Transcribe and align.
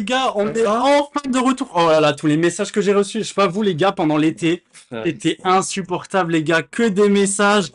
les 0.00 0.04
gars, 0.04 0.32
on 0.34 0.48
est 0.52 0.66
enfin 0.66 1.20
de 1.28 1.38
retour. 1.38 1.70
Oh 1.74 1.88
là 1.88 2.00
là, 2.00 2.12
tous 2.12 2.26
les 2.26 2.36
messages 2.36 2.72
que 2.72 2.80
j'ai 2.80 2.94
reçus, 2.94 3.18
je 3.18 3.24
sais 3.24 3.34
pas 3.34 3.46
vous 3.46 3.62
les 3.62 3.74
gars, 3.74 3.92
pendant 3.92 4.16
l'été, 4.16 4.62
c'était 5.04 5.36
insupportable 5.44 6.32
les 6.32 6.42
gars, 6.42 6.62
que 6.62 6.88
des 6.88 7.08
messages. 7.08 7.70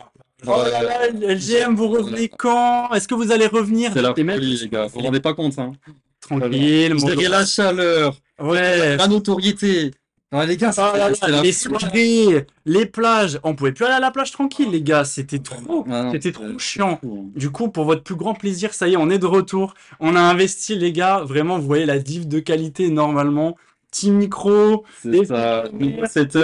Oh 0.47 0.61
là 0.63 0.83
là, 0.83 1.07
LGM, 1.11 1.75
vous 1.75 1.87
revenez 1.87 2.29
quand? 2.29 2.91
Est-ce 2.93 3.07
que 3.07 3.15
vous 3.15 3.31
allez 3.31 3.47
revenir? 3.47 3.91
C'est 3.93 4.01
la 4.01 4.13
Les 4.15 4.23
mecs, 4.23 4.35
folie, 4.37 4.59
les 4.61 4.69
gars. 4.69 4.85
Vous 4.87 4.99
vous 4.99 5.05
rendez 5.05 5.19
pas 5.19 5.33
compte, 5.33 5.57
hein. 5.57 5.71
Tranquille, 6.19 6.95
mon 6.95 7.07
la 7.07 7.45
chaleur, 7.45 8.15
Ouais. 8.39 8.97
la 8.97 9.07
notoriété. 9.07 9.91
Ah, 10.31 10.45
les 10.45 10.57
gars, 10.57 10.71
Oh 10.77 10.97
là 10.97 11.13
c'était 11.13 11.27
là, 11.31 11.37
la 11.37 11.43
les 11.43 11.51
folie. 11.53 11.79
soirées, 11.79 12.47
les 12.65 12.85
plages, 12.85 13.39
on 13.43 13.55
pouvait 13.55 13.71
plus 13.71 13.85
aller 13.85 13.93
à 13.93 13.99
la 13.99 14.11
plage 14.11 14.31
tranquille 14.31 14.69
les 14.71 14.81
gars, 14.81 15.05
c'était 15.05 15.39
trop, 15.39 15.85
Ah 15.89 16.09
c'était 16.11 16.31
trop 16.31 16.57
chiant. 16.59 16.97
fou. 17.01 17.31
Du 17.35 17.51
coup, 17.51 17.69
pour 17.69 17.85
votre 17.85 18.03
plus 18.03 18.15
grand 18.15 18.33
plaisir, 18.33 18.73
ça 18.73 18.87
y 18.87 18.93
est, 18.93 18.97
on 18.97 19.09
est 19.09 19.19
de 19.19 19.27
retour. 19.27 19.75
On 19.99 20.15
a 20.15 20.19
investi, 20.19 20.75
les 20.75 20.91
gars. 20.91 21.21
Vraiment, 21.23 21.57
vous 21.59 21.65
voyez 21.67 21.85
la 21.85 21.99
div 21.99 22.27
de 22.27 22.39
qualité 22.39 22.89
normalement. 22.89 23.55
Petit 23.91 24.11
micro, 24.11 24.83
les 25.05 25.19
C'est 25.19 25.25
ça. 25.27 25.63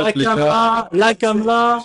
la 0.03 0.13
caméra, 0.13 0.87
la 0.93 1.13
caméra. 1.15 1.83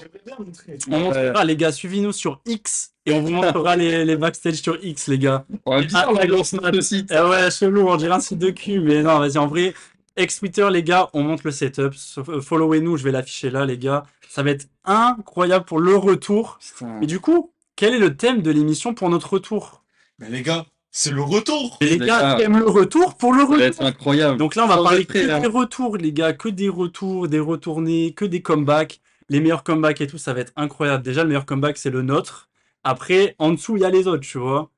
On 0.89 1.01
montrera, 1.01 1.45
les 1.45 1.57
gars, 1.57 1.73
suivez-nous 1.73 2.13
sur 2.13 2.41
X 2.47 2.93
et 3.05 3.13
on 3.13 3.23
vous 3.23 3.31
montrera 3.31 3.75
les, 3.75 4.05
les 4.05 4.17
backstage 4.17 4.57
sur 4.57 4.79
X, 4.81 5.09
les 5.09 5.19
gars. 5.19 5.45
Ouais, 5.65 5.85
bizarre, 5.85 6.07
Ah, 6.09 6.13
la 6.21 6.27
grosse 6.29 6.55
site. 6.83 7.11
Eh 7.13 7.19
ouais, 7.21 7.51
chelou, 7.51 7.89
on 7.89 7.97
dirait 7.97 8.15
un 8.15 8.21
site 8.21 8.39
de 8.39 8.51
cul, 8.51 8.79
mais 8.79 9.03
non, 9.03 9.19
vas-y, 9.19 9.39
en 9.39 9.49
vrai, 9.49 9.75
ex-Twitter, 10.17 10.69
les 10.71 10.83
gars, 10.83 11.09
on 11.13 11.23
monte 11.23 11.45
le 11.45 11.51
setup. 11.51 11.95
Euh, 12.29 12.41
Followez-nous, 12.41 12.97
je 12.97 13.05
vais 13.05 13.13
l'afficher 13.13 13.51
là, 13.51 13.65
les 13.65 13.79
gars. 13.79 14.05
Ça 14.29 14.43
va 14.43 14.51
être 14.51 14.67
incroyable 14.85 15.65
pour 15.65 15.79
le 15.79 15.97
retour. 15.97 16.59
Putain. 16.61 16.99
Mais 17.01 17.07
du 17.07 17.21
coup, 17.21 17.53
quel 17.77 17.95
est 17.95 17.99
le 17.99 18.17
thème 18.17 18.43
de 18.43 18.51
l'émission 18.51 18.95
pour 18.95 19.09
notre 19.11 19.33
retour? 19.33 19.83
Mais 20.19 20.29
les 20.31 20.43
gars, 20.43 20.67
c'est 20.91 21.11
le 21.13 21.23
retour 21.23 21.77
Et 21.81 21.87
les 21.87 21.99
gars 21.99 22.37
gars. 22.37 22.39
aiment 22.41 22.59
le 22.59 22.69
retour 22.69 23.17
pour 23.17 23.33
le 23.35 23.41
Ça 23.41 23.47
va 23.47 23.65
être 23.65 23.75
retour. 23.75 23.87
incroyable. 23.87 24.39
Donc 24.39 24.55
là, 24.55 24.65
on 24.65 24.69
va 24.69 24.77
Sans 24.77 24.85
parler 24.85 25.05
que 25.05 25.19
là. 25.19 25.41
des 25.41 25.47
retours, 25.47 25.97
les 25.97 26.13
gars, 26.13 26.33
que 26.33 26.49
des 26.49 26.69
retours, 26.69 27.29
des 27.29 27.41
retournés, 27.41 28.13
que 28.15 28.25
des 28.25 28.43
comebacks. 28.43 29.01
Les 29.29 29.41
meilleurs 29.41 29.65
comebacks 29.65 30.01
et 30.01 30.07
tout, 30.07 30.19
ça 30.19 30.33
va 30.33 30.41
être 30.41 30.53
incroyable. 30.57 31.03
Déjà, 31.03 31.23
le 31.23 31.29
meilleur 31.29 31.47
comeback, 31.47 31.77
c'est 31.79 31.91
le 31.91 32.03
nôtre. 32.03 32.49
Après, 32.85 33.35
en 33.39 33.51
dessous, 33.51 33.77
il 33.77 33.83
y 33.83 33.85
a 33.85 33.91
les 33.91 34.07
autres, 34.07 34.23
tu 34.23 34.39
vois. 34.39 34.71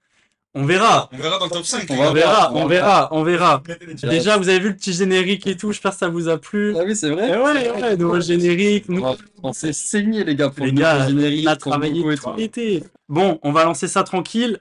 On 0.54 0.64
verra. 0.64 1.08
On 1.12 1.16
verra 1.18 1.38
dans 1.38 1.44
le 1.44 1.50
top 1.50 1.64
5. 1.64 1.86
On 1.90 2.12
verra, 2.12 2.52
on 2.54 2.66
verra, 2.66 3.08
on 3.12 3.22
verra. 3.22 3.62
Déjà, 4.02 4.36
vous 4.38 4.48
avez 4.48 4.58
vu 4.60 4.68
le 4.70 4.76
petit 4.76 4.92
générique 4.92 5.46
et 5.46 5.56
tout, 5.56 5.72
j'espère 5.72 5.92
que 5.92 5.98
ça 5.98 6.08
vous 6.08 6.28
a 6.28 6.38
plu. 6.38 6.74
Ah 6.76 6.82
oui, 6.86 6.96
c'est 6.96 7.08
Eh 7.08 7.10
vrai. 7.10 7.38
ouais, 7.38 7.70
ouais, 7.70 7.96
nouveau 7.96 8.20
générique. 8.20 8.88
nous- 8.88 9.04
On, 9.42 9.52
s'est 9.52 9.72
saigné, 9.74 10.24
les 10.24 10.34
gars, 10.34 10.48
pour 10.50 10.64
Les 10.64 10.72
le 10.72 10.80
gars, 10.80 11.06
générique, 11.06 11.46
on 11.46 11.50
a 11.50 11.56
travaillé 11.56 11.94
logo 12.00 12.10
et 12.12 12.16
tout 12.16 12.24
tout. 12.30 12.36
l'été. 12.36 12.82
Bon, 13.08 13.38
on 13.42 13.52
va 13.52 13.64
lancer 13.64 13.86
ça 13.88 14.02
tranquille. 14.02 14.58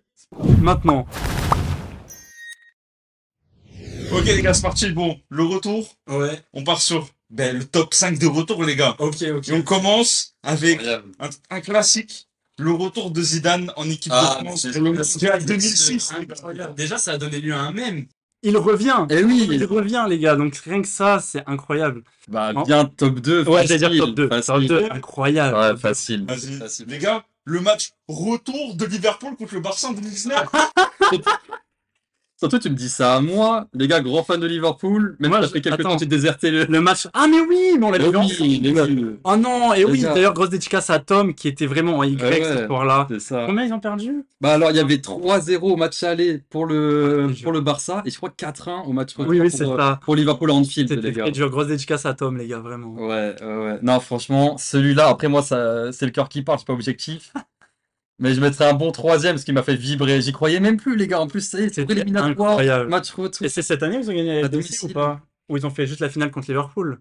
Maintenant. 0.61 1.07
Ok 4.11 4.25
les 4.25 4.41
gars, 4.41 4.53
c'est 4.53 4.61
parti. 4.61 4.91
Bon, 4.91 5.17
le 5.29 5.43
retour, 5.43 5.95
Ouais. 6.09 6.41
on 6.53 6.63
part 6.63 6.81
sur 6.81 7.07
ben, 7.29 7.57
le 7.57 7.65
top 7.65 7.93
5 7.93 8.17
de 8.19 8.27
retour 8.27 8.63
les 8.63 8.75
gars. 8.75 8.95
Ok, 8.99 9.23
ok. 9.35 9.49
Et 9.49 9.53
on 9.53 9.61
commence 9.61 10.35
avec 10.43 10.79
un 11.49 11.61
classique, 11.61 12.26
le 12.59 12.71
retour 12.71 13.11
de 13.11 13.21
Zidane 13.21 13.71
en 13.75 13.89
équipe 13.89 14.11
Ah, 14.15 14.37
de 14.41 14.45
France. 14.45 14.65
Le 14.65 14.71
c'est- 14.73 14.79
mondial 14.79 15.45
2006. 15.45 16.13
les 16.19 16.25
gars. 16.25 16.33
Incroyable. 16.33 16.75
Déjà, 16.75 16.97
ça 16.97 17.11
a 17.13 17.17
donné 17.17 17.39
lieu 17.39 17.53
à 17.53 17.59
un 17.59 17.71
mème. 17.71 18.05
Il 18.43 18.55
revient. 18.57 19.05
Eh 19.09 19.23
oui. 19.23 19.47
Il 19.51 19.65
revient, 19.65 20.05
les 20.07 20.19
gars. 20.19 20.35
Donc, 20.35 20.55
rien 20.57 20.81
que 20.81 20.87
ça, 20.87 21.19
c'est 21.19 21.43
incroyable. 21.47 22.03
Bah, 22.27 22.53
bien 22.65 22.85
top 22.85 23.19
2. 23.19 23.43
Ouais, 23.43 23.61
facile, 23.63 23.79
j'allais 23.79 23.95
dire 23.95 24.05
top 24.05 24.15
2. 24.15 24.27
facile. 24.29 24.53
Top 24.53 24.63
2, 24.63 24.87
incroyable. 24.91 25.57
Ouais, 25.57 25.77
facile. 25.77 26.25
Vas-y. 26.25 26.57
Facile. 26.57 26.85
Les 26.87 26.99
gars, 26.99 27.25
le 27.45 27.61
match 27.61 27.91
retour 28.07 28.75
de 28.75 28.85
Liverpool 28.85 29.35
contre 29.35 29.55
le 29.55 29.61
Barça 29.61 29.87
en 29.89 29.93
2019. 29.93 30.45
Surtout, 32.39 32.59
tu 32.59 32.69
me 32.69 32.75
dis 32.75 32.87
ça 32.89 33.15
à 33.15 33.19
moi, 33.19 33.65
les 33.73 33.87
gars, 33.87 33.99
grand 33.99 34.23
fan 34.23 34.39
de 34.39 34.45
Liverpool, 34.45 35.15
même 35.19 35.31
Moi, 35.31 35.41
fait 35.47 35.59
quelques 35.59 35.73
attends. 35.79 35.89
temps 35.89 35.95
que 35.95 36.01
tu 36.03 36.07
déserté 36.07 36.51
le. 36.51 36.65
Le 36.69 36.81
match. 36.81 37.07
Ah, 37.13 37.25
mais 37.27 37.39
oui, 37.39 37.77
mais 37.79 37.85
on 37.87 37.89
l'a 37.91 37.97
Eh 37.99 38.09
vu 38.11 38.15
oui, 38.41 38.59
les 38.61 38.73
gars. 38.73 38.85
Oh 39.23 39.35
non, 39.35 39.73
et 39.73 39.79
Les 39.79 39.85
oui, 39.85 40.01
d'ailleurs, 40.01 40.35
grosse 40.35 40.49
dédicace 40.51 40.91
à 40.91 40.99
Tom 40.99 41.33
qui 41.33 41.47
était 41.47 41.65
vraiment 41.65 41.97
en 41.97 42.03
Y 42.03 42.21
Ouais, 42.21 42.43
ce 42.43 42.65
soir-là. 42.67 43.07
Combien 43.47 43.63
ils 43.65 43.73
ont 43.73 43.79
perdu? 43.79 44.23
Bah 44.39 44.53
alors, 44.53 44.69
il 44.69 44.77
y 44.77 44.79
avait 44.79 44.97
3-0 44.97 45.57
au 45.61 45.75
match 45.77 46.03
aller 46.03 46.43
pour 46.51 46.67
le, 46.67 47.27
Ah, 47.31 47.33
pour 47.41 47.51
le 47.51 47.61
Barça, 47.61 48.03
et 48.05 48.11
je 48.11 48.17
crois 48.17 48.29
4-1 48.29 48.83
au 48.87 48.93
match 48.93 49.15
retour 49.15 49.31
Oui, 49.31 49.39
oui, 49.41 49.49
pour, 49.49 49.75
ça. 49.77 49.99
pour 50.03 50.15
Liverpool 50.15 50.51
à 50.51 50.53
Anfield, 50.53 50.89
C'était 50.89 51.01
les 51.01 51.13
gars. 51.13 51.47
Grosse 51.47 51.67
dédicace 51.67 52.05
à 52.05 52.13
Tom, 52.13 52.37
les 52.37 52.47
gars, 52.47 52.59
vraiment. 52.59 52.93
Ouais, 52.93 53.33
ouais, 53.41 53.57
ouais. 53.65 53.79
Non, 53.81 53.99
franchement, 53.99 54.57
celui-là, 54.59 55.07
après 55.07 55.27
moi, 55.27 55.41
ça, 55.41 55.91
c'est 55.91 56.05
le 56.05 56.11
cœur 56.11 56.29
qui 56.29 56.43
parle, 56.43 56.59
c'est 56.59 56.67
pas 56.67 56.73
objectif. 56.73 57.33
Mais 58.19 58.33
je 58.33 58.41
mettrais 58.41 58.65
un 58.67 58.73
bon 58.73 58.91
troisième, 58.91 59.33
parce 59.35 59.43
qu'il 59.43 59.53
m'a 59.53 59.61
fait 59.61 59.75
vibrer. 59.75 60.21
J'y 60.21 60.31
croyais 60.31 60.59
même 60.59 60.77
plus, 60.77 60.95
les 60.95 61.07
gars. 61.07 61.19
En 61.21 61.27
plus, 61.27 61.41
ça 61.41 61.59
y 61.59 61.65
est, 61.65 61.67
c'est 61.69 61.81
C'était 61.81 61.93
éliminatoire, 61.93 62.49
incroyable. 62.51 62.89
match 62.89 63.11
retour. 63.11 63.45
Et 63.45 63.49
c'est 63.49 63.61
cette 63.61 63.83
année 63.83 63.97
ils 64.01 64.09
ont 64.09 64.13
gagné 64.13 64.39
À 64.39 64.41
la 64.43 64.47
domicile 64.47 64.89
ou 64.89 64.93
pas 64.93 65.21
Ou 65.49 65.57
ils 65.57 65.65
ont 65.67 65.69
fait 65.69 65.85
juste 65.85 65.99
la 66.01 66.09
finale 66.09 66.31
contre 66.31 66.47
Liverpool 66.49 66.99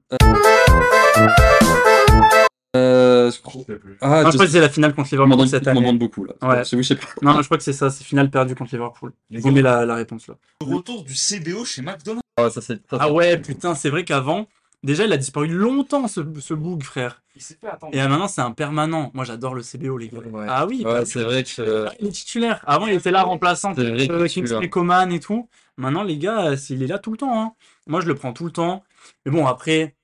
Euh, 2.76 3.31
je 3.31 3.41
crois. 3.41 3.62
Ah, 4.03 4.25
Non, 4.25 4.31
je 4.31 4.34
crois 4.34 4.44
que 4.47 4.53
c'est 4.53 4.60
la 4.60 4.69
finale 4.69 4.94
contre 4.94 5.09
Liverpool 5.10 5.31
demande- 5.32 5.49
cette 5.49 5.66
année. 5.66 5.81
demande 5.81 5.99
beaucoup, 5.99 6.26
là. 6.26 6.34
Ouais. 6.43 6.62
Je 6.71 6.82
sais 6.82 6.97
pas. 6.97 7.06
Non, 7.22 7.38
je 7.41 7.44
crois 7.47 7.56
que 7.56 7.62
c'est 7.65 7.72
ça, 7.72 7.88
c'est 7.88 8.05
finale 8.05 8.31
perdue 8.31 8.55
contre 8.55 8.75
Liverpool. 8.75 9.12
Vous 9.31 9.49
mettez 9.49 9.62
la, 9.62 9.87
la 9.87 9.94
réponse 9.94 10.26
là. 10.28 10.34
le 10.66 10.75
retour 10.76 11.03
du 11.03 11.15
CBO 11.15 11.65
chez 11.65 11.81
McDonald's. 11.81 12.21
Ah, 12.37 12.50
ça, 12.50 12.60
c'est. 12.60 12.75
ça, 12.91 12.99
Ah 13.00 13.10
ouais, 13.10 13.38
putain, 13.38 13.75
c'est 13.75 13.88
vrai 13.88 14.05
qu'avant, 14.05 14.47
déjà 14.86 15.04
il 15.04 15.12
a 15.12 15.16
disparu 15.19 15.48
longtemps 15.48 16.08
ce, 16.08 16.20
ce 16.41 16.54
bug, 16.54 16.82
frère. 16.82 17.22
Il 17.34 17.42
s'est 17.42 17.58
fait 17.60 17.66
attendre. 17.69 17.94
Et 17.94 18.00
euh, 18.00 18.08
maintenant 18.08 18.28
c'est 18.28 18.41
un 18.41 18.52
permanent. 18.52 19.10
Moi 19.12 19.24
j'adore 19.24 19.54
le 19.54 19.62
CBO, 19.62 19.98
les 19.98 20.08
gars. 20.08 20.19
Ouais. 20.20 20.47
Ah 20.48 20.66
oui, 20.66 20.82
Ouais, 20.86 21.04
c'est 21.04 21.22
vrai 21.22 21.44
que. 21.44 21.60
euh, 21.60 21.88
il 22.00 22.06
est 22.08 22.10
titulaire. 22.12 22.62
Avant 22.66 22.86
il 22.86 22.94
était 22.94 23.10
là 23.10 23.22
remplaçant, 23.22 23.75
C'est 23.75 23.84
vrai 23.91 24.10
euh, 24.10 24.26
Kingsley. 24.28 24.70
Coman 24.70 25.12
et 25.12 25.20
tout. 25.20 25.48
Maintenant 25.76 26.02
les 26.02 26.16
gars, 26.16 26.46
euh, 26.52 26.56
il 26.70 26.82
est 26.82 26.86
là 26.86 26.98
tout 26.98 27.10
le 27.12 27.19
temps. 27.19 27.38
hein. 27.38 27.52
Moi 27.86 28.00
je 28.00 28.06
le 28.06 28.14
prends 28.14 28.32
tout 28.32 28.46
le 28.46 28.52
temps. 28.52 28.82
Mais 29.26 29.32
bon, 29.32 29.46
après, 29.46 29.94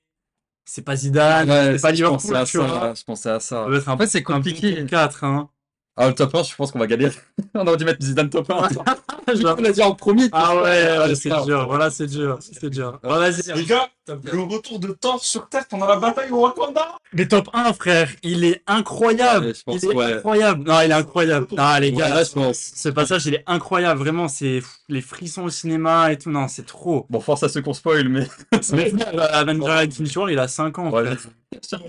c'est 0.65 0.83
pas 0.83 0.95
Zidane, 0.95 1.49
Ouais, 1.49 1.77
c'est 1.77 1.81
pas 1.81 1.89
je 1.89 1.95
Liverpool, 1.95 2.19
pensais 2.19 2.35
à 2.35 2.45
tu 2.45 2.57
vois. 2.57 2.67
ça. 2.69 2.93
Je 2.93 3.03
pensais 3.03 3.29
à 3.29 3.39
ça. 3.39 3.65
Un 3.65 3.87
En 3.91 3.97
fait, 3.97 4.07
c'est 4.07 4.23
compliqué. 4.23 4.75
top 4.81 4.89
4, 4.89 5.23
hein. 5.23 5.49
Ah, 5.95 6.07
le 6.07 6.15
top 6.15 6.33
1, 6.33 6.41
je 6.43 6.55
pense 6.55 6.71
qu'on 6.71 6.79
va 6.79 6.87
galérer. 6.87 7.13
On 7.53 7.67
aurait 7.67 7.77
dû 7.77 7.85
mettre 7.85 8.03
Zidane 8.03 8.29
top 8.29 8.49
1. 8.49 8.69
Genre- 9.39 9.55
On 9.57 9.61
l'a 9.61 9.71
dit 9.71 9.81
en 9.83 9.93
premier. 9.93 10.27
Ah 10.31 10.55
ouais, 10.55 10.61
ouais, 10.97 11.15
c'est 11.15 11.29
ça. 11.29 11.43
dur. 11.45 11.67
Voilà, 11.67 11.89
c'est 11.91 12.07
dur. 12.07 12.39
C'est 12.41 12.69
dur. 12.69 12.99
Bon, 13.03 13.09
vas-y. 13.09 13.41
Les 13.55 13.63
gars, 13.63 13.87
le 14.07 14.41
retour 14.41 14.79
de 14.79 14.87
Thor 14.99 15.23
sur 15.23 15.47
Terre 15.49 15.65
pendant 15.69 15.85
la 15.87 15.97
bataille 15.97 16.31
au 16.31 16.41
Wakanda. 16.41 16.97
Mais 17.13 17.27
top 17.27 17.47
1, 17.53 17.71
frère, 17.73 18.09
il 18.23 18.43
est 18.43 18.63
incroyable. 18.65 19.45
Ouais, 19.47 19.53
je 19.53 19.61
pense, 19.63 19.83
il 19.83 19.91
est 19.91 19.95
ouais. 19.95 20.13
incroyable. 20.13 20.63
Non, 20.67 20.81
il 20.81 20.89
est 20.89 20.93
incroyable. 20.95 21.47
Ah, 21.57 21.79
les 21.79 21.91
gars, 21.91 22.05
Ouais, 22.09 22.15
là, 22.15 22.23
je 22.23 22.31
pense. 22.31 22.57
ce 22.75 22.89
passage, 22.89 23.27
il 23.27 23.35
est 23.35 23.43
incroyable. 23.45 23.99
Vraiment, 23.99 24.27
c'est 24.27 24.61
les 24.89 25.01
frissons 25.01 25.43
au 25.43 25.49
cinéma 25.49 26.11
et 26.11 26.17
tout. 26.17 26.31
Non, 26.31 26.47
c'est 26.47 26.65
trop. 26.65 27.05
Bon, 27.09 27.19
force 27.19 27.43
à 27.43 27.49
ceux 27.49 27.61
qu'on 27.61 27.73
spoil, 27.73 28.09
mais. 28.09 28.27
Mais 28.73 28.89
frère, 28.89 29.35
Avenger 29.35 29.69
Infinity 29.69 30.17
War, 30.17 30.31
il 30.31 30.39
a 30.39 30.47
5 30.47 30.79
ans. 30.79 30.91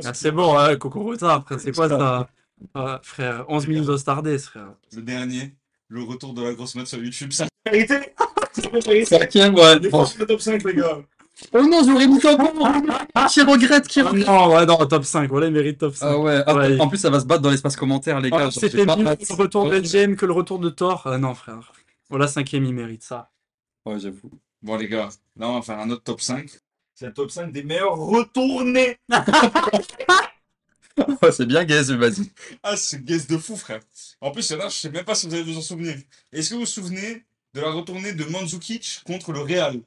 Ah, 0.04 0.12
c'est 0.12 0.30
bon, 0.30 0.58
hein, 0.58 0.76
Coco 0.76 1.02
Retard, 1.04 1.42
frère. 1.46 1.58
C'est 1.58 1.72
quoi 1.74 1.88
ça? 1.88 2.28
Ah, 2.74 3.00
Frère, 3.02 3.44
11 3.48 3.66
minutes 3.68 3.86
de 3.86 3.96
Stardust, 3.96 4.46
frère. 4.46 4.74
Le 4.94 5.02
dernier, 5.02 5.54
le 5.88 6.02
retour 6.02 6.34
de 6.34 6.42
la 6.42 6.52
grosse 6.54 6.74
mode 6.74 6.86
sur 6.86 7.02
YouTube. 7.02 7.32
Ça 7.32 7.46
mérité. 7.66 7.98
Cinquième, 9.04 9.54
ouais. 9.54 9.76
Il 9.78 9.86
est 9.86 9.90
Bon. 9.90 10.04
sur 10.04 10.20
le 10.20 10.26
top 10.26 10.40
5, 10.40 10.62
les 10.64 10.74
gars. 10.74 10.98
Oh 11.52 11.62
non, 11.66 11.82
j'aurais 11.84 12.06
mis 12.06 12.20
top 12.20 12.40
1 13.14 13.26
Qui 13.26 13.42
regrette, 13.42 13.88
qui 13.88 14.00
regrette? 14.02 14.26
non, 14.26 14.54
ouais, 14.54 14.64
non, 14.66 14.76
top 14.86 15.04
5. 15.04 15.28
Voilà, 15.28 15.48
il 15.48 15.52
mérite 15.52 15.78
top 15.78 15.94
5. 15.94 16.06
Ah 16.06 16.18
ouais. 16.18 16.42
Ah, 16.46 16.54
Ouais. 16.54 16.80
En 16.80 16.88
plus, 16.88 16.98
ça 16.98 17.10
va 17.10 17.18
se 17.20 17.26
battre 17.26 17.42
dans 17.42 17.50
l'espace 17.50 17.74
commentaire, 17.76 18.20
les 18.20 18.30
gars. 18.30 18.46
Ah, 18.46 18.50
C'était 18.50 18.86
mieux 18.86 19.04
le 19.04 19.34
retour 19.34 19.68
de 19.68 19.76
LGM 19.76 20.16
que 20.16 20.26
le 20.26 20.32
retour 20.32 20.58
de 20.60 20.70
Thor. 20.70 21.02
Ah 21.06 21.18
non, 21.18 21.34
frère. 21.34 21.72
Voilà, 22.08 22.28
cinquième, 22.28 22.64
il 22.64 22.74
mérite 22.74 23.02
ça. 23.02 23.30
Ouais, 23.84 23.98
j'avoue. 23.98 24.30
Bon, 24.62 24.76
les 24.76 24.88
gars, 24.88 25.08
là, 25.36 25.48
on 25.48 25.54
va 25.54 25.62
faire 25.62 25.78
un 25.80 25.90
autre 25.90 26.04
top 26.04 26.20
5. 26.20 26.48
C'est 26.94 27.06
le 27.06 27.12
top 27.12 27.30
5 27.30 27.50
des 27.52 27.64
meilleurs 27.64 27.96
retournés. 27.96 28.96
C'est 31.32 31.46
bien, 31.46 31.64
Gaze, 31.64 31.90
vas-y. 31.92 32.30
Ah, 32.62 32.76
c'est 32.76 33.04
guess 33.04 33.26
de 33.26 33.36
fou, 33.38 33.56
frère. 33.56 33.80
En 34.20 34.30
plus, 34.30 34.48
il 34.50 34.60
je 34.60 34.68
sais 34.68 34.90
même 34.90 35.04
pas 35.04 35.14
si 35.14 35.26
vous 35.26 35.34
allez 35.34 35.42
vous 35.42 35.58
en 35.58 35.62
souvenir. 35.62 35.96
Est-ce 36.32 36.50
que 36.50 36.54
vous 36.54 36.60
vous 36.60 36.66
souvenez 36.66 37.24
de 37.54 37.60
la 37.60 37.70
retournée 37.70 38.12
de 38.12 38.24
Mandzukic 38.24 39.02
contre 39.06 39.32
le 39.32 39.40
Real? 39.40 39.80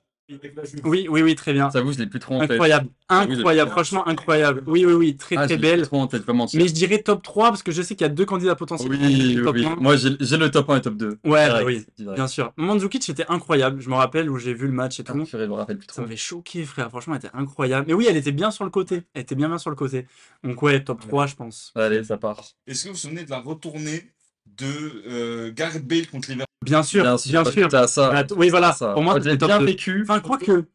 Oui, 0.83 1.07
oui, 1.09 1.21
oui, 1.21 1.35
très 1.35 1.53
bien. 1.53 1.69
J'avoue, 1.71 1.93
je 1.93 1.99
l'ai 1.99 2.07
plus 2.07 2.19
trop 2.19 2.35
en 2.35 2.39
tête. 2.41 2.51
Incroyable, 2.51 2.89
Ah 3.07 3.21
incroyable, 3.21 3.71
franchement 3.71 4.07
incroyable. 4.07 4.63
Oui, 4.67 4.85
oui, 4.85 4.93
oui, 4.93 5.15
très 5.15 5.37
Ah, 5.37 5.45
très 5.45 5.55
je 5.55 5.61
l'ai 5.61 5.67
plus 5.69 5.77
belle. 5.77 5.87
trop 5.87 6.01
en 6.01 6.07
tête, 6.07 6.25
pas 6.25 6.33
mentir. 6.33 6.59
Mais 6.59 6.67
je 6.67 6.73
dirais 6.73 7.01
top 7.01 7.23
3 7.23 7.49
parce 7.49 7.63
que 7.63 7.71
je 7.71 7.81
sais 7.81 7.95
qu'il 7.95 8.05
y 8.05 8.09
a 8.09 8.13
deux 8.13 8.25
candidats 8.25 8.55
potentiels. 8.55 8.89
Oui, 8.91 8.97
oui, 9.01 9.41
top 9.43 9.55
oui. 9.55 9.65
1. 9.65 9.75
Moi, 9.77 9.95
j'ai 9.95 10.09
le 10.37 10.51
top 10.51 10.69
1 10.69 10.77
et 10.77 10.81
top 10.81 10.97
2. 10.97 11.19
Ouais, 11.23 11.45
Direct, 11.45 11.51
bah 11.53 11.63
oui, 11.65 11.85
direct. 11.97 12.15
bien 12.15 12.27
sûr. 12.27 12.51
Mandzukic 12.57 13.07
était 13.09 13.25
incroyable, 13.29 13.79
je 13.79 13.89
me 13.89 13.95
rappelle 13.95 14.29
où 14.29 14.37
j'ai 14.37 14.53
vu 14.53 14.67
le 14.67 14.73
match 14.73 14.99
et 14.99 15.03
Ah, 15.07 15.13
tout. 15.13 15.23
purée, 15.23 15.45
je 15.45 15.49
me 15.49 15.55
rappelle 15.55 15.77
plus 15.77 15.87
Ça 15.91 16.01
m'avait 16.01 16.17
choqué, 16.17 16.65
frère. 16.65 16.89
Franchement, 16.89 17.13
elle 17.15 17.25
était 17.25 17.35
incroyable. 17.35 17.85
Mais 17.87 17.93
oui, 17.93 18.07
elle 18.09 18.17
était 18.17 18.31
bien 18.33 18.51
sur 18.51 18.65
le 18.65 18.69
côté. 18.69 19.03
Elle 19.13 19.21
était 19.21 19.35
bien 19.35 19.47
bien 19.47 19.57
sur 19.57 19.69
le 19.69 19.75
côté. 19.77 20.07
Donc 20.43 20.61
ouais, 20.61 20.83
top 20.83 20.99
3, 21.01 21.27
je 21.27 21.35
pense. 21.35 21.71
Allez, 21.75 22.03
ça 22.03 22.17
part. 22.17 22.43
Est-ce 22.67 22.83
que 22.83 22.89
vous 22.89 22.95
vous 22.95 22.99
souvenez 22.99 23.23
de 23.23 23.29
la 23.29 23.39
retournée 23.39 24.11
de 24.45 25.03
euh, 25.07 25.51
Gareth 25.53 25.87
Bale 25.87 26.07
contre 26.07 26.29
Liverpool? 26.29 26.46
Bien 26.67 26.83
sûr, 26.83 27.03
bien 27.03 27.17
sûr. 27.45 27.67
T'as 27.69 27.87
ça. 27.87 28.23
T- 28.23 28.33
oui, 28.35 28.49
voilà. 28.49 28.73
ça. 28.73 28.93
Pour 28.93 29.01
moi, 29.03 29.19
j'ai 29.23 29.35
bien 29.37 29.59
2. 29.59 29.65
vécu. 29.65 30.01
Enfin, 30.03 30.19
quoique. 30.19 30.65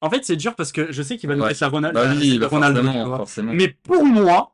En 0.00 0.10
fait, 0.10 0.24
c'est 0.24 0.36
dur 0.36 0.54
parce 0.54 0.72
que 0.72 0.92
je 0.92 1.02
sais 1.02 1.16
qu'il 1.16 1.28
va 1.28 1.34
nous 1.36 1.42
Ouais. 1.42 1.48
mettre 1.48 1.62
la 1.62 1.68
Ronaldo. 1.68 1.98
Bah 2.00 2.10
oui, 2.18 2.38
bah 2.38 2.48
Ronaldo, 2.48 2.80
tu 2.80 2.86
forcément, 2.86 3.16
forcément. 3.16 3.52
Mais 3.54 3.68
pour 3.68 4.04
moi, 4.04 4.52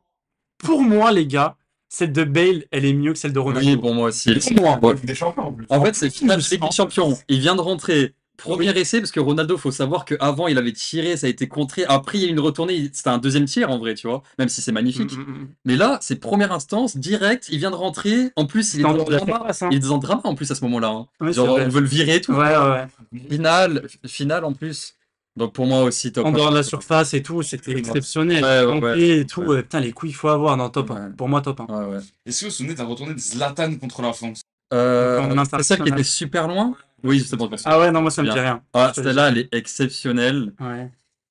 pour 0.59 0.83
moi, 0.83 1.11
les 1.11 1.27
gars, 1.27 1.57
celle 1.89 2.13
de 2.13 2.23
Bale, 2.23 2.65
elle 2.71 2.85
est 2.85 2.93
mieux 2.93 3.13
que 3.13 3.19
celle 3.19 3.33
de 3.33 3.39
Ronaldo. 3.41 3.69
Oui, 3.69 3.77
pour 3.77 3.93
moi 3.95 4.09
aussi. 4.09 4.33
Pour 4.55 4.61
moi. 4.63 4.79
Ouais. 4.81 4.95
Des 5.03 5.15
champions 5.15 5.49
en 5.49 5.53
plus. 5.53 5.67
En 5.69 5.83
fait, 5.85 5.95
c'est 5.95 6.11
finale 6.11 6.41
de 6.41 6.49
Ligue 6.49 6.61
des 6.63 6.71
Champions. 6.71 7.19
Il 7.29 7.41
vient 7.41 7.57
de 7.57 7.61
rentrer. 7.61 8.15
Premier 8.41 8.71
essai, 8.79 9.01
parce 9.01 9.11
que 9.13 9.21
Ronaldo, 9.21 9.57
faut 9.57 9.71
savoir 9.71 10.05
qu'avant, 10.05 10.49
il 10.49 10.59
avait 10.59 10.73
tiré, 10.73 11.17
ça 11.17 11.27
a 11.27 11.31
été 11.31 11.49
contré. 11.49 11.85
Après, 11.89 12.19
il 12.19 12.23
y 12.23 12.25
a 12.25 12.29
eu 12.29 12.31
une 12.31 12.41
retournée, 12.41 12.91
c'était 12.93 13.11
un 13.11 13.19
deuxième 13.19 13.45
tir 13.45 13.71
en 13.71 13.79
vrai, 13.79 13.95
tu 13.95 14.07
vois, 14.09 14.23
même 14.39 14.49
si 14.49 14.61
c'est 14.63 14.73
magnifique. 14.73 15.13
Mm, 15.17 15.21
mm, 15.21 15.43
mm. 15.43 15.49
Mais 15.65 15.77
là, 15.77 15.99
c'est 16.03 16.17
première 16.17 16.53
instance, 16.53 16.97
direct, 16.97 17.49
il 17.51 17.59
vient 17.59 17.71
de 17.71 17.77
rentrer. 17.77 18.31
En 18.37 18.47
plus, 18.47 18.75
il 18.75 18.81
est 18.81 18.83
dans 18.83 18.95
drama. 18.95 19.47
hein. 19.61 19.69
Il 19.71 19.77
est 19.77 19.89
dans 19.89 19.99
drama 19.99 20.23
en 20.25 20.35
plus 20.35 20.51
à 20.51 20.55
ce 20.55 20.65
moment-là. 20.65 20.89
hein. 20.89 21.33
Genre, 21.33 21.59
on 21.61 21.69
veut 21.69 21.81
le 21.81 21.87
virer 21.87 22.17
et 22.17 22.21
tout. 22.21 22.33
Ouais, 22.33 22.57
ouais. 22.57 22.87
Finale, 23.29 23.87
finale 24.07 24.45
en 24.45 24.53
plus. 24.53 24.95
Donc 25.37 25.53
pour 25.53 25.65
moi 25.67 25.83
aussi, 25.85 26.13
top 26.13 26.27
En 26.27 26.31
1. 26.31 26.33
dehors 26.33 26.51
de 26.51 26.57
la 26.57 26.63
surface 26.65 27.15
et 27.15 27.23
tout, 27.23 27.43
c'était 27.43 27.73
exceptionnel. 27.79 28.43
Ouais, 28.45 28.81
ouais, 28.81 29.01
et 29.01 29.27
tout. 29.27 29.43
ouais, 29.43 29.63
Putain, 29.63 29.79
les 29.81 29.93
couilles, 29.93 30.11
il 30.11 30.15
faut 30.15 30.29
avoir 30.29 30.57
dans 30.57 30.69
top 30.71 30.91
1. 30.91 30.95
Ouais. 30.95 31.11
Pour 31.17 31.29
moi, 31.29 31.41
top 31.41 31.61
1. 31.61 31.67
Ouais, 31.67 31.95
ouais. 31.95 32.01
Est-ce 32.27 32.41
que 32.41 32.45
vous 32.47 32.51
vous 32.51 32.57
souvenez 32.57 32.75
de 32.75 32.79
la 32.81 32.85
retournée 32.85 33.15
de 33.15 33.19
Zlatan 33.19 33.77
contre 33.77 34.03
la 34.03 34.13
France 34.13 34.41
Euh, 34.73 35.21
En 35.21 35.45
c'est 35.45 35.63
celle 35.63 35.83
qui 35.83 35.89
était 35.89 36.03
super 36.03 36.49
loin? 36.49 36.75
Oui, 37.03 37.21
pense. 37.37 37.63
Ah 37.65 37.79
ouais, 37.79 37.91
non, 37.91 38.03
moi, 38.03 38.11
ça 38.11 38.23
me 38.23 38.31
dit 38.31 38.39
rien. 38.39 38.63
Ah, 38.73 38.93
celle-là, 38.95 39.29
elle 39.29 39.39
est 39.39 39.55
exceptionnelle. 39.55 40.53
Ouais. 40.61 40.91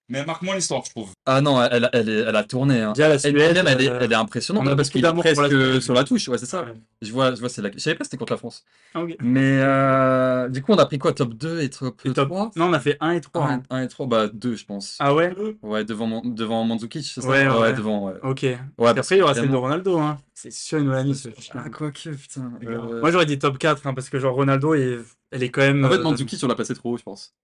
Mais 0.10 0.26
marque-moi 0.26 0.56
l'histoire, 0.56 0.84
je 0.84 0.90
trouve. 0.90 1.12
Ah 1.26 1.40
non, 1.40 1.64
elle, 1.64 1.88
elle, 1.94 2.10
elle 2.10 2.36
a 2.36 2.44
tourné. 2.44 2.82
Hein. 2.82 2.94
Déjà, 2.94 3.08
la 3.10 3.16
Et 3.16 3.20
Suède, 3.20 3.36
même, 3.36 3.68
elle 3.68 3.82
est, 3.82 3.90
euh, 3.90 4.00
elle 4.02 4.12
est 4.12 4.16
impressionnante 4.16 4.64
on 4.66 4.68
a 4.72 4.76
parce 4.76 4.90
qu'il 4.90 5.06
est 5.06 5.14
presque 5.14 5.52
la 5.52 5.80
sur 5.82 5.94
la 5.94 6.04
touche. 6.04 6.28
Ouais, 6.28 6.38
c'est 6.40 6.48
ça. 6.48 6.64
Ouais. 6.64 6.74
Je 7.04 7.12
vois, 7.12 7.36
je 7.36 7.40
vois 7.40 7.50
c'est 7.50 7.62
la... 7.62 7.70
Je 7.72 7.78
savais 7.78 7.96
pas 7.96 8.00
que 8.00 8.06
c'était 8.06 8.18
contre 8.18 8.34
la 8.34 8.38
France. 8.38 8.66
Ah, 8.96 9.04
ok. 9.04 9.16
Mais 9.20 9.60
euh, 9.62 10.50
du 10.50 10.64
coup, 10.64 10.72
on 10.74 10.78
a 10.78 10.86
pris 10.88 10.98
quoi 10.98 11.14
Top 11.14 11.36
2 11.36 11.62
et 11.62 11.70
top, 11.70 12.02
Et 12.06 12.14
top 12.14 12.28
3 12.30 12.52
Non, 12.56 12.66
on 12.70 12.74
a 12.74 12.80
fait 12.80 12.98
1 13.00 13.12
et 13.12 13.22
3. 13.22 13.60
1, 13.70 13.82
et 13.84 13.88
3, 13.88 14.08
bah 14.08 14.28
2, 14.34 14.56
je 14.56 14.66
pense. 14.66 14.96
Ah 15.00 15.14
ouais? 15.14 15.32
Ouais, 15.62 15.86
devant, 15.86 16.22
devant 16.26 16.64
Mandzukic, 16.64 17.06
c'est 17.06 17.22
ça? 17.22 17.28
Ouais, 17.28 17.48
ouais, 17.48 17.60
ouais. 17.60 17.74
devant, 17.74 18.08
ouais. 18.08 18.14
Ok. 18.24 18.42
Ouais, 18.42 18.58
Après, 18.80 18.96
parce 18.96 19.12
il 19.12 19.18
y 19.18 19.22
aura 19.22 19.36
celle 19.36 19.52
de 19.52 19.56
Ronaldo. 19.56 20.00
Hein. 20.00 20.18
C'est 20.34 20.52
sûr, 20.52 20.80
il 20.80 20.86
nous 20.86 20.92
l'a 20.92 21.04
mis. 21.04 21.14
ce 21.14 21.30
chien. 21.40 21.62
Ah, 21.64 21.70
quoi 21.70 21.92
que, 21.92 22.10
putain. 22.10 22.52
euh, 22.64 23.00
Moi, 23.02 23.12
j'aurais 23.12 23.28
dit 23.28 23.38
top 23.38 23.60
4, 23.60 23.86
hein, 23.86 23.94
parce 23.94 24.10
que 24.10 24.18
genre 24.20 24.34
Ronaldo, 24.34 24.74
il- 24.74 25.04
elle 25.32 25.44
est 25.44 25.50
quand 25.50 25.62
même. 25.62 25.86
En 25.86 25.90
fait, 25.90 25.98
euh, 25.98 26.04
Mandzukic, 26.04 26.44
on 26.44 26.48
l'a 26.48 26.56
placé 26.56 26.74
trop 26.74 26.94
haut, 26.94 26.98
je 26.98 27.04
pense. 27.04 27.36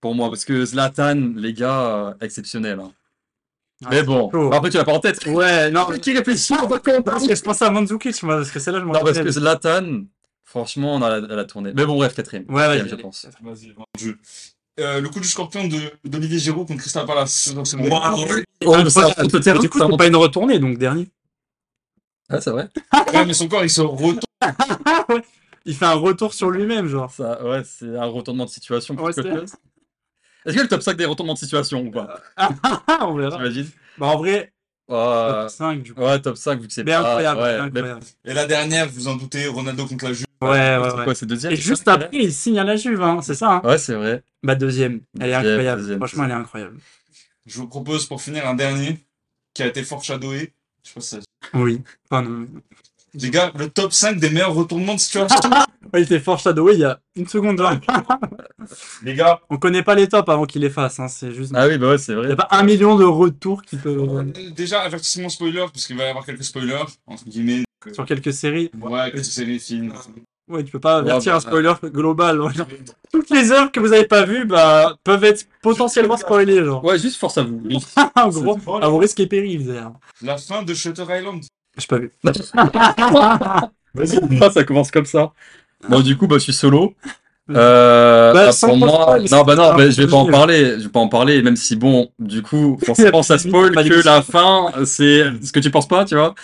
Pour 0.00 0.14
moi, 0.14 0.28
parce 0.30 0.44
que 0.44 0.64
Zlatan, 0.64 1.32
les 1.36 1.52
gars, 1.52 1.80
euh, 2.08 2.14
exceptionnel. 2.22 2.80
hein. 2.80 2.90
ah, 3.84 3.88
Mais 3.90 4.02
bon, 4.02 4.30
après, 4.50 4.70
tu 4.70 4.76
l'as 4.78 4.84
pas 4.84 4.94
en 4.94 5.00
tête. 5.00 5.24
Ouais, 5.26 5.70
non, 5.70 5.86
qui 6.00 6.16
réfléchit 6.16 6.54
on 6.62 6.66
va 6.66 6.78
compte, 6.78 7.04
Parce 7.04 7.26
que 7.26 7.34
je 7.34 7.42
pensais 7.42 7.64
à 7.66 7.70
Mandzukic, 7.70 8.22
moi, 8.22 8.36
parce 8.36 8.50
que 8.50 8.58
celle-là, 8.60 8.80
je 8.80 8.84
me 8.86 8.92
Non, 8.92 9.00
parce 9.04 9.18
que 9.18 9.30
Zlatan, 9.30 10.04
franchement, 10.44 10.94
on 10.96 11.02
a 11.02 11.20
la, 11.20 11.26
elle 11.30 11.38
a 11.38 11.44
tourné. 11.44 11.72
Mais 11.74 11.84
bon, 11.84 11.96
bref, 11.96 12.14
quatrième. 12.14 12.44
Ouais, 12.48 12.62
Quatrième, 12.62 12.86
vas-y. 12.86 12.96
je 12.98 13.02
pense. 13.02 13.26
Vas-y. 13.42 14.14
Euh, 14.78 15.00
le 15.02 15.08
coup 15.10 15.20
du 15.20 15.28
scorpion 15.28 15.66
de- 15.68 15.92
d'Olivier 16.08 16.38
Giroud 16.38 16.66
contre 16.66 16.80
Crystal 16.80 17.04
Palace. 17.04 17.52
C'est- 17.54 17.64
c'est- 17.66 17.76
Oh, 18.64 18.74
Ah, 18.74 18.88
ça, 18.88 19.06
ouais, 19.08 19.12
on 19.18 19.28
peut 19.28 19.40
dire 19.40 19.58
du 19.58 19.68
coup, 19.68 19.78
ça, 19.78 19.86
c'est 19.86 19.92
on- 19.92 19.96
pas 19.98 20.06
une 20.06 20.16
retournée, 20.16 20.58
donc 20.58 20.78
dernier. 20.78 21.08
Ah, 22.30 22.40
c'est 22.40 22.50
vrai. 22.50 22.68
Ouais, 23.14 23.26
mais 23.26 23.34
son 23.34 23.48
corps, 23.48 23.64
il 23.64 23.68
se 23.70 23.82
retourne. 23.82 24.20
Il 25.66 25.74
fait 25.74 25.84
un 25.84 25.92
retour 25.94 26.32
sur 26.32 26.50
lui-même, 26.50 26.86
genre. 26.86 27.10
Ça, 27.10 27.44
ouais, 27.44 27.62
c'est 27.64 27.94
un 27.94 28.06
retournement 28.06 28.46
de 28.46 28.50
situation. 28.50 28.94
Ouais, 28.94 29.12
c'est-. 29.12 29.22
Est-ce 30.46 30.56
que 30.56 30.62
le 30.62 30.68
top 30.68 30.82
5 30.82 30.96
des 30.96 31.04
retournements 31.04 31.34
de 31.34 31.38
situation 31.38 31.80
ou 31.82 31.90
pas 31.90 32.20
on 33.02 33.14
verra. 33.14 33.36
J'imagine. 33.36 33.66
Bah, 33.98 34.06
en 34.06 34.18
vrai, 34.18 34.52
Ouais, 34.88 34.96
top 34.96 35.50
5, 35.50 35.82
du 35.82 35.94
coup. 35.94 36.00
ouais, 36.00 36.20
top 36.20 36.36
5, 36.36 36.60
vu 36.60 36.66
que 36.66 36.72
c'est 36.72 36.82
pas. 36.82 36.98
incroyable, 36.98 37.40
ouais, 37.40 37.54
incroyable. 37.58 38.00
Et 38.24 38.34
la 38.34 38.46
dernière, 38.46 38.88
vous 38.88 39.06
en 39.06 39.14
doutez, 39.16 39.46
Ronaldo 39.46 39.86
contre 39.86 40.06
la 40.06 40.12
Juve. 40.12 40.26
Ouais, 40.42 40.48
ouais, 40.48 40.78
ouais. 40.78 41.04
quoi, 41.04 41.14
c'est 41.14 41.26
deuxième 41.26 41.52
Et 41.52 41.56
juste 41.56 41.86
après, 41.86 42.08
il 42.12 42.32
signe 42.32 42.58
à 42.58 42.64
la 42.64 42.74
Juve, 42.76 43.00
hein, 43.02 43.20
c'est 43.22 43.34
ça 43.34 43.52
hein 43.52 43.62
Ouais, 43.62 43.78
c'est 43.78 43.94
vrai. 43.94 44.22
Bah, 44.42 44.54
deuxième. 44.56 45.00
Elle 45.20 45.28
est 45.30 45.34
Deuxième, 45.34 45.46
incroyable. 45.52 45.80
deuxième, 45.82 45.98
Franchement, 45.98 46.24
elle 46.24 46.30
est 46.30 46.34
incroyable. 46.34 46.76
Je 47.46 47.56
vous 47.58 47.68
propose 47.68 48.06
pour 48.06 48.20
finir 48.20 48.48
un 48.48 48.54
dernier 48.54 48.98
qui 49.54 49.62
a 49.62 49.66
été 49.66 49.82
foreshadowé. 49.84 50.52
Je 50.82 50.88
sais 50.88 50.94
pas 50.94 51.00
si 51.02 51.08
ça... 51.10 51.18
Oui. 51.54 51.82
Non. 52.10 52.46
Les 53.14 53.30
gars, 53.30 53.52
le 53.58 53.68
top 53.68 53.92
5 53.92 54.18
des 54.20 54.30
meilleurs 54.30 54.54
retournements 54.54 54.94
de 54.94 55.00
situation. 55.00 55.38
Ouais, 55.92 56.02
il 56.02 56.04
était 56.04 56.20
foreshadowé 56.20 56.74
il 56.74 56.80
y 56.80 56.84
a 56.84 57.00
une 57.16 57.26
seconde, 57.26 57.58
genre. 57.58 57.72
les 59.02 59.14
gars, 59.14 59.40
On 59.50 59.56
connaît 59.56 59.82
pas 59.82 59.94
les 59.96 60.06
tops 60.08 60.28
avant 60.28 60.44
qu'il 60.44 60.60
les 60.62 60.70
fasse, 60.70 61.00
hein, 61.00 61.08
c'est 61.08 61.32
juste. 61.32 61.52
Ah 61.56 61.66
oui, 61.66 61.78
bah 61.78 61.88
ouais, 61.88 61.98
c'est 61.98 62.12
Il 62.12 62.18
n'y 62.18 62.22
vrai. 62.26 62.32
a 62.32 62.36
pas 62.36 62.48
un 62.52 62.62
million 62.62 62.94
de 62.96 63.02
retours 63.04 63.62
qui 63.62 63.76
peuvent. 63.76 63.98
euh, 64.18 64.50
déjà, 64.52 64.82
avertissement 64.82 65.28
spoiler, 65.28 65.64
parce 65.72 65.86
qu'il 65.86 65.96
va 65.96 66.04
y 66.04 66.08
avoir 66.08 66.24
quelques 66.24 66.44
spoilers, 66.44 66.84
entre 67.06 67.24
guillemets. 67.24 67.64
Sur 67.92 68.04
quelques 68.04 68.32
séries. 68.32 68.70
Ouais, 68.80 69.10
quelques 69.10 69.24
séries, 69.24 69.58
films. 69.58 69.92
Ouais, 70.48 70.62
tu 70.62 70.70
peux 70.70 70.80
pas 70.80 70.98
avertir 70.98 71.32
bah, 71.32 71.36
un 71.38 71.40
spoiler 71.40 71.72
global. 71.84 72.40
ouais. 72.40 72.52
Toutes 73.12 73.30
les 73.30 73.50
œuvres 73.50 73.72
que 73.72 73.80
vous 73.80 73.92
avez 73.92 74.06
pas 74.06 74.24
vues, 74.24 74.44
bah, 74.44 74.96
peuvent 75.02 75.24
être 75.24 75.46
potentiellement 75.62 76.18
spoilées, 76.18 76.62
genre. 76.64 76.84
Ouais, 76.84 76.98
juste 76.98 77.16
force 77.16 77.38
à 77.38 77.42
vous. 77.42 77.60
en 78.16 78.28
gros, 78.28 78.58
à 78.80 78.88
vos 78.88 78.98
risques 78.98 79.18
et 79.20 79.26
périls, 79.26 79.66
d'ailleurs. 79.66 79.94
La 80.22 80.36
fin 80.36 80.62
de 80.62 80.74
Shutter 80.74 81.04
Island. 81.08 81.42
J'ai 81.80 81.86
pas 81.86 81.98
vu. 81.98 82.12
Ah, 84.40 84.50
ça 84.50 84.64
commence 84.64 84.90
comme 84.90 85.06
ça. 85.06 85.32
Bon, 85.88 86.00
du 86.00 86.16
coup, 86.16 86.26
bah, 86.26 86.36
je 86.38 86.44
suis 86.44 86.52
solo. 86.52 86.94
Euh, 87.50 88.32
Bah, 88.32 88.44
ah, 88.48 88.52
sans 88.52 88.68
pour 88.68 88.76
moi, 88.78 88.88
spoil, 88.90 89.24
non, 89.30 89.44
bah 89.44 89.56
non, 89.56 89.74
bah, 89.74 89.90
je 89.90 90.00
vais 90.02 90.06
pas 90.08 90.16
en 90.16 90.26
parler. 90.26 90.76
Je 90.78 90.84
vais 90.84 90.88
pas 90.88 91.00
en 91.00 91.08
parler, 91.08 91.42
même 91.42 91.56
si 91.56 91.74
bon, 91.76 92.10
du 92.18 92.42
coup, 92.42 92.78
forcément, 92.84 93.22
ça 93.22 93.38
spoil 93.38 93.72
que 93.74 94.04
la 94.04 94.22
fin, 94.22 94.72
c'est 94.84 95.24
ce 95.42 95.52
que 95.52 95.60
tu 95.60 95.70
penses 95.70 95.88
pas, 95.88 96.04
tu 96.04 96.14
vois. 96.14 96.34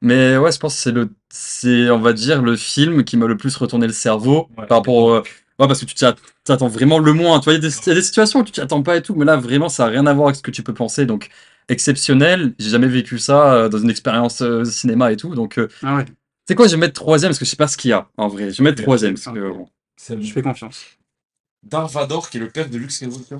Mais 0.00 0.36
ouais, 0.36 0.52
je 0.52 0.58
pense 0.58 0.74
que 0.76 0.80
c'est 0.82 0.92
le, 0.92 1.10
c'est, 1.30 1.90
on 1.90 1.98
va 1.98 2.12
dire, 2.12 2.42
le 2.42 2.56
film 2.56 3.04
qui 3.04 3.16
m'a 3.16 3.26
le 3.26 3.36
plus 3.36 3.56
retourné 3.56 3.86
le 3.86 3.92
cerveau 3.92 4.48
Ouais. 4.58 4.66
par 4.66 4.78
rapport, 4.78 4.94
au- 4.94 5.16
ouais, 5.18 5.22
parce 5.58 5.80
que 5.80 5.86
tu 5.86 5.94
t'attends 6.44 6.68
vraiment 6.68 6.98
le 6.98 7.12
moins. 7.14 7.40
Tu 7.40 7.44
vois, 7.44 7.54
il 7.54 7.62
y 7.62 7.66
a 7.66 7.68
des, 7.68 7.74
il 7.74 7.88
y 7.88 7.92
a 7.92 7.94
des 7.94 8.02
situations 8.02 8.40
où 8.40 8.44
tu 8.44 8.52
t'y 8.52 8.60
attends 8.60 8.82
pas 8.82 8.96
et 8.96 9.02
tout, 9.02 9.14
mais 9.14 9.24
là, 9.24 9.36
vraiment, 9.36 9.68
ça 9.68 9.84
a 9.86 9.88
rien 9.88 10.06
à 10.06 10.12
voir 10.14 10.26
avec 10.28 10.36
ce 10.36 10.42
que 10.42 10.50
tu 10.50 10.62
peux 10.62 10.74
penser. 10.74 11.06
Donc, 11.06 11.30
exceptionnel. 11.68 12.54
J'ai 12.58 12.70
jamais 12.70 12.88
vécu 12.88 13.18
ça 13.18 13.54
euh, 13.54 13.68
dans 13.68 13.78
une 13.78 13.90
expérience 13.90 14.40
euh, 14.42 14.64
cinéma 14.64 15.12
et 15.12 15.16
tout. 15.16 15.34
Donc, 15.34 15.58
euh, 15.58 15.68
Ah 15.82 15.96
ouais, 15.96 16.04
c'est 16.46 16.54
quoi, 16.54 16.66
je 16.66 16.72
vais 16.72 16.78
mettre 16.80 16.94
troisième 16.94 17.30
parce 17.30 17.38
que 17.38 17.44
je 17.44 17.50
sais 17.50 17.56
pas 17.56 17.68
ce 17.68 17.76
qu'il 17.76 17.90
y 17.90 17.92
a 17.92 18.08
en 18.16 18.28
vrai. 18.28 18.50
Je 18.50 18.58
vais 18.58 18.64
mettre 18.70 18.82
troisième 18.82 19.14
parce 19.14 19.26
que 19.34 19.50
bon. 19.50 19.68
je 20.20 20.32
fais 20.32 20.42
confiance. 20.42 20.84
Darth 21.62 22.30
qui 22.30 22.36
est 22.36 22.40
le 22.40 22.48
père 22.50 22.68
de 22.68 22.76
Luke 22.76 22.90
Skywalker. 22.90 23.38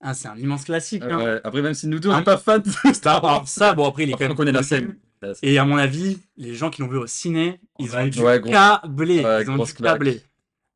Ah, 0.00 0.14
c'est 0.14 0.28
un 0.28 0.36
immense 0.36 0.64
classique. 0.64 1.02
Euh, 1.02 1.10
hein. 1.12 1.24
ouais. 1.24 1.40
Après, 1.44 1.62
même 1.62 1.74
si 1.74 1.86
nous 1.88 1.98
deux 1.98 2.10
on 2.10 2.12
Ah. 2.12 2.18
n'est 2.18 2.24
pas 2.24 2.36
fans, 2.36 2.62
Ça, 3.02 3.14
alors, 3.16 3.48
ça, 3.48 3.72
bon, 3.72 3.86
après, 3.88 4.02
il 4.04 4.10
est 4.10 4.12
quand 4.12 4.20
même. 4.20 4.32
on 4.32 4.34
connaît 4.36 4.52
la 4.52 4.62
scène. 4.62 4.96
Et 5.42 5.58
à 5.58 5.64
mon 5.64 5.78
avis, 5.78 6.18
les 6.36 6.54
gens 6.54 6.68
qui 6.68 6.82
l'ont 6.82 6.88
vu 6.88 6.98
au 6.98 7.06
ciné, 7.06 7.58
ils 7.78 7.96
ont 7.96 8.06
dû 8.06 8.20
Ouais, 8.20 8.40
câbler. 8.42 9.24
Ouais, 9.24 9.42
ils 9.42 9.50
ont 9.50 9.56
dû 9.64 9.72
câbler. 9.72 10.20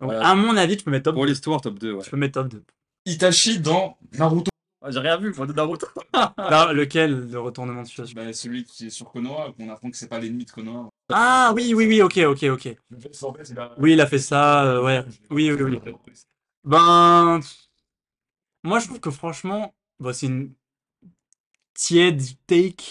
Donc, 0.01 0.11
Ouais. 0.11 0.17
à 0.17 0.35
mon 0.35 0.57
avis, 0.57 0.77
tu 0.79 0.85
peux 0.85 0.91
mettre 0.91 1.05
top 1.05 1.15
Pour 1.17 1.25
2. 1.25 1.31
l'histoire, 1.31 1.61
top 1.61 1.79
2. 1.79 1.93
Ouais. 1.93 2.03
Tu 2.03 2.11
peux 2.11 2.17
mettre 2.17 2.41
top 2.41 2.49
2. 2.49 2.63
Itachi 3.05 3.59
dans 3.61 3.99
Naruto. 4.19 4.51
J'ai 4.91 4.99
rien 5.01 5.17
vu, 5.17 5.33
moi, 5.37 5.47
de 5.47 5.53
Naruto. 5.53 5.87
Là, 6.13 6.73
lequel, 6.73 7.31
le 7.31 7.41
retournement 7.41 7.83
de 7.83 7.87
situation? 7.87 8.15
Bah, 8.17 8.33
celui 8.33 8.65
qui 8.65 8.87
est 8.87 8.91
sur 8.91 9.11
Konoha, 9.11 9.53
qu'on 9.57 9.69
apprend 9.71 9.91
que 9.91 9.97
c'est 9.97 10.09
pas 10.09 10.19
l'ennemi 10.19 10.45
de 10.45 10.51
Konoha. 10.51 10.89
Ah 11.11 11.53
oui, 11.55 11.75
oui, 11.75 11.87
oui, 11.87 12.03
ok, 12.03 12.19
ok, 12.19 12.45
ok. 12.45 12.77
Oui, 13.79 13.93
il 13.93 14.01
a 14.01 14.07
fait 14.07 14.19
ça, 14.19 14.65
euh, 14.65 14.83
ouais. 14.83 15.05
Oui, 15.31 15.51
oui, 15.51 15.63
oui. 15.63 15.93
Ben, 16.65 17.41
moi, 18.65 18.79
je 18.79 18.87
trouve 18.87 19.01
que 19.01 19.11
franchement, 19.11 19.75
bon, 19.99 20.13
c'est 20.13 20.27
une 20.27 20.53
tiède 21.75 22.23
take. 22.47 22.85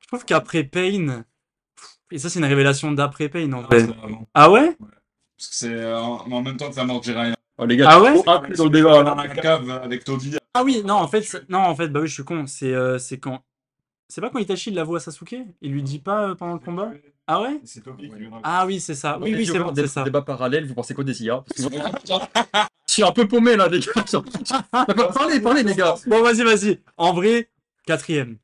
Je 0.00 0.06
trouve 0.08 0.24
qu'après 0.24 0.64
Pain, 0.64 1.24
et 2.10 2.18
ça, 2.18 2.28
c'est 2.28 2.40
une 2.40 2.44
révélation 2.44 2.90
d'après 2.92 3.28
Pain 3.28 3.52
en 3.52 3.62
vrai. 3.62 3.86
Ah 4.34 4.50
ouais? 4.50 4.76
Parce 5.36 5.48
que 5.48 5.54
c'est 5.54 5.72
euh, 5.72 5.98
en 5.98 6.42
même 6.42 6.56
temps 6.56 6.70
que 6.70 6.76
la 6.76 6.84
mort 6.84 7.00
de 7.00 7.04
Jiraiya. 7.04 7.36
Oh, 7.56 7.66
les 7.66 7.76
gars, 7.76 7.88
Ah 7.90 8.00
ouais? 8.00 8.22
dans 8.56 8.64
le 8.64 8.70
débat. 8.70 9.02
Dans 9.02 9.14
là. 9.14 9.26
la 9.26 9.28
cave 9.28 9.70
avec 9.70 10.02
Toby. 10.04 10.36
Ah 10.54 10.64
oui, 10.64 10.82
non, 10.84 10.94
en 10.94 11.08
fait, 11.08 11.22
c'est- 11.22 11.48
non, 11.48 11.60
en 11.60 11.74
fait, 11.76 11.88
bah 11.88 12.00
oui, 12.00 12.08
je 12.08 12.14
suis 12.14 12.24
con. 12.24 12.46
C'est 12.46 12.74
euh, 12.74 12.98
c'est 12.98 13.18
quand. 13.18 13.42
C'est 14.08 14.20
pas 14.20 14.30
quand 14.30 14.40
Itachi 14.40 14.70
il 14.70 14.74
l'avoue 14.76 14.96
à 14.96 15.00
Sasuke? 15.00 15.36
Il 15.62 15.70
lui 15.70 15.82
dit 15.84 16.00
pas 16.00 16.30
euh, 16.30 16.34
pendant 16.34 16.54
le 16.54 16.58
combat? 16.58 16.90
Ah 17.28 17.40
ouais? 17.42 17.60
C'est 17.64 17.80
Toby 17.84 18.08
qui 18.10 18.16
lui 18.16 18.26
raconte. 18.26 18.40
Ah 18.42 18.66
oui, 18.66 18.80
c'est 18.80 18.96
ça. 18.96 19.16
Oui, 19.20 19.32
oui, 19.36 19.46
c'est 19.46 19.60
on 19.60 19.66
bon, 19.66 19.72
c'est 19.74 19.86
ça. 19.86 20.02
Débat 20.02 20.22
parallèle, 20.22 20.66
vous 20.66 20.74
pensez 20.74 20.94
quoi 20.94 21.04
des 21.04 21.22
IA? 21.22 21.44
Parce 21.46 21.68
que- 21.68 21.74
Je 22.88 22.92
suis 22.94 23.04
un 23.04 23.12
peu 23.12 23.28
paumé 23.28 23.54
là, 23.54 23.68
les 23.68 23.78
gars. 23.78 23.92
parlez, 25.14 25.38
parlez, 25.38 25.62
les 25.62 25.76
gars. 25.76 25.94
Bon, 26.08 26.22
vas-y, 26.22 26.42
vas-y. 26.42 26.80
En 26.96 27.12
vrai, 27.12 27.48
quatrième. 27.86 28.38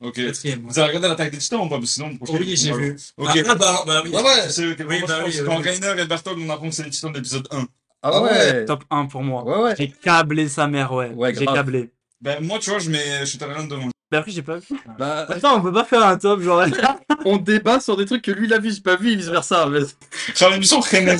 Ok. 0.00 0.16
Quatrième. 0.16 0.66
Vous 0.66 0.78
avez 0.78 0.88
regardé 0.88 1.08
l'attaque 1.08 1.30
des 1.32 1.38
titans 1.38 1.60
ou 1.64 1.68
pas? 1.70 1.76
Parce 1.76 1.82
que 1.82 1.86
sinon, 1.86 2.18
Oui, 2.28 2.54
j'ai 2.56 2.72
vu. 2.72 2.96
Ok. 3.16 3.28
Ah, 3.46 3.54
bah, 3.54 3.84
bah 3.86 4.02
oui. 4.04 4.10
Ouais, 4.10 4.22
ouais, 4.22 4.48
c'est 4.50 4.72
ok, 4.72 4.84
Oui, 4.86 4.98
moi, 4.98 5.08
bah 5.08 5.22
oui, 5.26 5.34
quand 5.46 5.56
oui. 5.56 5.62
Rainer 5.62 6.02
et 6.02 6.04
Berthold, 6.06 6.38
on 6.38 6.50
apprend 6.50 6.68
que 6.68 6.74
c'est 6.74 6.84
les 6.84 6.90
titans 6.90 7.10
de 7.12 7.16
l'épisode 7.16 7.48
1. 7.50 7.66
Ah 8.02 8.22
ouais. 8.22 8.64
Top 8.64 8.84
1 8.90 9.06
pour 9.06 9.22
moi. 9.22 9.44
Ouais, 9.44 9.62
ouais. 9.64 9.74
J'ai 9.76 9.90
câblé 9.90 10.48
sa 10.48 10.66
mère, 10.66 10.92
ouais. 10.92 11.10
Ouais, 11.10 11.34
j'ai 11.34 11.44
grave. 11.44 11.56
câblé. 11.56 11.90
Ben, 12.20 12.42
moi, 12.42 12.58
tu 12.58 12.70
vois, 12.70 12.78
je 12.78 12.90
mets 12.90 13.26
Shutter 13.26 13.46
Island 13.50 13.68
devant. 13.68 13.88
Mais 14.10 14.18
après, 14.18 14.32
j'ai 14.32 14.42
pas 14.42 14.56
vu. 14.56 14.66
Bah, 14.98 15.26
Attends, 15.28 15.58
on 15.58 15.62
peut 15.62 15.72
pas 15.72 15.84
faire 15.84 16.04
un 16.04 16.16
top, 16.16 16.40
genre. 16.40 16.64
on 17.24 17.36
débat 17.36 17.78
sur 17.78 17.96
des 17.96 18.06
trucs 18.06 18.22
que 18.22 18.30
lui 18.30 18.46
il 18.46 18.54
a 18.54 18.58
vu, 18.58 18.72
j'ai 18.72 18.80
pas 18.80 18.96
vu, 18.96 19.12
et 19.12 19.16
vice 19.16 19.28
versa. 19.28 19.66
Mais... 19.66 19.80
Faire 20.10 20.50
l'émission 20.50 20.80
Rainer. 20.80 21.16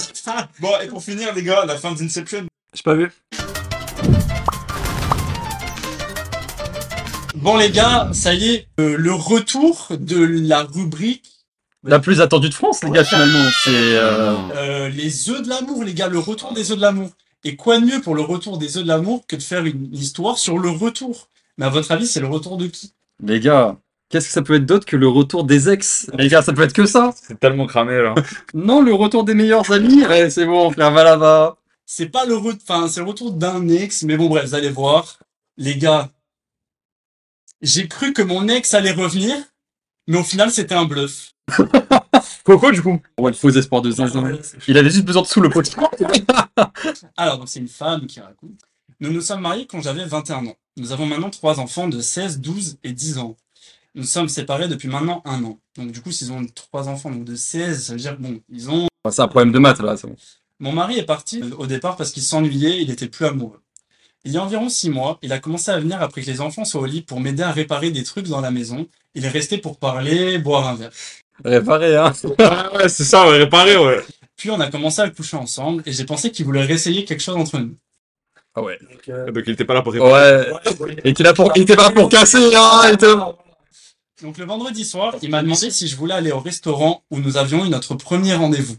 Bon, 0.58 0.70
et 0.82 0.88
pour 0.88 1.02
finir, 1.02 1.34
les 1.34 1.42
gars, 1.42 1.64
la 1.66 1.76
fin 1.76 1.92
d'Inception. 1.92 2.46
J'ai 2.74 2.82
pas 2.82 2.94
vu. 2.94 3.12
Bon, 7.36 7.56
les 7.56 7.70
gars, 7.70 8.10
ça 8.12 8.34
y 8.34 8.54
est, 8.54 8.68
euh, 8.80 8.96
le 8.98 9.12
retour 9.12 9.88
de 9.98 10.24
la 10.24 10.62
rubrique 10.62 11.39
La 11.82 11.98
plus 11.98 12.20
attendue 12.20 12.48
de 12.50 12.54
France, 12.54 12.82
les 12.84 12.90
gars, 12.90 13.04
finalement. 13.04 13.48
C'est. 13.64 13.70
euh, 13.72 14.34
euh, 14.56 14.88
Les 14.90 15.30
œufs 15.30 15.42
de 15.42 15.48
l'amour, 15.48 15.82
les 15.84 15.94
gars, 15.94 16.08
le 16.08 16.18
retour 16.18 16.52
des 16.52 16.70
œufs 16.72 16.76
de 16.76 16.82
l'amour. 16.82 17.10
Et 17.44 17.56
quoi 17.56 17.78
de 17.80 17.86
mieux 17.86 18.00
pour 18.02 18.14
le 18.14 18.20
retour 18.22 18.58
des 18.58 18.76
œufs 18.76 18.82
de 18.82 18.88
l'amour 18.88 19.24
que 19.26 19.34
de 19.36 19.42
faire 19.42 19.64
une 19.64 19.88
histoire 19.94 20.36
sur 20.36 20.58
le 20.58 20.68
retour? 20.68 21.28
Mais 21.56 21.64
à 21.66 21.70
votre 21.70 21.90
avis, 21.92 22.06
c'est 22.06 22.20
le 22.20 22.26
retour 22.26 22.58
de 22.58 22.66
qui? 22.66 22.92
Les 23.22 23.40
gars, 23.40 23.78
qu'est-ce 24.10 24.26
que 24.26 24.32
ça 24.32 24.42
peut 24.42 24.54
être 24.56 24.66
d'autre 24.66 24.84
que 24.84 24.96
le 24.96 25.08
retour 25.08 25.44
des 25.44 25.70
ex? 25.70 26.10
Les 26.18 26.28
gars, 26.28 26.42
ça 26.42 26.52
peut 26.52 26.62
être 26.62 26.74
que 26.74 26.84
ça 26.84 27.14
C'est 27.16 27.40
tellement 27.40 27.66
cramé, 27.66 27.96
là. 28.02 28.14
Non, 28.54 28.82
le 28.82 28.92
retour 28.92 29.24
des 29.24 29.34
meilleurs 29.34 29.70
amis 29.72 30.04
Ouais, 30.06 30.28
c'est 30.28 30.44
bon, 30.46 30.70
frère, 30.70 30.90
va 30.90 31.02
là-bas. 31.04 31.56
c'est 31.86 32.10
pas 32.10 32.26
le 32.26 32.36
retour, 32.36 32.60
enfin, 32.68 32.88
c'est 32.88 33.00
le 33.00 33.06
retour 33.06 33.32
d'un 33.32 33.66
ex, 33.68 34.02
mais 34.02 34.18
bon, 34.18 34.28
bref, 34.28 34.44
vous 34.44 34.54
allez 34.54 34.68
voir. 34.70 35.18
Les 35.56 35.76
gars, 35.76 36.10
j'ai 37.62 37.88
cru 37.88 38.12
que 38.12 38.22
mon 38.22 38.48
ex 38.48 38.74
allait 38.74 38.92
revenir, 38.92 39.34
mais 40.06 40.18
au 40.18 40.24
final, 40.24 40.50
c'était 40.50 40.74
un 40.74 40.84
bluff. 40.84 41.32
Coco, 42.44 42.72
du 42.72 42.82
coup. 42.82 43.00
Ouais, 43.18 43.30
le 43.30 43.36
faux 43.36 43.50
espoir 43.50 43.82
de 43.82 43.90
zinzin. 43.90 44.32
Il 44.66 44.78
avait 44.78 44.90
juste 44.90 45.04
besoin 45.04 45.22
de 45.22 45.26
sous 45.26 45.40
le 45.40 45.48
pot. 45.48 45.62
Alors, 47.16 47.38
donc, 47.38 47.48
c'est 47.48 47.60
une 47.60 47.68
femme 47.68 48.06
qui 48.06 48.20
raconte. 48.20 48.60
Nous 49.00 49.10
nous 49.10 49.20
sommes 49.20 49.40
mariés 49.40 49.66
quand 49.66 49.80
j'avais 49.80 50.04
21 50.04 50.46
ans. 50.46 50.56
Nous 50.76 50.92
avons 50.92 51.06
maintenant 51.06 51.30
trois 51.30 51.58
enfants 51.58 51.88
de 51.88 52.00
16, 52.00 52.40
12 52.40 52.78
et 52.84 52.92
10 52.92 53.18
ans. 53.18 53.36
Nous 53.94 54.04
sommes 54.04 54.28
séparés 54.28 54.68
depuis 54.68 54.88
maintenant 54.88 55.22
un 55.24 55.42
an. 55.44 55.58
Donc, 55.76 55.92
du 55.92 56.00
coup, 56.00 56.12
s'ils 56.12 56.32
ont 56.32 56.46
trois 56.54 56.88
enfants 56.88 57.10
donc 57.10 57.24
de 57.24 57.34
16, 57.34 57.86
ça 57.86 57.92
veut 57.94 57.98
dire, 57.98 58.16
bon, 58.18 58.40
ils 58.48 58.70
ont 58.70 58.86
c'est 59.08 59.22
un 59.22 59.28
problème 59.28 59.52
de 59.52 59.58
maths, 59.58 59.80
là. 59.80 59.96
c'est 59.96 60.06
bon. 60.06 60.16
Mon 60.58 60.72
mari 60.72 60.98
est 60.98 61.04
parti 61.04 61.42
au 61.56 61.66
départ 61.66 61.96
parce 61.96 62.10
qu'il 62.10 62.22
s'ennuyait, 62.22 62.82
il 62.82 62.90
était 62.90 63.08
plus 63.08 63.24
amoureux. 63.24 63.62
Il 64.24 64.32
y 64.32 64.36
a 64.36 64.42
environ 64.42 64.68
six 64.68 64.90
mois, 64.90 65.18
il 65.22 65.32
a 65.32 65.38
commencé 65.38 65.70
à 65.70 65.80
venir 65.80 66.02
après 66.02 66.20
que 66.20 66.26
les 66.26 66.42
enfants 66.42 66.66
soient 66.66 66.82
au 66.82 66.86
lit 66.86 67.00
pour 67.00 67.18
m'aider 67.18 67.42
à 67.42 67.50
réparer 67.50 67.90
des 67.90 68.04
trucs 68.04 68.28
dans 68.28 68.42
la 68.42 68.50
maison. 68.50 68.86
Il 69.14 69.24
est 69.24 69.30
resté 69.30 69.56
pour 69.56 69.78
parler, 69.78 70.36
boire 70.36 70.68
un 70.68 70.74
verre. 70.74 70.90
Réparé, 71.44 71.96
hein. 71.96 72.12
Ouais, 72.24 72.78
ouais, 72.78 72.88
c'est 72.88 73.04
ça, 73.04 73.28
ouais, 73.28 73.38
réparer, 73.38 73.76
ouais. 73.76 74.00
Puis 74.36 74.50
on 74.50 74.60
a 74.60 74.70
commencé 74.70 75.00
à 75.02 75.10
coucher 75.10 75.36
ensemble 75.36 75.82
et 75.86 75.92
j'ai 75.92 76.04
pensé 76.04 76.30
qu'il 76.30 76.44
voulait 76.46 76.64
réessayer 76.64 77.04
quelque 77.04 77.20
chose 77.22 77.36
entre 77.36 77.58
nous. 77.58 77.74
Ah 78.54 78.62
ouais. 78.62 78.78
Donc 79.06 79.44
il 79.46 79.52
était 79.52 79.64
pas 79.64 79.74
là 79.74 79.82
pour 79.82 79.92
réparer. 79.92 80.46
Ouais. 80.80 80.96
Et 81.04 81.12
qu'il 81.12 81.26
a 81.26 81.34
pour... 81.34 81.52
il 81.56 81.62
était 81.62 81.76
pas 81.76 81.84
là 81.84 81.90
pour 81.90 82.08
casser, 82.08 82.54
hein. 82.54 82.82
il 82.88 82.94
était- 82.94 83.06
Donc 84.22 84.38
le 84.38 84.44
vendredi 84.44 84.84
soir, 84.84 85.14
il 85.22 85.30
m'a 85.30 85.42
demandé 85.42 85.70
si 85.70 85.86
je 85.88 85.96
voulais 85.96 86.14
aller 86.14 86.32
au 86.32 86.40
restaurant 86.40 87.04
où 87.10 87.18
nous 87.20 87.36
avions 87.36 87.64
eu 87.64 87.68
notre 87.68 87.94
premier 87.94 88.34
rendez-vous 88.34 88.76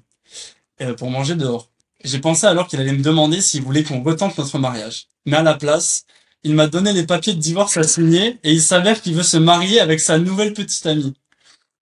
euh, 0.81 0.93
pour 0.93 1.09
manger 1.11 1.35
dehors. 1.35 1.69
J'ai 2.03 2.19
pensé 2.19 2.47
alors 2.47 2.67
qu'il 2.67 2.79
allait 2.79 2.91
me 2.93 3.03
demander 3.03 3.39
s'il 3.41 3.61
voulait 3.61 3.83
qu'on 3.83 4.01
retente 4.03 4.37
notre 4.39 4.57
mariage. 4.57 5.07
Mais 5.27 5.37
à 5.37 5.43
la 5.43 5.53
place, 5.53 6.05
il 6.43 6.55
m'a 6.55 6.65
donné 6.67 6.91
les 6.93 7.05
papiers 7.05 7.33
de 7.35 7.39
divorce 7.39 7.77
à 7.77 7.83
signer 7.83 8.39
et 8.43 8.51
il 8.51 8.61
s'avère 8.61 8.99
qu'il 9.01 9.13
veut 9.13 9.21
se 9.23 9.37
marier 9.37 9.79
avec 9.79 9.99
sa 9.99 10.17
nouvelle 10.17 10.53
petite 10.53 10.85
amie. 10.87 11.13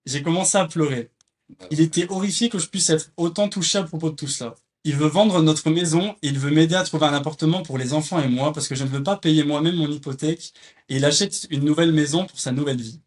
J'ai 0.09 0.23
commencé 0.23 0.57
à 0.57 0.65
pleurer. 0.65 1.11
Il 1.69 1.81
était 1.81 2.07
horrifié 2.09 2.49
que 2.49 2.57
je 2.57 2.67
puisse 2.67 2.89
être 2.89 3.11
autant 3.15 3.47
touché 3.47 3.77
à 3.77 3.83
propos 3.83 4.09
de 4.09 4.15
tout 4.15 4.27
cela. 4.27 4.55
Il 4.83 4.95
veut 4.95 5.07
vendre 5.07 5.39
notre 5.43 5.69
maison 5.69 6.15
et 6.23 6.29
il 6.29 6.39
veut 6.39 6.49
m'aider 6.49 6.73
à 6.73 6.83
trouver 6.83 7.05
un 7.05 7.13
appartement 7.13 7.61
pour 7.61 7.77
les 7.77 7.93
enfants 7.93 8.19
et 8.19 8.27
moi 8.27 8.51
parce 8.51 8.67
que 8.67 8.73
je 8.73 8.83
ne 8.85 8.89
veux 8.89 9.03
pas 9.03 9.17
payer 9.17 9.43
moi-même 9.43 9.75
mon 9.75 9.87
hypothèque 9.87 10.51
et 10.87 10.95
il 10.95 11.05
achète 11.05 11.45
une 11.51 11.63
nouvelle 11.63 11.91
maison 11.91 12.25
pour 12.25 12.39
sa 12.39 12.51
nouvelle 12.51 12.81
vie. 12.81 12.99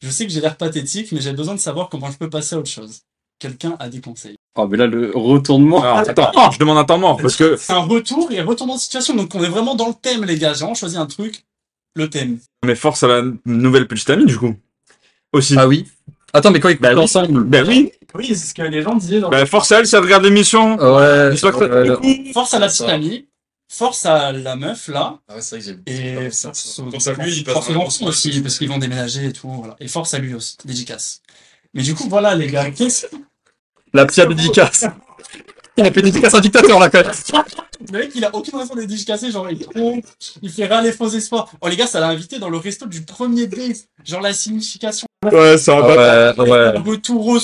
Je 0.00 0.10
sais 0.10 0.26
que 0.26 0.32
j'ai 0.32 0.40
l'air 0.40 0.56
pathétique, 0.56 1.12
mais 1.12 1.20
j'ai 1.20 1.32
besoin 1.32 1.54
de 1.54 1.60
savoir 1.60 1.88
comment 1.88 2.10
je 2.10 2.18
peux 2.18 2.30
passer 2.30 2.56
à 2.56 2.58
autre 2.58 2.70
chose. 2.70 3.02
Quelqu'un 3.38 3.76
a 3.78 3.88
des 3.88 4.00
conseils. 4.00 4.36
Oh, 4.56 4.66
mais 4.66 4.76
là, 4.76 4.86
le 4.86 5.12
retournement. 5.14 5.82
Alors, 5.82 5.98
attends, 5.98 6.50
je 6.50 6.58
demande 6.58 6.78
un 6.78 6.84
temps 6.84 6.98
mort 6.98 7.16
parce 7.18 7.36
que 7.36 7.56
C'est 7.56 7.72
un 7.72 7.78
retour 7.78 8.32
et 8.32 8.40
retournement 8.40 8.74
de 8.74 8.80
situation, 8.80 9.14
donc 9.14 9.32
on 9.36 9.44
est 9.44 9.48
vraiment 9.48 9.76
dans 9.76 9.88
le 9.88 9.94
thème, 9.94 10.24
les 10.24 10.36
gars. 10.36 10.52
J'ai 10.54 10.60
vraiment 10.60 10.74
choisi 10.74 10.96
un 10.96 11.06
truc, 11.06 11.44
le 11.94 12.10
thème. 12.10 12.40
mais 12.64 12.74
force 12.74 13.04
à 13.04 13.08
la 13.08 13.22
nouvelle 13.44 13.86
petite 13.86 14.10
amie 14.10 14.26
du 14.26 14.36
coup. 14.36 14.56
Aussi. 15.32 15.54
Ah 15.58 15.66
oui. 15.66 15.86
Attends, 16.32 16.50
mais 16.50 16.60
quand 16.60 16.68
ils 16.68 16.78
Bah 16.78 16.90
oui. 16.94 17.00
ensemble. 17.00 17.44
Ben 17.44 17.66
oui. 17.66 17.92
Oui, 18.14 18.26
c'est 18.28 18.34
ce 18.36 18.54
que 18.54 18.62
les 18.62 18.82
gens 18.82 18.94
disaient. 18.94 19.20
Dans... 19.20 19.28
Ben 19.30 19.44
force 19.46 19.70
à 19.72 19.80
elle 19.80 19.86
si 19.86 19.94
elle 19.94 20.02
regarde 20.02 20.24
l'émission. 20.24 20.76
Ouais. 20.76 21.28
Ouais, 21.30 21.36
ça- 21.36 21.52
Force 22.32 22.54
à 22.54 22.58
la 22.58 22.68
petite 22.68 22.88
amie, 22.88 23.28
force 23.70 24.06
à 24.06 24.32
la 24.32 24.56
meuf, 24.56 24.88
là, 24.88 25.18
Ah 25.28 25.34
ouais, 25.36 25.40
c'est 25.42 25.58
vrai 25.60 25.74
que 25.74 25.90
et 25.90 25.96
j'ai. 25.96 26.30
force, 26.30 26.78
aux- 26.78 26.90
Force 26.90 27.06
à 27.08 27.12
lui, 27.12 27.36
il 27.36 27.44
passe 27.44 27.54
force 27.54 27.70
aux 27.70 27.74
enfants 27.76 28.06
aussi, 28.06 28.40
parce 28.40 28.56
qu'ils 28.58 28.68
vont 28.68 28.78
déménager 28.78 29.26
et 29.26 29.32
tout, 29.32 29.50
voilà. 29.50 29.76
Et 29.80 29.88
force 29.88 30.14
à 30.14 30.18
lui 30.18 30.32
aussi, 30.34 30.56
dédicace. 30.64 31.20
Mais 31.74 31.82
du 31.82 31.94
coup, 31.94 32.08
voilà, 32.08 32.34
les 32.34 32.46
gars, 32.46 32.70
qu'est-ce 32.70 33.06
La 33.92 34.06
petite 34.06 34.26
dédicace. 34.28 34.86
Il 35.78 35.86
a 35.86 35.92
fait 35.92 36.02
dédicace 36.02 36.34
à 36.34 36.38
un 36.38 36.40
dictateur, 36.40 36.78
là, 36.78 36.90
quand 36.90 37.02
même. 37.02 37.12
Le 37.92 37.98
mec, 38.00 38.10
il 38.14 38.24
a 38.24 38.34
aucune 38.34 38.58
raison 38.58 38.74
d'être 38.74 38.88
dédicacé, 38.88 39.30
genre, 39.30 39.48
il 39.48 39.60
trompe, 39.60 40.04
il 40.42 40.50
fait 40.50 40.66
râler 40.66 40.90
faux 40.92 41.08
espoirs. 41.08 41.50
Oh, 41.60 41.68
les 41.68 41.76
gars, 41.76 41.86
ça 41.86 42.00
l'a 42.00 42.08
invité 42.08 42.38
dans 42.40 42.50
le 42.50 42.58
resto 42.58 42.86
du 42.86 43.02
premier 43.02 43.46
date. 43.46 43.86
Genre, 44.04 44.20
la 44.20 44.32
signification, 44.32 45.06
Ouais, 45.24 45.58
c'est 45.58 45.72
un 45.72 45.80
bâtard. 45.80 46.34
Ah 46.38 46.42
Ouais, 46.42 46.50
ouais. 46.50 46.72
le 46.72 46.78
retour. 46.90 47.40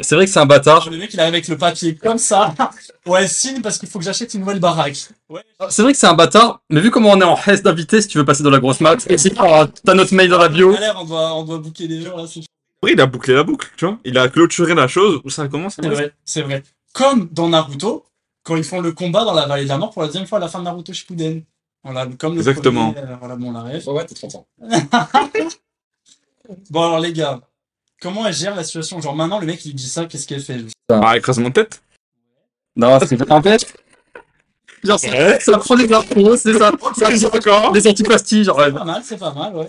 C'est 0.00 0.14
vrai 0.14 0.26
que 0.26 0.30
c'est 0.30 0.38
un 0.38 0.46
bâtard. 0.46 0.88
Le 0.90 0.98
mec, 0.98 1.12
il 1.12 1.20
arrive 1.20 1.34
avec 1.34 1.48
le 1.48 1.56
papier 1.56 1.94
comme 1.94 2.18
ça. 2.18 2.54
Ouais, 3.06 3.26
signe 3.26 3.62
parce 3.62 3.78
qu'il 3.78 3.88
faut 3.88 3.98
que 3.98 4.04
j'achète 4.04 4.34
une 4.34 4.40
nouvelle 4.40 4.60
baraque. 4.60 5.08
Ouais. 5.30 5.40
C'est 5.70 5.80
vrai 5.80 5.92
que 5.92 5.98
c'est 5.98 6.06
un 6.06 6.12
bâtard, 6.12 6.60
mais 6.68 6.82
vu 6.82 6.90
comment 6.90 7.12
on 7.12 7.20
est 7.22 7.24
en 7.24 7.34
reste 7.34 7.64
d'invité, 7.64 8.02
si 8.02 8.08
tu 8.08 8.18
veux 8.18 8.24
passer 8.26 8.42
dans 8.42 8.50
la 8.50 8.58
grosse 8.58 8.78
pas, 8.78 8.96
t'as 8.96 9.94
notre 9.94 10.14
mail 10.14 10.28
dans 10.28 10.36
la 10.36 10.50
bio. 10.50 10.76
On 10.96 11.04
doit, 11.06 11.34
on 11.34 11.42
doit 11.44 11.56
booker 11.56 11.88
des 11.88 12.02
jours, 12.02 12.18
là, 12.18 12.24
c'est 12.26 12.40
Après, 12.82 12.92
il 12.92 13.00
a 13.00 13.06
bouclé 13.06 13.32
la 13.32 13.44
boucle, 13.44 13.66
tu 13.78 13.86
vois. 13.86 13.98
Il 14.04 14.18
a 14.18 14.28
clôturé 14.28 14.74
la 14.74 14.88
chose 14.88 15.22
où 15.24 15.30
ça 15.30 15.48
commence. 15.48 15.76
C'est 15.80 15.88
vrai, 15.88 16.12
c'est 16.26 16.42
vrai. 16.42 16.62
Comme 16.94 17.28
dans 17.30 17.48
Naruto, 17.48 18.06
quand 18.42 18.56
ils 18.56 18.64
font 18.64 18.80
le 18.80 18.92
combat 18.92 19.24
dans 19.24 19.34
la 19.34 19.46
vallée 19.46 19.64
de 19.64 19.68
la 19.68 19.78
mort 19.78 19.90
pour 19.90 20.02
la 20.02 20.08
deuxième 20.08 20.26
fois 20.26 20.38
à 20.38 20.40
la 20.40 20.48
fin 20.48 20.58
de 20.60 20.64
Naruto 20.64 20.92
Shippuden. 20.92 21.42
Voilà, 21.84 22.06
comme 22.18 22.34
le 22.34 22.40
Exactement. 22.40 22.92
premier, 22.92 23.06
euh, 23.06 23.16
voilà, 23.16 23.36
bon, 23.36 23.52
la 23.52 23.62
ref. 23.62 23.86
Ouais, 23.86 24.04
t'as 24.04 24.14
30 24.14 24.34
ans. 24.34 24.46
Bon, 26.70 26.80
alors, 26.82 27.00
les 27.00 27.12
gars, 27.12 27.40
comment 28.00 28.26
elle 28.26 28.32
gère 28.32 28.54
la 28.56 28.64
situation? 28.64 29.00
Genre, 29.02 29.14
maintenant, 29.14 29.38
le 29.38 29.46
mec, 29.46 29.64
il 29.66 29.74
dit 29.74 29.86
ça, 29.88 30.06
qu'est-ce 30.06 30.26
qu'elle 30.26 30.40
fait? 30.40 30.64
Ah, 30.88 31.16
écrasement 31.16 31.48
de 31.48 31.52
tête? 31.54 31.82
Non, 32.74 32.98
c'est 33.00 33.30
en 33.30 33.42
fait. 33.42 33.74
Genre, 34.82 34.98
ça, 34.98 35.40
ça 35.40 35.58
prend 35.58 35.76
des 35.76 35.92
infos, 35.92 36.36
c'est 36.36 36.54
ça. 36.54 36.72
ça 36.96 37.26
encore. 37.26 37.72
des 37.72 37.86
antipastilles, 37.86 38.44
genre. 38.44 38.56
ouais. 38.56 38.66
C'est 38.66 38.72
pas 38.78 38.84
mal, 38.84 39.02
c'est 39.04 39.18
pas 39.18 39.32
mal, 39.34 39.56
ouais. 39.56 39.68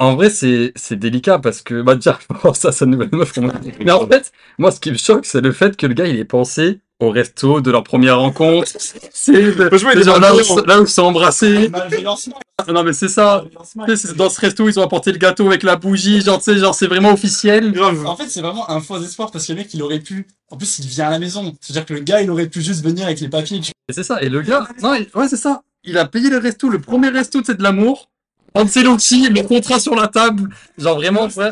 En 0.00 0.16
vrai, 0.16 0.28
c'est, 0.28 0.72
c'est 0.74 0.96
délicat 0.98 1.38
parce 1.38 1.62
que, 1.62 1.80
bah, 1.82 1.94
déjà, 1.94 2.18
ça, 2.54 2.72
sa 2.72 2.84
nouvelle 2.86 3.10
meuf, 3.12 3.32
Mais 3.80 3.92
en 3.92 4.06
fait, 4.06 4.32
moi, 4.58 4.70
ce 4.72 4.80
qui 4.80 4.90
me 4.90 4.96
choque, 4.96 5.24
c'est 5.24 5.40
le 5.40 5.52
fait 5.52 5.76
que 5.76 5.86
le 5.86 5.94
gars, 5.94 6.06
il 6.06 6.16
ait 6.18 6.24
pensé 6.24 6.80
au 7.00 7.10
resto 7.10 7.60
de 7.60 7.70
leur 7.70 7.84
première 7.84 8.18
rencontre. 8.18 8.68
C'est 9.12 9.32
le- 9.32 9.68
Franchement, 9.68 9.90
il 9.92 9.98
est 9.98 10.02
c'est 10.02 10.06
genre 10.08 10.20
là 10.20 10.32
où, 10.32 10.36
malveillant. 10.36 10.64
là 10.66 10.80
où 10.80 10.84
ils 10.84 10.88
sont 10.88 11.02
embrassés. 11.02 11.68
Malveillant-smile, 11.68 12.34
Non, 12.68 12.84
mais 12.84 12.92
c'est 12.92 13.08
ça. 13.08 13.38
malveillant-smile. 13.42 13.86
Tu 13.88 13.96
sais, 13.96 14.08
c'est- 14.08 14.14
Dans 14.14 14.30
ce 14.30 14.40
resto, 14.40 14.68
ils 14.68 14.78
ont 14.78 14.82
apporté 14.84 15.10
le 15.12 15.18
gâteau 15.18 15.46
avec 15.48 15.62
la 15.64 15.76
bougie, 15.76 16.20
genre, 16.22 16.38
tu 16.38 16.44
sais, 16.52 16.58
genre, 16.58 16.74
c'est 16.74 16.86
vraiment 16.86 17.12
officiel. 17.12 17.72
Grave. 17.72 18.06
En 18.06 18.16
fait, 18.16 18.28
c'est 18.28 18.40
vraiment 18.40 18.70
un 18.70 18.80
faux 18.80 19.02
espoir 19.02 19.30
parce 19.32 19.46
que 19.46 19.52
le 19.52 19.58
mec, 19.58 19.74
il 19.74 19.82
aurait 19.82 19.98
pu. 20.00 20.26
En 20.50 20.56
plus, 20.56 20.78
il 20.78 20.86
vient 20.86 21.08
à 21.08 21.10
la 21.10 21.18
maison. 21.18 21.54
C'est-à-dire 21.60 21.84
que 21.84 21.94
le 21.94 22.00
gars, 22.00 22.22
il 22.22 22.30
aurait 22.30 22.46
pu 22.48 22.62
juste 22.62 22.84
venir 22.84 23.06
avec 23.06 23.20
les 23.20 23.28
papiers. 23.28 23.60
tu- 23.60 23.72
Et 23.88 23.92
c'est 23.92 24.04
ça. 24.04 24.22
Et 24.22 24.28
le 24.28 24.40
gars, 24.42 24.66
non, 24.82 24.94
il- 24.94 25.08
ouais, 25.18 25.28
c'est 25.28 25.36
ça. 25.36 25.62
Il 25.82 25.98
a 25.98 26.06
payé 26.06 26.30
le 26.30 26.38
resto, 26.38 26.68
le 26.68 26.80
premier 26.80 27.08
resto, 27.08 27.40
c'est 27.44 27.56
de 27.58 27.62
l'amour. 27.62 28.08
Ancelotti, 28.56 29.28
le 29.30 29.42
contrat 29.42 29.80
sur 29.80 29.94
la 29.96 30.06
table. 30.08 30.48
Genre 30.78 30.96
vraiment, 30.96 31.26
ouais. 31.36 31.50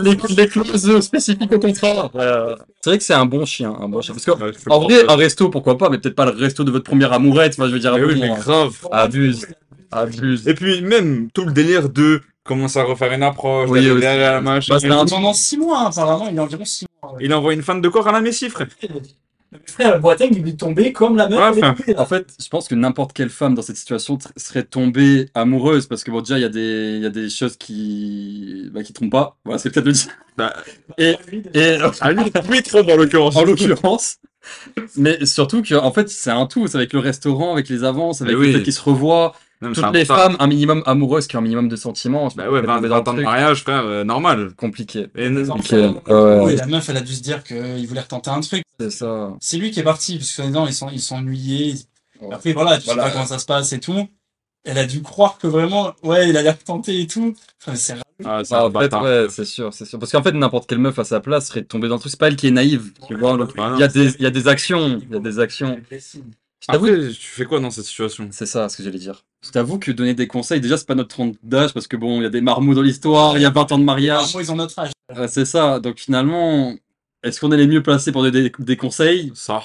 Les, 0.00 0.16
les 0.36 0.48
clauses 0.48 1.00
spécifiques 1.00 1.52
au 1.52 1.58
contrat. 1.58 2.10
Ouais. 2.14 2.54
C'est 2.80 2.90
vrai 2.90 2.98
que 2.98 3.04
c'est 3.04 3.14
un 3.14 3.26
bon 3.26 3.44
chien, 3.44 3.74
un 3.80 3.88
bon 3.88 4.00
chien. 4.00 4.14
Parce 4.14 4.24
que, 4.24 4.30
Ouais, 4.30 4.52
en 4.70 4.78
vrai, 4.80 5.04
un 5.08 5.16
resto, 5.16 5.48
pourquoi 5.50 5.76
pas, 5.76 5.88
mais 5.90 5.98
peut-être 5.98 6.14
pas 6.14 6.26
le 6.26 6.32
resto 6.38 6.62
de 6.64 6.70
votre 6.70 6.84
première 6.84 7.12
amourette. 7.12 7.58
Moi, 7.58 7.68
je 7.68 7.72
veux 7.72 7.80
dire, 7.80 7.94
Mais 7.94 8.04
oui, 8.04 8.14
bon, 8.14 8.20
mais 8.20 8.30
hein. 8.30 8.38
grave. 8.38 8.76
abuse. 8.92 9.46
Abuse. 9.90 10.46
Et 10.46 10.54
puis, 10.54 10.82
même 10.82 11.30
tout 11.34 11.44
le 11.44 11.52
délire 11.52 11.88
de 11.88 12.20
commencer 12.44 12.78
à 12.78 12.84
refaire 12.84 13.12
une 13.12 13.22
approche, 13.22 13.68
Oui, 13.68 13.80
d'aller 13.80 13.90
aussi. 13.90 14.00
derrière 14.00 14.32
la 14.34 14.40
machin. 14.40 14.74
Bah, 14.74 14.80
c'est 14.80 14.88
un- 14.90 15.04
Pendant 15.04 15.32
six 15.34 15.56
mois, 15.58 15.88
apparemment, 15.88 16.28
il 16.28 16.36
y 16.36 16.38
a 16.38 16.42
environ 16.42 16.64
six 16.64 16.86
mois. 17.02 17.12
ouais. 17.14 17.18
Il 17.24 17.34
envoie 17.34 17.54
une 17.54 17.62
fan 17.62 17.80
de 17.80 17.88
corps 17.88 18.06
à 18.06 18.12
la 18.12 18.20
Messi, 18.20 18.48
frère. 18.50 18.68
Frère, 19.66 19.98
Boateng, 20.00 20.28
il 20.32 20.46
est 20.46 20.58
tombé 20.60 20.92
comme 20.92 21.16
la 21.16 21.28
meuf. 21.28 21.56
Ouais. 21.56 21.96
En 21.98 22.04
fait, 22.04 22.26
je 22.42 22.48
pense 22.48 22.68
que 22.68 22.74
n'importe 22.74 23.14
quelle 23.14 23.30
femme 23.30 23.54
dans 23.54 23.62
cette 23.62 23.76
situation 23.76 24.18
serait 24.36 24.62
tombée 24.64 25.30
amoureuse 25.34 25.86
parce 25.86 26.04
que 26.04 26.10
bon, 26.10 26.20
déjà, 26.20 26.38
il 26.38 26.42
y 26.42 26.44
a 26.44 26.50
des, 26.50 26.94
il 26.96 27.02
y 27.02 27.06
a 27.06 27.10
des 27.10 27.30
choses 27.30 27.56
qui, 27.56 28.68
bah, 28.72 28.82
qui 28.82 28.92
trompent 28.92 29.10
pas. 29.10 29.38
Voilà, 29.44 29.58
c'est 29.58 29.70
peut-être 29.70 29.86
le 29.86 29.92
dire. 29.92 30.08
Bah, 30.36 30.54
Et, 30.98 31.16
et, 31.54 31.78
à 32.00 32.12
lui, 32.12 32.30
oui, 32.50 32.62
dans 32.86 32.96
l'occurrence. 32.96 33.36
en 33.36 33.44
l'occurrence. 33.44 34.18
Mais 34.96 35.24
surtout 35.24 35.62
que, 35.62 35.74
en 35.74 35.92
fait, 35.92 36.08
c'est 36.10 36.30
un 36.30 36.46
tout. 36.46 36.66
C'est 36.68 36.76
avec 36.76 36.92
le 36.92 36.98
restaurant, 37.00 37.52
avec 37.52 37.68
les 37.68 37.84
avances, 37.84 38.20
avec 38.20 38.36
Mais 38.36 38.40
le 38.42 38.46
oui. 38.48 38.52
fait 38.54 38.62
qu'ils 38.62 38.72
se 38.72 38.82
revoient. 38.82 39.34
Non, 39.60 39.72
Toutes 39.72 39.92
les 39.92 40.04
femmes, 40.04 40.36
un 40.38 40.46
minimum 40.46 40.82
amoureuses 40.86 41.26
qui 41.26 41.36
ont 41.36 41.40
un 41.40 41.42
minimum 41.42 41.68
de 41.68 41.74
sentiments. 41.74 42.28
Bah 42.36 42.48
ouais, 42.48 42.62
20, 42.62 42.76
tomber 42.76 42.88
dans 42.88 43.02
le 43.02 43.08
ans 43.08 43.14
de 43.14 43.22
mariage, 43.22 43.62
frère, 43.62 43.84
euh, 43.84 44.04
normal. 44.04 44.52
Compliqué. 44.56 45.08
Et, 45.16 45.28
Ok, 45.28 45.70
ouais, 45.72 45.90
ouais. 46.06 46.56
La 46.56 46.66
meuf, 46.66 46.88
elle 46.88 46.96
a 46.96 47.00
dû 47.00 47.12
se 47.14 47.22
dire 47.22 47.42
qu'il 47.42 47.86
voulait 47.88 48.00
retenter 48.00 48.30
un 48.30 48.40
truc. 48.40 48.62
C'est 48.78 48.90
ça. 48.90 49.34
C'est 49.40 49.56
lui 49.56 49.72
qui 49.72 49.80
est 49.80 49.84
parti, 49.84 50.18
parce 50.18 50.32
que 50.36 50.42
ils 50.68 50.74
sont, 50.74 50.88
ils 50.90 51.00
sont 51.00 51.16
ennuyés. 51.16 51.74
Ouais. 52.20 52.34
Après, 52.34 52.52
voilà, 52.52 52.78
tu 52.78 52.84
Voilà. 52.84 53.04
sais 53.04 53.08
pas 53.08 53.12
comment 53.12 53.26
ça 53.26 53.38
se 53.38 53.46
passe 53.46 53.72
et 53.72 53.80
tout. 53.80 54.08
Elle 54.64 54.78
a 54.78 54.86
dû 54.86 55.02
croire 55.02 55.38
que 55.38 55.46
vraiment, 55.46 55.92
ouais, 56.02 56.28
il 56.28 56.36
allait 56.36 56.50
retenter 56.50 57.00
et 57.00 57.06
tout. 57.06 57.34
Enfin, 57.60 57.74
c'est 57.74 57.94
ah, 58.24 58.42
c'est 58.44 58.54
Ah, 58.54 58.68
ouais, 58.68 59.26
c'est 59.30 59.44
sûr, 59.44 59.72
c'est 59.72 59.84
sûr. 59.84 59.98
Parce 59.98 60.10
qu'en 60.12 60.22
fait, 60.22 60.32
n'importe 60.32 60.68
quelle 60.68 60.78
meuf 60.78 60.98
à 60.98 61.04
sa 61.04 61.20
place 61.20 61.48
serait 61.48 61.62
tombée 61.62 61.88
dans 61.88 61.94
le 61.94 62.00
truc. 62.00 62.10
C'est 62.10 62.18
pas 62.18 62.28
elle 62.28 62.36
qui 62.36 62.48
est 62.48 62.52
naïve, 62.52 62.92
tu 63.06 63.16
vois. 63.16 63.36
Bah. 63.36 63.46
Il 63.74 63.80
y 63.80 63.82
a 63.84 63.88
des, 63.88 64.14
il 64.16 64.22
y 64.22 64.26
a 64.26 64.30
des 64.30 64.48
actions, 64.48 65.00
il 65.02 65.14
y 65.14 65.16
a 65.16 65.20
des 65.20 65.38
actions. 65.38 65.80
Je 65.90 66.18
Après, 66.66 67.08
tu 67.08 67.26
fais 67.28 67.44
quoi 67.44 67.60
dans 67.60 67.70
cette 67.70 67.84
situation? 67.84 68.28
C'est 68.32 68.46
ça 68.46 68.68
ce 68.68 68.76
que 68.76 68.82
j'allais 68.82 68.98
dire. 68.98 69.24
Je 69.44 69.50
t'avoue 69.50 69.78
que 69.78 69.92
donner 69.92 70.14
des 70.14 70.26
conseils, 70.26 70.60
déjà, 70.60 70.76
c'est 70.76 70.86
pas 70.86 70.96
notre 70.96 71.10
trente 71.10 71.36
d'âge 71.42 71.72
parce 71.72 71.86
que 71.86 71.96
bon, 71.96 72.20
il 72.20 72.24
y 72.24 72.26
a 72.26 72.30
des 72.30 72.40
marmots 72.40 72.74
dans 72.74 72.82
l'histoire, 72.82 73.36
il 73.36 73.42
y 73.42 73.46
a 73.46 73.50
20 73.50 73.72
ans 73.72 73.78
de 73.78 73.84
mariage. 73.84 74.32
Moi, 74.32 74.42
ils 74.42 74.50
ont 74.50 74.56
notre 74.56 74.78
âge. 74.78 74.90
Ouais, 75.16 75.28
c'est 75.28 75.44
ça. 75.44 75.78
Donc 75.78 75.98
finalement, 75.98 76.74
est-ce 77.22 77.40
qu'on 77.40 77.52
est 77.52 77.56
les 77.56 77.66
mieux 77.68 77.82
placés 77.82 78.10
pour 78.10 78.22
donner 78.22 78.42
des, 78.42 78.52
des 78.58 78.76
conseils? 78.76 79.32
Ça. 79.34 79.62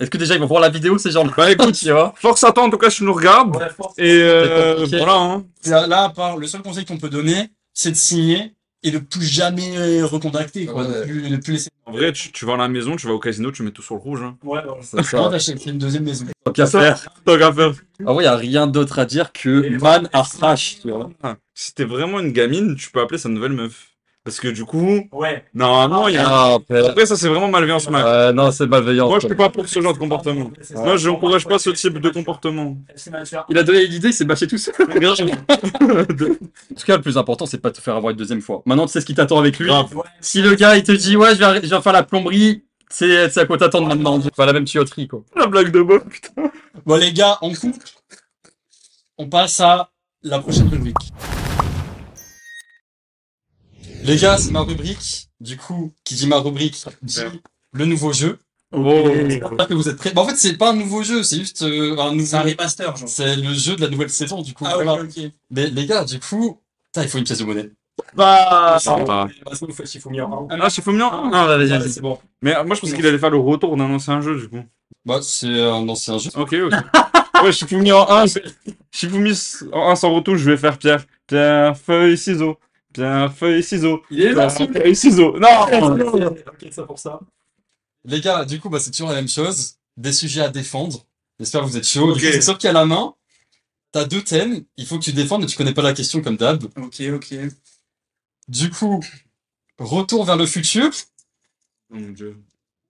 Est-ce 0.00 0.10
que 0.10 0.18
déjà 0.18 0.34
ils 0.34 0.40
vont 0.40 0.46
voir 0.46 0.60
la 0.60 0.68
vidéo, 0.68 0.96
ces 0.96 1.10
gens-là? 1.10 1.32
Bah 1.36 1.50
écoute, 1.50 1.74
tu 1.78 1.90
vois? 1.90 2.14
force 2.16 2.44
à 2.44 2.52
toi 2.52 2.62
en 2.62 2.70
tout 2.70 2.78
cas 2.78 2.88
tu 2.88 3.02
nous 3.02 3.12
regardes. 3.12 3.56
Ouais, 3.56 3.68
force. 3.70 3.98
Et 3.98 4.22
euh, 4.22 4.86
voilà, 4.86 5.16
hein. 5.16 5.44
Là, 5.66 5.86
là, 5.88 6.04
à 6.04 6.08
part, 6.10 6.36
le 6.36 6.46
seul 6.46 6.62
conseil 6.62 6.84
qu'on 6.84 6.98
peut 6.98 7.10
donner, 7.10 7.50
c'est 7.74 7.90
de 7.90 7.96
signer 7.96 8.54
et 8.82 8.90
de 8.90 8.98
plus 8.98 9.24
jamais 9.24 10.02
recontacter, 10.02 10.66
quoi. 10.66 10.86
Ouais. 10.86 11.00
De, 11.00 11.04
plus, 11.04 11.30
de 11.30 11.36
plus 11.36 11.52
laisser. 11.54 11.70
En 11.86 11.92
vrai, 11.92 12.12
tu, 12.12 12.32
tu 12.32 12.44
vas 12.44 12.54
à 12.54 12.56
la 12.58 12.68
maison, 12.68 12.96
tu 12.96 13.06
vas 13.06 13.12
au 13.14 13.18
casino, 13.18 13.50
tu 13.50 13.62
mets 13.62 13.70
tout 13.70 13.82
sur 13.82 13.94
le 13.94 14.00
rouge. 14.00 14.22
Hein. 14.22 14.36
Ouais, 14.44 14.58
ouais. 14.58 14.78
C'est 14.82 15.02
ça. 15.02 15.16
Comment 15.16 15.30
t'achètes 15.30 15.64
une 15.66 15.78
deuxième 15.78 16.04
maison? 16.04 16.26
Tant 16.44 16.52
qu'à 16.52 16.66
faire. 16.66 17.08
Tant 17.24 17.38
qu'à 17.38 17.52
faire. 17.52 17.72
En 18.04 18.14
vrai, 18.14 18.24
y 18.24 18.26
a 18.26 18.36
rien 18.36 18.66
d'autre 18.66 18.98
à 18.98 19.04
dire 19.06 19.32
que 19.32 19.78
Man 19.80 20.08
are 20.12 20.30
trash, 20.30 20.78
tu 20.82 20.90
vois. 20.90 21.10
Ah, 21.22 21.36
Si 21.54 21.74
t'es 21.74 21.84
vraiment 21.84 22.20
une 22.20 22.32
gamine, 22.32 22.76
tu 22.76 22.90
peux 22.90 23.00
appeler 23.00 23.18
sa 23.18 23.28
nouvelle 23.28 23.52
meuf. 23.52 23.88
Parce 24.28 24.40
que 24.40 24.48
du 24.48 24.66
coup, 24.66 25.08
Ouais. 25.10 25.42
normalement, 25.54 26.06
il 26.06 26.16
y 26.16 26.18
a. 26.18 26.28
Ah. 26.28 26.58
Après, 26.86 27.06
ça, 27.06 27.16
c'est 27.16 27.28
vraiment 27.28 27.48
malveillance, 27.48 27.88
mec. 27.88 28.04
Ouais, 28.04 28.30
non, 28.34 28.50
c'est 28.50 28.66
malveillant. 28.66 29.08
Moi, 29.08 29.20
je 29.20 29.26
suis 29.26 29.34
pas 29.34 29.48
pour 29.48 29.66
ce 29.66 29.80
genre 29.80 29.94
de 29.94 29.98
comportement. 29.98 30.50
Moi, 30.74 30.98
je 30.98 31.08
n'encourage 31.08 31.46
pas 31.46 31.58
ce 31.58 31.70
type 31.70 31.96
de 31.96 32.10
comportement. 32.10 32.76
Il 33.48 33.56
a 33.56 33.62
donné 33.62 33.86
l'idée, 33.86 34.08
il 34.08 34.12
s'est 34.12 34.26
bâché 34.26 34.46
tout 34.46 34.58
seul. 34.58 34.74
en 34.78 35.14
tout 35.14 36.84
cas, 36.86 36.96
le 36.96 37.00
plus 37.00 37.16
important, 37.16 37.46
c'est 37.46 37.56
pas 37.56 37.70
de 37.70 37.76
te 37.76 37.80
faire 37.80 37.96
avoir 37.96 38.10
une 38.10 38.18
deuxième 38.18 38.42
fois. 38.42 38.60
Maintenant, 38.66 38.84
tu 38.84 38.92
sais 38.92 39.00
ce 39.00 39.06
qui 39.06 39.14
t'attend 39.14 39.38
avec 39.38 39.58
lui. 39.58 39.68
Grave. 39.68 39.94
Si 40.20 40.42
le 40.42 40.54
gars, 40.56 40.76
il 40.76 40.82
te 40.82 40.92
dit, 40.92 41.16
ouais, 41.16 41.34
je 41.34 41.38
vais, 41.42 41.66
je 41.66 41.74
vais 41.74 41.80
faire 41.80 41.92
la 41.94 42.02
plomberie, 42.02 42.64
c'est 42.90 43.34
à 43.38 43.46
quoi 43.46 43.56
t'attendre 43.56 43.88
maintenant? 43.88 44.20
Pas 44.36 44.44
la 44.44 44.52
même 44.52 44.66
tuyauterie, 44.66 45.08
quoi. 45.08 45.22
La 45.36 45.46
blague 45.46 45.70
de 45.72 45.80
Bob, 45.80 46.06
putain. 46.06 46.50
Bon, 46.84 46.96
les 46.96 47.14
gars, 47.14 47.38
on 47.40 47.54
coupe. 47.54 47.82
On 49.16 49.26
passe 49.26 49.58
à 49.60 49.88
la 50.22 50.38
prochaine 50.38 50.68
rubrique. 50.68 50.96
Les 54.02 54.16
gars, 54.16 54.38
c'est 54.38 54.50
ma 54.50 54.60
rubrique. 54.60 55.28
Du 55.40 55.56
coup, 55.56 55.92
qui 56.04 56.14
dit 56.14 56.26
ma 56.26 56.38
rubrique, 56.38 56.84
dit 57.02 57.20
le 57.72 57.84
nouveau 57.84 58.12
jeu. 58.12 58.38
Oh. 58.72 59.04
J'espère 59.28 59.68
que 59.68 59.74
vous 59.74 59.88
êtes 59.88 59.96
prêts. 59.96 60.12
Bah, 60.12 60.22
en 60.22 60.26
fait, 60.26 60.36
c'est 60.36 60.56
pas 60.58 60.70
un 60.70 60.74
nouveau 60.76 61.02
jeu, 61.02 61.22
c'est 61.22 61.38
juste 61.38 61.62
euh, 61.62 61.96
un 61.98 62.12
nouveau. 62.12 62.26
C'est 62.26 62.36
un 62.36 62.42
remaster, 62.42 62.96
genre. 62.96 63.08
C'est 63.08 63.36
le 63.36 63.54
jeu 63.54 63.76
de 63.76 63.80
la 63.82 63.88
nouvelle 63.88 64.10
saison, 64.10 64.42
du 64.42 64.52
coup. 64.52 64.64
Ah, 64.66 64.74
voilà. 64.74 64.98
Mais 65.50 65.68
les 65.68 65.86
gars, 65.86 66.04
du 66.04 66.20
coup, 66.20 66.60
putain, 66.86 67.02
il 67.04 67.08
faut 67.08 67.18
une 67.18 67.24
pièce 67.24 67.38
de 67.38 67.44
monnaie. 67.44 67.70
Bah, 68.14 68.78
Sympa. 68.80 69.28
Bah, 69.44 69.52
sinon, 69.54 69.70
vous 69.70 69.74
faites 69.76 69.88
Shifumi 69.90 70.20
en 70.20 70.48
un. 70.50 70.58
Ah, 70.60 70.68
Ah, 71.32 71.46
vas-y, 71.46 71.68
vas-y. 71.68 71.90
c'est 71.90 72.00
bon. 72.00 72.18
Mais 72.42 72.54
euh, 72.56 72.64
moi, 72.64 72.76
je 72.76 72.80
pense 72.80 72.92
qu'il 72.92 73.06
allait 73.06 73.18
faire 73.18 73.30
le 73.30 73.38
retour 73.38 73.76
d'un 73.76 73.90
ancien 73.90 74.20
jeu, 74.20 74.38
du 74.38 74.48
coup. 74.48 74.62
Bah, 75.04 75.20
c'est 75.22 75.62
un 75.62 75.88
ancien 75.88 76.18
jeu. 76.18 76.30
Ok, 76.36 76.54
ok. 76.54 76.72
ouais, 77.44 77.52
Shifumi 77.52 77.92
en 77.92 78.06
1. 78.10 78.24
Shifumi 78.92 79.32
en 79.72 79.90
1 79.90 79.96
sans 79.96 80.14
retour, 80.14 80.36
je 80.36 80.50
vais 80.50 80.56
faire 80.58 80.76
pierre. 80.76 81.04
Pierre, 81.26 81.76
feuille, 81.76 82.18
ciseaux. 82.18 82.58
Pierre, 82.92 83.32
feuille, 83.34 83.62
ciseaux. 83.62 84.02
Il 84.10 84.22
est 84.22 84.32
là, 84.32 84.48
feuille, 84.48 84.96
ciseaux. 84.96 85.38
Non 85.38 85.66
Ok, 86.46 86.72
ça 86.72 86.82
pour 86.84 86.98
ça. 86.98 87.20
Les 88.04 88.20
gars, 88.20 88.44
du 88.44 88.60
coup, 88.60 88.68
bah, 88.70 88.80
c'est 88.80 88.90
toujours 88.90 89.10
la 89.10 89.16
même 89.16 89.28
chose. 89.28 89.74
Des 89.96 90.12
sujets 90.12 90.40
à 90.42 90.48
défendre. 90.48 91.04
J'espère 91.38 91.60
que 91.62 91.66
vous 91.66 91.76
êtes 91.76 91.86
chauds. 91.86 92.10
Ok. 92.12 92.18
Du 92.18 92.30
coup, 92.40 92.56
C'est 92.60 92.72
la 92.72 92.86
main, 92.86 93.14
t'as 93.92 94.04
deux 94.04 94.22
thèmes. 94.22 94.64
Il 94.76 94.86
faut 94.86 94.98
que 94.98 95.04
tu 95.04 95.12
défendes 95.12 95.44
et 95.44 95.46
tu 95.46 95.56
connais 95.56 95.74
pas 95.74 95.82
la 95.82 95.92
question 95.92 96.22
comme 96.22 96.36
d'hab. 96.36 96.64
ok, 96.76 97.02
ok. 97.14 97.34
Du 98.48 98.70
coup, 98.70 99.00
retour 99.78 100.24
vers 100.24 100.36
le 100.36 100.46
futur 100.46 100.90
Oh 101.90 101.94
mon 101.96 102.10
dieu. 102.10 102.36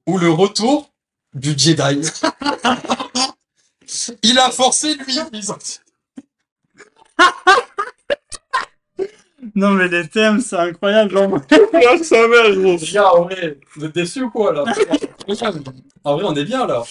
ou 0.07 0.19
le 0.19 0.31
retour 0.31 0.93
du 1.35 1.59
Jedi? 1.59 2.09
Il 4.23 4.39
a 4.39 4.51
forcé 4.51 4.95
lui. 4.95 5.19
Non, 9.55 9.71
mais 9.71 9.89
les 9.89 10.09
thèmes, 10.09 10.41
c'est 10.41 10.57
incroyable, 10.57 11.13
genre. 11.13 11.41
Ah, 11.75 12.03
sa 12.03 12.27
mère, 12.29 12.55
gros. 12.57 12.77
Les 12.77 12.87
gars, 12.93 13.13
en 13.15 13.23
vrai, 13.25 13.59
vous 13.75 13.85
êtes 13.85 13.95
déçus 13.95 14.23
ou 14.23 14.31
quoi 14.31 14.53
là? 14.53 14.65
En 16.05 16.17
vrai, 16.17 16.25
on 16.25 16.35
est 16.35 16.45
bien 16.45 16.67
là. 16.67 16.83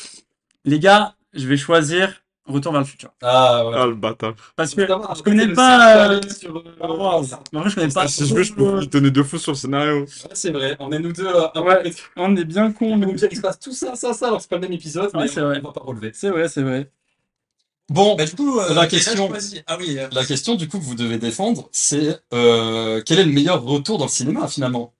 Les 0.63 0.79
gars, 0.79 1.15
je 1.33 1.47
vais 1.47 1.57
choisir 1.57 2.21
Retour 2.47 2.71
vers 2.71 2.79
le 2.79 2.87
futur. 2.87 3.09
Ah 3.21 3.67
ouais. 3.67 3.73
Ah, 3.75 3.85
le 3.87 3.95
bâtard. 3.95 4.33
Parce 4.55 4.73
que 4.73 4.81
je 4.87 5.21
connais 5.21 5.51
pas. 5.51 6.11
euh, 6.13 6.21
sur 6.29 6.55
euh. 6.55 6.61
En 6.81 7.21
vrai, 7.59 7.69
je 7.69 7.75
connais 7.75 7.89
pas. 7.93 8.07
Si 8.07 8.25
je 8.25 8.33
veux, 8.33 8.43
je 8.43 8.53
peux 8.53 8.79
lui 8.79 8.87
donner 8.87 9.11
deux 9.11 9.23
fous 9.23 9.37
sur 9.37 9.51
le 9.51 9.57
scénario. 9.57 10.03
Ouais, 10.03 10.05
c'est 10.31 10.51
vrai, 10.51 10.77
on 10.79 10.89
est 10.93 10.99
nous 10.99 11.11
deux 11.11 11.27
euh, 11.27 11.61
Ouais. 11.61 11.91
On 12.15 12.33
est 12.37 12.45
bien 12.45 12.71
cons, 12.71 12.93
On 12.93 12.97
nous. 12.97 13.07
nous 13.07 13.13
dire 13.15 13.27
qu'il 13.27 13.37
se 13.37 13.41
passe 13.41 13.59
tout 13.59 13.73
ça, 13.73 13.95
ça, 13.95 14.13
ça, 14.13 14.27
alors 14.27 14.39
c'est 14.39 14.49
pas 14.49 14.55
le 14.55 14.61
même 14.61 14.71
épisode, 14.71 15.13
Ouais, 15.13 15.23
mais 15.23 15.27
c'est 15.27 15.41
on, 15.41 15.47
vrai. 15.47 15.59
on 15.61 15.67
va 15.67 15.73
pas 15.73 15.81
relever. 15.83 16.11
C'est 16.13 16.29
vrai, 16.29 16.47
c'est 16.47 16.61
vrai. 16.63 16.89
Bon, 17.89 18.15
Bah, 18.15 18.25
du 18.25 18.35
coup, 18.35 18.59
euh, 18.59 18.73
La 18.73 18.87
question-. 18.87 19.31
Ah 19.65 19.77
oui. 19.79 19.97
euh, 19.97 20.07
la 20.11 20.25
question 20.25 20.55
du 20.55 20.67
coup 20.67 20.77
que 20.79 20.83
vous 20.83 20.95
devez 20.95 21.17
défendre, 21.17 21.69
c'est 21.71 22.19
euh, 22.33 23.01
quel 23.05 23.19
est 23.19 23.23
le 23.25 23.31
meilleur 23.31 23.63
retour 23.63 23.97
dans 23.97 24.05
le 24.05 24.11
cinéma 24.11 24.47
finalement? 24.47 24.93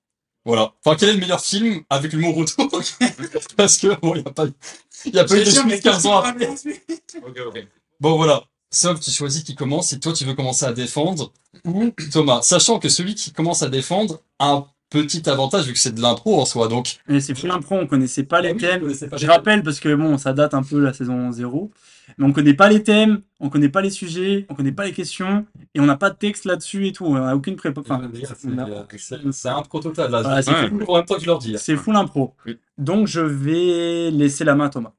Voilà. 0.45 0.73
Enfin, 0.86 0.95
quel 0.97 1.10
est 1.10 1.13
le 1.13 1.19
meilleur 1.19 1.41
film 1.41 1.82
avec 1.89 2.13
le 2.13 2.19
mot 2.19 2.32
retour? 2.32 2.69
Parce 3.58 3.78
que 3.78 4.00
bon, 4.00 4.15
il 4.15 4.21
y 4.23 4.26
a 4.26 4.32
pas, 4.32 4.45
il 5.06 5.13
y 5.13 5.19
a 5.19 5.26
pas 5.26 5.36
eu 5.38 5.43
mais 5.65 5.80
15 5.80 6.06
ans 6.06 6.19
après. 6.19 6.50
Bon 8.00 8.15
voilà. 8.15 8.43
Sauf 8.69 9.00
tu 9.00 9.12
choisis 9.12 9.43
qui 9.43 9.56
commence 9.56 9.89
si 9.89 10.00
toi 10.00 10.13
tu 10.13 10.26
veux 10.26 10.34
commencer 10.34 10.65
à 10.65 10.73
défendre 10.73 11.32
ou 11.65 11.89
Thomas, 12.12 12.41
sachant 12.41 12.80
que 12.80 12.89
celui 12.89 13.15
qui 13.15 13.32
commence 13.32 13.63
à 13.63 13.69
défendre 13.69 14.21
a 14.39 14.52
un 14.52 14.67
petit 14.89 15.30
avantage 15.30 15.65
vu 15.67 15.73
que 15.73 15.80
c'est 15.80 15.95
de 15.95 16.02
l'impro 16.02 16.39
en 16.41 16.45
soi. 16.45 16.67
Donc 16.67 16.97
Mais 17.08 17.21
c'est 17.21 17.34
full 17.34 17.52
impro, 17.52 17.76
on 17.76 17.88
connaissait 17.88 18.23
pas 18.23 18.41
les 18.41 18.50
Ah 18.50 18.78
oui, 18.82 18.95
pas 19.10 19.17
Je 19.17 19.26
les 19.26 19.32
rappelle 19.32 19.63
parce 19.63 19.80
que 19.80 19.93
bon, 19.95 20.17
ça 20.17 20.34
date 20.34 20.54
un 20.54 20.63
peu 20.63 20.80
la 20.80 20.93
saison 20.93 21.32
0. 21.32 21.71
Mais 22.17 22.26
on 22.26 22.32
connaît 22.32 22.54
pas 22.54 22.70
les 22.70 22.84
thèmes, 22.84 23.22
on 23.39 23.50
connaît 23.50 23.70
pas 23.70 23.82
les 23.82 23.89
sujets, 23.89 24.46
on 24.50 24.56
connaît 24.56 24.72
pas 24.72 24.86
les 24.86 24.93
questions, 24.93 25.46
et 25.74 25.80
on 25.80 25.86
n'a 25.86 25.98
pas 25.98 26.10
de 26.10 26.15
texte 26.15 26.46
là-dessus 26.46 26.88
et 26.88 26.91
tout. 26.93 27.06
On 27.06 27.15
a 27.15 27.36
aucune 27.36 27.56
prépa. 27.58 27.82
Enfin, 27.82 28.00
c'est- 29.32 29.50
un 29.50 29.62
pro 29.62 29.80
total 29.82 30.12
là. 30.12 30.22
Voilà, 30.22 30.41
c'est 30.41 30.52
c'est 30.52 30.70
cool 30.70 30.86
en 30.88 30.96
même 30.96 31.06
temps 31.06 31.15
que 31.15 31.22
je 31.22 31.26
leur 31.26 31.39
dis. 31.39 31.56
c'est 31.58 31.76
full 31.76 31.96
impro. 31.96 32.36
Oui. 32.46 32.58
Donc 32.78 33.08
je 33.08 33.20
vais 33.20 34.10
laisser 34.12 34.43
la 34.46 34.56
main 34.56 34.65
à 34.65 34.70
Thomas. 34.70 34.93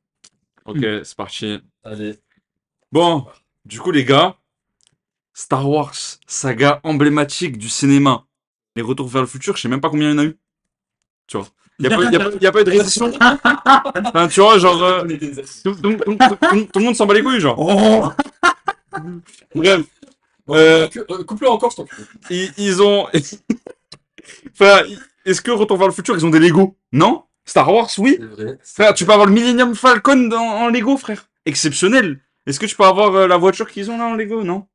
Ok, 0.64 0.78
c'est 1.02 1.16
parti. 1.16 1.58
Allez. 1.82 2.18
Bon, 2.92 3.26
du 3.64 3.80
coup, 3.80 3.90
les 3.90 4.04
gars, 4.04 4.36
Star 5.32 5.68
Wars, 5.68 5.94
saga 6.26 6.80
emblématique 6.82 7.56
du 7.58 7.68
cinéma. 7.68 8.26
Les 8.76 8.82
retours 8.82 9.08
vers 9.08 9.22
le 9.22 9.28
futur, 9.28 9.56
je 9.56 9.62
sais 9.62 9.68
même 9.68 9.80
pas 9.80 9.88
combien 9.90 10.10
il 10.10 10.12
y 10.12 10.14
en 10.14 10.18
a 10.18 10.24
eu. 10.24 10.36
Tu 11.26 11.36
vois. 11.36 11.46
Il 11.80 11.86
n'y 11.88 11.94
a, 11.94 11.96
pas- 11.96 12.04
y 12.04 12.16
a, 12.16 12.18
pas- 12.18 12.30
y 12.40 12.46
a 12.46 12.52
pas 12.52 12.60
eu 12.60 12.64
de 12.64 12.70
récession. 12.70 13.12
Enfin, 14.04 14.28
tu 14.28 14.40
vois, 14.40 14.58
genre. 14.58 14.82
euh, 14.82 15.04
tout, 15.64 15.74
tout- 15.74 15.92
tout- 15.96 16.16
tout- 16.16 16.64
tout 16.72 16.78
le 16.78 16.84
monde 16.84 16.96
s'en 16.96 17.06
bat 17.06 17.14
les 17.14 17.22
couilles, 17.22 17.40
genre. 17.40 17.56
Oh 17.58 18.10
Bref. 19.54 19.82
Euh, 20.50 20.88
Euh, 21.10 21.24
Coupe-le 21.24 21.48
encore, 21.50 21.70
je 21.70 21.76
t'en 21.76 21.84
prie. 21.84 22.02
ils, 22.30 22.50
ils 22.56 22.82
ont. 22.82 23.06
enfin, 24.52 24.80
est-ce 25.24 25.40
que 25.40 25.50
Retour 25.50 25.76
vers 25.76 25.88
le 25.88 25.92
futur, 25.92 26.16
ils 26.16 26.24
ont 26.26 26.30
des 26.30 26.38
Lego? 26.38 26.76
Non 26.92 27.24
Star 27.44 27.72
Wars, 27.72 27.88
oui. 27.98 28.18
Vrai. 28.36 28.58
Frère, 28.62 28.94
tu 28.94 29.04
peux 29.06 29.12
avoir 29.12 29.26
le 29.26 29.32
Millennium 29.32 29.74
Falcon 29.74 30.16
dans, 30.28 30.38
en 30.38 30.68
Lego, 30.68 30.96
frère. 30.96 31.28
Exceptionnel. 31.46 32.20
Est-ce 32.46 32.58
que 32.60 32.66
tu 32.66 32.76
peux 32.76 32.84
avoir 32.84 33.14
euh, 33.14 33.26
la 33.26 33.36
voiture 33.36 33.68
qu'ils 33.70 33.90
ont 33.90 33.98
là 33.98 34.04
en 34.06 34.14
Lego? 34.14 34.42
Non 34.42 34.66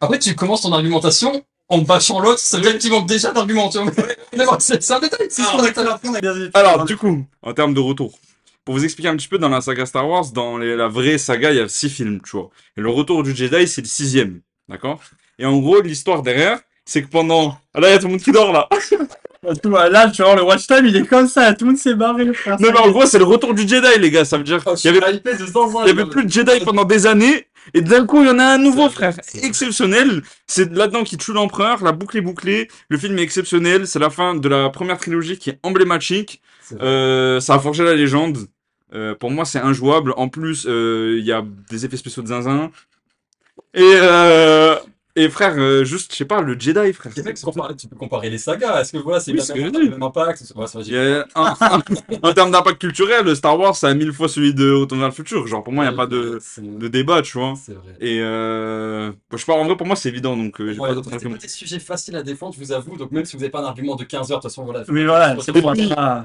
Après, 0.00 0.18
tu 0.18 0.34
commences 0.34 0.62
ton 0.62 0.72
argumentation 0.72 1.44
en 1.72 1.78
bâchant 1.82 2.20
l'autre, 2.20 2.38
ça 2.38 2.58
veut 2.58 2.62
dire 2.64 2.78
qu'il 2.78 2.90
manque 2.90 3.06
déjà 3.08 3.32
d'arguments, 3.32 3.68
tu 3.70 3.78
vois. 3.78 3.90
Mais 4.36 4.44
bon, 4.44 4.56
c'est 4.58 4.82
c'est 4.82 4.92
un 4.94 5.00
détail, 5.00 5.26
c'est 5.30 5.42
Ah, 5.42 5.56
un 5.56 5.58
on 6.04 6.14
a. 6.14 6.58
Alors, 6.58 6.84
du 6.84 6.96
coup, 6.96 7.24
en 7.42 7.52
termes 7.54 7.74
de 7.74 7.80
retour, 7.80 8.18
pour 8.64 8.74
vous 8.74 8.84
expliquer 8.84 9.08
un 9.08 9.16
petit 9.16 9.28
peu, 9.28 9.38
dans 9.38 9.48
la 9.48 9.60
saga 9.60 9.86
Star 9.86 10.08
Wars, 10.08 10.30
dans 10.32 10.58
les- 10.58 10.76
la 10.76 10.88
vraie 10.88 11.18
saga, 11.18 11.50
il 11.50 11.56
y 11.56 11.60
a 11.60 11.68
six 11.68 11.88
films, 11.90 12.20
tu 12.24 12.32
vois. 12.36 12.50
Et 12.76 12.80
le 12.80 12.90
retour 12.90 13.22
du 13.22 13.34
Jedi, 13.34 13.66
c'est 13.66 13.80
le 13.82 13.88
sixième, 13.88 14.40
d'accord? 14.68 15.00
Et 15.38 15.46
en 15.46 15.58
gros, 15.58 15.80
l'histoire 15.80 16.22
derrière, 16.22 16.60
c'est 16.84 17.02
que 17.02 17.08
pendant... 17.08 17.56
Ah 17.74 17.80
là, 17.80 17.88
il 17.88 17.92
y 17.92 17.94
a 17.94 17.98
tout 17.98 18.06
le 18.06 18.12
monde 18.12 18.20
qui 18.20 18.32
dort, 18.32 18.52
là 18.52 18.68
Là, 19.42 20.08
tu 20.08 20.22
vois, 20.22 20.36
le 20.36 20.44
watch 20.44 20.68
time, 20.68 20.86
il 20.86 20.96
est 20.96 21.04
comme 21.04 21.26
ça, 21.26 21.52
tout 21.52 21.64
le 21.64 21.72
monde 21.72 21.78
s'est 21.80 21.94
barré. 21.94 22.32
frère. 22.32 22.60
Non, 22.60 22.68
mais 22.72 22.78
en 22.78 22.90
gros, 22.90 23.06
c'est 23.06 23.18
le 23.18 23.24
retour 23.24 23.54
du 23.54 23.66
Jedi, 23.66 23.98
les 23.98 24.10
gars, 24.10 24.24
ça 24.24 24.38
veut 24.38 24.44
dire 24.44 24.62
Oh, 24.66 24.74
qu'il 24.74 24.94
y 24.94 24.96
avait... 24.96 25.20
Il 25.24 25.86
y 25.86 25.90
avait 25.90 26.06
plus 26.06 26.24
de 26.24 26.30
Jedi 26.30 26.64
pendant 26.64 26.84
des 26.84 27.06
années, 27.06 27.48
et 27.74 27.80
d'un 27.80 28.06
coup, 28.06 28.22
il 28.22 28.28
y 28.28 28.30
en 28.30 28.38
a 28.38 28.44
un 28.44 28.58
nouveau, 28.58 28.88
frère. 28.88 29.14
Exceptionnel. 29.42 30.22
C'est 30.46 30.72
là-dedans 30.72 31.02
qui 31.02 31.16
tue 31.16 31.32
l'empereur, 31.32 31.82
la 31.82 31.92
boucle 31.92 32.18
est 32.18 32.22
bouclée, 32.22 32.68
le 32.88 32.98
film 32.98 33.18
est 33.18 33.22
exceptionnel, 33.22 33.86
c'est 33.86 33.98
la 33.98 34.10
fin 34.10 34.34
de 34.34 34.48
la 34.48 34.70
première 34.70 34.98
trilogie 34.98 35.38
qui 35.38 35.50
est 35.50 35.58
emblématique. 35.62 36.40
Euh, 36.80 37.40
ça 37.40 37.54
a 37.54 37.58
forgé 37.58 37.84
la 37.84 37.94
légende. 37.94 38.38
Euh, 38.94 39.14
pour 39.14 39.30
moi, 39.30 39.44
c'est 39.44 39.58
injouable. 39.58 40.12
En 40.16 40.28
plus, 40.28 40.66
euh, 40.66 41.16
il 41.18 41.24
y 41.24 41.32
a 41.32 41.42
des 41.70 41.84
effets 41.84 41.96
spéciaux 41.96 42.22
de 42.22 42.28
zinzin. 42.28 42.70
Et, 43.74 43.80
euh, 43.82 44.76
et 45.14 45.28
frère, 45.28 45.54
euh, 45.58 45.84
juste, 45.84 46.12
je 46.12 46.16
sais 46.18 46.24
pas, 46.24 46.40
le 46.40 46.58
Jedi, 46.58 46.92
frère. 46.92 47.12
Tu 47.14 47.22
peux 47.22 47.32
comparer- 47.32 47.76
tu 47.76 47.86
peux 47.86 47.96
comparer 47.96 48.30
les 48.30 48.38
sagas. 48.38 48.80
Est-ce 48.80 48.92
que 48.92 48.98
voilà, 48.98 49.20
c'est 49.20 49.32
Oui, 49.32 49.38
le 49.54 49.90
même 49.90 50.02
impact 50.02 50.52
Ouais, 50.56 51.22
un- 51.34 51.54
un- 51.60 51.82
en 52.22 52.32
termes 52.32 52.50
d'impact 52.50 52.80
culturel, 52.80 53.34
Star 53.36 53.58
Wars, 53.58 53.76
c'est 53.76 53.86
à 53.88 53.94
mille 53.94 54.12
fois 54.12 54.28
celui 54.28 54.54
de 54.54 54.70
Retour 54.72 54.98
vers 54.98 55.08
le 55.08 55.12
futur. 55.14 55.46
Genre, 55.46 55.62
pour 55.62 55.72
moi, 55.72 55.84
il 55.84 55.88
n'y 55.88 55.94
a 55.94 55.96
pas 55.96 56.06
de, 56.06 56.38
de 56.58 56.88
débat, 56.88 57.20
tu 57.22 57.38
vois. 57.38 57.54
c'est 57.62 57.72
vrai. 57.74 57.94
Et 58.00 58.20
euh, 58.20 59.12
je 59.32 59.36
sais 59.36 59.44
pas, 59.44 59.54
en 59.54 59.64
vrai, 59.64 59.76
pour 59.76 59.86
moi, 59.86 59.96
c'est 59.96 60.08
évident, 60.08 60.36
donc 60.36 60.60
euh, 60.60 60.72
j'ai 60.72 60.78
Ouais, 60.80 60.88
pas 60.88 60.94
d'autres 60.94 61.12
arguments. 61.12 61.36
des 61.36 61.48
sujets 61.48 61.78
faciles 61.78 62.16
à 62.16 62.22
défendre, 62.22 62.54
je 62.54 62.60
vous 62.60 62.72
avoue. 62.72 62.96
Donc 62.96 63.10
même 63.12 63.24
si 63.24 63.36
vous 63.36 63.40
n'avez 63.40 63.50
pas 63.50 63.60
un 63.60 63.64
argument 63.66 63.96
de 63.96 64.04
15 64.04 64.30
heures, 64.32 64.38
de 64.38 64.42
toute 64.42 64.50
façon, 64.50 64.64
voilà. 64.64 64.84
Oui, 64.88 65.04
voilà, 65.04 65.36
c'est. 65.40 65.52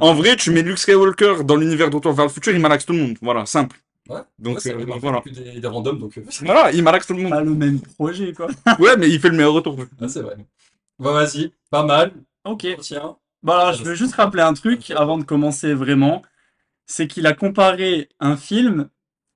En 0.01 0.13
vrai, 0.13 0.35
tu 0.35 0.51
mets 0.51 0.61
Luke 0.61 0.77
Skywalker 0.77 1.43
dans 1.43 1.55
l'univers 1.55 1.89
de 1.89 1.95
Retour 1.95 2.13
vers 2.13 2.25
le 2.25 2.31
futur, 2.31 2.53
il 2.53 2.59
malaxe 2.59 2.85
tout 2.85 2.93
le 2.93 2.99
monde. 2.99 3.17
Voilà, 3.21 3.45
simple. 3.45 3.75
Ouais. 4.09 4.21
Donc, 4.39 4.59
Ouais, 4.63 4.73
euh, 4.73 4.85
voilà. 4.99 5.21
plus 5.21 5.31
des, 5.31 5.59
des 5.59 5.67
randoms, 5.67 5.97
donc. 5.99 6.17
euh, 6.17 6.23
Voilà, 6.41 6.71
il 6.71 6.83
malaxe 6.83 7.07
tout 7.07 7.13
le 7.13 7.21
monde. 7.23 7.31
Pas 7.31 7.41
le 7.41 7.53
même 7.53 7.79
projet, 7.81 8.33
quoi. 8.33 8.47
Ouais, 8.79 8.95
mais 8.97 9.09
il 9.09 9.19
fait 9.19 9.29
le 9.29 9.35
meilleur 9.37 9.53
retour. 9.53 9.75
ah, 10.01 10.07
c'est 10.07 10.21
vrai. 10.21 10.35
Bon, 10.99 11.13
vas-y, 11.13 11.51
pas 11.69 11.83
mal. 11.83 12.11
Ok. 12.45 12.65
Tiens. 12.79 13.17
Bon, 13.43 13.53
alors, 13.53 13.73
je 13.73 13.83
veux 13.83 13.93
juste 13.95 14.15
rappeler 14.15 14.41
un 14.43 14.53
truc 14.53 14.91
avant 14.91 15.17
de 15.17 15.23
commencer 15.23 15.73
vraiment. 15.73 16.21
C'est 16.85 17.07
qu'il 17.07 17.27
a 17.27 17.33
comparé 17.33 18.09
un 18.19 18.37
film 18.37 18.89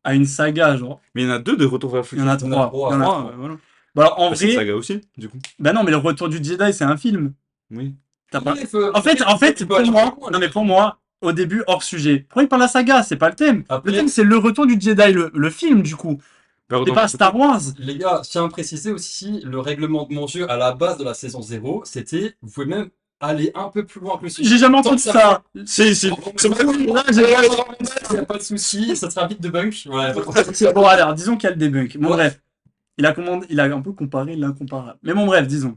à 0.03 0.15
une 0.15 0.25
saga, 0.25 0.77
genre. 0.77 1.01
Mais 1.13 1.23
il 1.23 1.27
y 1.27 1.31
en 1.31 1.33
a 1.35 1.39
deux 1.39 1.57
de 1.57 1.65
Retour 1.65 1.91
vers 1.91 2.01
le 2.01 2.07
Il 2.13 2.17
y 2.17 2.21
futur. 2.21 2.25
en 2.25 2.29
a 2.29 2.37
Il 2.37 2.41
y 2.41 2.45
en 2.45 2.51
a 2.51 2.67
trois. 2.67 2.67
trois, 2.69 2.89
Il 2.89 2.93
y 2.93 2.95
en 2.97 3.01
a 3.01 3.05
trois. 3.05 3.33
voilà. 3.37 3.55
Alors, 3.97 4.19
en 4.21 4.29
Bah, 4.29 4.35
c'est 4.37 4.45
une 4.45 4.51
vrai, 4.51 4.59
saga 4.61 4.75
aussi, 4.75 5.01
du 5.17 5.27
coup. 5.29 5.37
bah 5.59 5.73
non, 5.73 5.83
mais 5.83 5.91
le 5.91 5.97
retour 5.97 6.29
du 6.29 6.37
Jedi, 6.37 6.73
c'est 6.73 6.85
un 6.85 6.95
film. 6.97 7.33
Oui. 7.71 7.93
T'as 8.31 8.39
pas-. 8.39 8.53
En 8.93 9.01
fait, 9.01 9.21
en 9.23 9.37
fait, 9.37 9.65
pour 9.65 9.81
moi, 9.91 10.15
non 10.31 10.39
mais 10.39 10.47
pour 10.49 10.63
moi, 10.63 11.00
au 11.21 11.31
début, 11.31 11.63
hors 11.67 11.83
sujet. 11.83 12.19
Pourquoi 12.27 12.43
il 12.43 12.47
parle 12.49 12.61
de 12.61 12.65
la 12.65 12.71
saga? 12.71 13.03
C'est 13.03 13.15
pas 13.17 13.29
le 13.29 13.35
thème. 13.35 13.63
Après- 13.69 13.91
Le 13.91 13.97
thème, 13.97 14.07
c'est 14.07 14.23
le 14.23 14.37
retour 14.37 14.65
du 14.65 14.79
Jedi, 14.79 15.11
le, 15.13 15.31
le 15.33 15.49
film, 15.49 15.81
du 15.83 15.95
coup. 15.95 16.19
Pardon. 16.67 16.85
C'est 16.87 16.93
pas 16.93 17.07
Star 17.07 17.35
Wars. 17.35 17.59
Les 17.79 17.97
gars, 17.97 18.21
je 18.23 18.29
tiens 18.29 18.45
à 18.45 18.49
préciser 18.49 18.91
aussi, 18.91 19.41
le 19.43 19.59
règlement 19.59 20.05
de 20.07 20.13
mon 20.13 20.25
jeu 20.27 20.49
à 20.49 20.55
la 20.57 20.71
base 20.73 20.97
de 20.97 21.03
la 21.03 21.13
saison 21.13 21.41
0, 21.41 21.83
c'était, 21.85 22.35
vous 22.41 22.49
pouvez 22.49 22.65
même 22.65 22.89
aller 23.19 23.51
un 23.55 23.67
peu 23.69 23.85
plus 23.85 23.99
loin 24.01 24.17
que 24.17 24.23
le 24.23 24.29
sujet. 24.29 24.49
J'ai 24.49 24.57
jamais 24.57 24.77
entendu 24.77 24.97
ça. 25.01 25.43
Si, 25.65 25.93
si. 25.95 26.09
C'est 26.37 26.49
pas 26.49 26.63
Là, 26.63 27.03
j'ai- 27.11 27.21
Il 28.09 28.13
n'y 28.13 28.19
a 28.19 28.25
pas 28.25 28.37
de 28.37 28.41
souci, 28.43 28.95
ça 28.95 29.09
sera 29.11 29.27
vite 29.27 29.41
debunk. 29.41 29.85
Ouais. 29.89 30.11
Bon, 30.73 30.85
alors, 30.87 31.13
disons 31.13 31.35
qu'il 31.37 31.43
y 31.49 31.51
a 31.51 31.55
le 31.55 31.57
debunk. 31.57 31.97
Bon, 31.97 32.07
Ouais. 32.09 32.13
bref. 32.15 32.41
Il 32.97 33.05
a, 33.05 33.13
commandé, 33.13 33.47
il 33.49 33.59
a 33.59 33.63
un 33.65 33.81
peu 33.81 33.93
comparé 33.93 34.35
l'incomparable. 34.35 34.97
Mais 35.03 35.13
bon, 35.13 35.25
bref, 35.25 35.47
disons. 35.47 35.75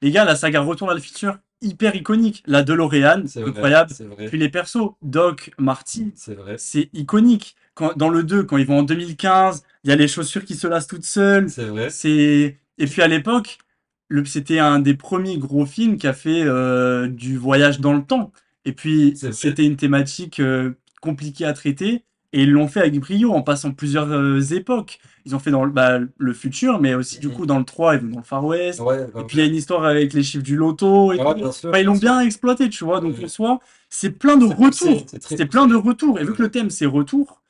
Les 0.00 0.10
gars, 0.10 0.24
la 0.24 0.36
saga 0.36 0.60
Retour 0.60 0.88
vers 0.88 0.94
le 0.96 1.02
futur, 1.02 1.36
hyper 1.62 1.94
iconique. 1.96 2.42
La 2.46 2.62
DeLorean, 2.62 3.24
C'est 3.26 3.42
incroyable. 3.42 3.92
Vrai. 3.92 4.26
Puis 4.26 4.38
les 4.38 4.48
persos, 4.48 4.92
Doc, 5.02 5.50
Marty, 5.58 6.12
C'est 6.14 6.34
vrai. 6.34 6.56
c'est 6.58 6.90
iconique. 6.92 7.56
Quand, 7.74 7.96
dans 7.96 8.10
le 8.10 8.22
2, 8.22 8.42
quand 8.44 8.58
ils 8.58 8.66
vont 8.66 8.80
en 8.80 8.82
2015, 8.82 9.62
il 9.84 9.90
y 9.90 9.92
a 9.92 9.96
les 9.96 10.08
chaussures 10.08 10.44
qui 10.44 10.54
se 10.54 10.66
lassent 10.66 10.86
toutes 10.86 11.04
seules. 11.04 11.48
C'est 11.48 11.64
vrai. 11.64 11.90
C'est 11.90 12.58
et 12.78 12.86
puis 12.86 13.02
à 13.02 13.08
l'époque, 13.08 13.58
le... 14.08 14.24
c'était 14.24 14.58
un 14.58 14.78
des 14.78 14.94
premiers 14.94 15.38
gros 15.38 15.66
films 15.66 15.96
qui 15.96 16.06
a 16.06 16.12
fait 16.12 16.42
euh, 16.44 17.08
du 17.08 17.36
voyage 17.38 17.80
dans 17.80 17.92
le 17.94 18.02
temps. 18.04 18.32
Et 18.64 18.72
puis 18.72 19.14
c'était 19.32 19.64
une 19.64 19.76
thématique 19.76 20.40
euh, 20.40 20.72
compliquée 21.00 21.44
à 21.46 21.52
traiter 21.52 22.04
et 22.32 22.42
ils 22.44 22.50
l'ont 22.50 22.68
fait 22.68 22.80
avec 22.80 22.98
brio 22.98 23.32
en 23.32 23.42
passant 23.42 23.72
plusieurs 23.72 24.10
euh, 24.10 24.40
époques. 24.40 24.98
Ils 25.26 25.36
ont 25.36 25.38
fait 25.38 25.50
dans 25.50 25.64
le, 25.64 25.70
bah, 25.70 25.98
le 26.18 26.32
futur, 26.32 26.80
mais 26.80 26.94
aussi 26.94 27.18
du 27.20 27.28
coup 27.28 27.46
dans 27.46 27.58
le 27.58 27.64
3 27.64 27.94
ils 27.96 28.00
vont 28.00 28.08
dans 28.08 28.18
le 28.18 28.24
Far 28.24 28.44
West. 28.44 28.80
Ouais, 28.80 29.06
Et 29.18 29.22
puis 29.24 29.36
il 29.38 29.40
y 29.40 29.42
a 29.42 29.46
une 29.46 29.54
histoire 29.54 29.84
avec 29.84 30.12
les 30.14 30.22
chiffres 30.22 30.42
du 30.44 30.56
loto 30.56 31.12
et 31.12 31.18
Ouais, 31.20 31.24
tout. 31.24 31.34
bien 31.34 31.52
sûr. 31.52 31.68
Enfin, 31.68 31.78
ils 31.78 31.84
l'ont 31.86 31.96
bien 31.96 32.20
exploité, 32.20 32.68
tu 32.68 32.84
vois. 32.84 33.00
Donc 33.00 33.18
Ouais. 33.18 33.24
en 33.24 33.28
soi, 33.28 33.60
c'est 33.88 34.10
plein 34.10 34.36
de 34.36 34.46
retours. 34.46 35.04
c'est 35.20 35.46
plein 35.46 35.66
de 35.66 35.74
retours. 35.76 36.18
Et 36.18 36.24
vu 36.24 36.32
que 36.34 36.42
le 36.42 36.50
thème 36.50 36.70
c'est 36.70 36.86
retour, 36.86 37.40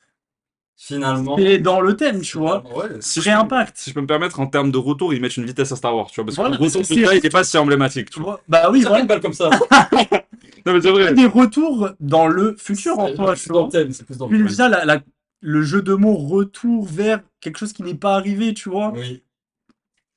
Finalement. 0.76 1.36
c'est 1.38 1.58
dans 1.58 1.80
le 1.80 1.94
thème, 1.96 2.22
tu 2.22 2.38
vois. 2.38 2.64
Ouais. 2.76 2.88
Si 2.98 3.20
Vrai 3.20 3.30
je, 3.30 3.36
impact. 3.36 3.76
si 3.76 3.90
je 3.90 3.94
peux 3.94 4.00
me 4.00 4.06
permettre, 4.08 4.40
en 4.40 4.48
termes 4.48 4.72
de 4.72 4.78
retour, 4.78 5.14
ils 5.14 5.20
mettent 5.20 5.36
une 5.36 5.44
vitesse 5.44 5.70
à 5.70 5.76
Star 5.76 5.94
Wars, 5.94 6.08
tu 6.10 6.16
vois. 6.16 6.24
Parce 6.24 6.36
Voilà, 6.36 6.56
que 6.56 6.60
le 6.60 6.66
retour 6.68 6.82
il 7.22 7.30
pas 7.30 7.44
si 7.44 7.56
emblématique, 7.56 8.10
tu 8.10 8.18
vois. 8.20 8.40
Bah 8.48 8.68
oui, 8.72 8.82
Ça 8.82 8.88
voilà. 8.88 9.02
une 9.02 9.06
balle 9.08 9.20
comme 9.20 9.32
ça. 9.32 9.48
Non, 10.66 10.72
mais 10.74 10.80
c'est 10.80 10.90
vrai. 10.90 11.14
des 11.14 11.26
retours 11.26 11.90
dans 12.00 12.26
le 12.28 12.56
futur 12.58 12.98
en 12.98 13.14
soi. 13.14 13.36
C'est 13.36 13.44
plus 13.48 13.52
dans 13.54 13.64
le 13.66 13.70
thème, 13.72 13.92
c'est 13.92 14.04
plus 14.04 14.18
dans 14.18 14.28
Puis 14.28 14.38
le 14.38 14.48
déjà, 14.48 14.68
la- 14.68 14.84
la- 14.84 15.00
le 15.40 15.62
jeu 15.62 15.82
de 15.82 15.94
mots 15.94 16.14
retour 16.16 16.84
vers 16.86 17.20
quelque 17.40 17.58
chose 17.58 17.72
qui 17.72 17.82
n'est 17.82 17.94
pas 17.94 18.14
arrivé, 18.14 18.54
tu 18.54 18.68
vois? 18.70 18.92
Oui. 18.94 19.22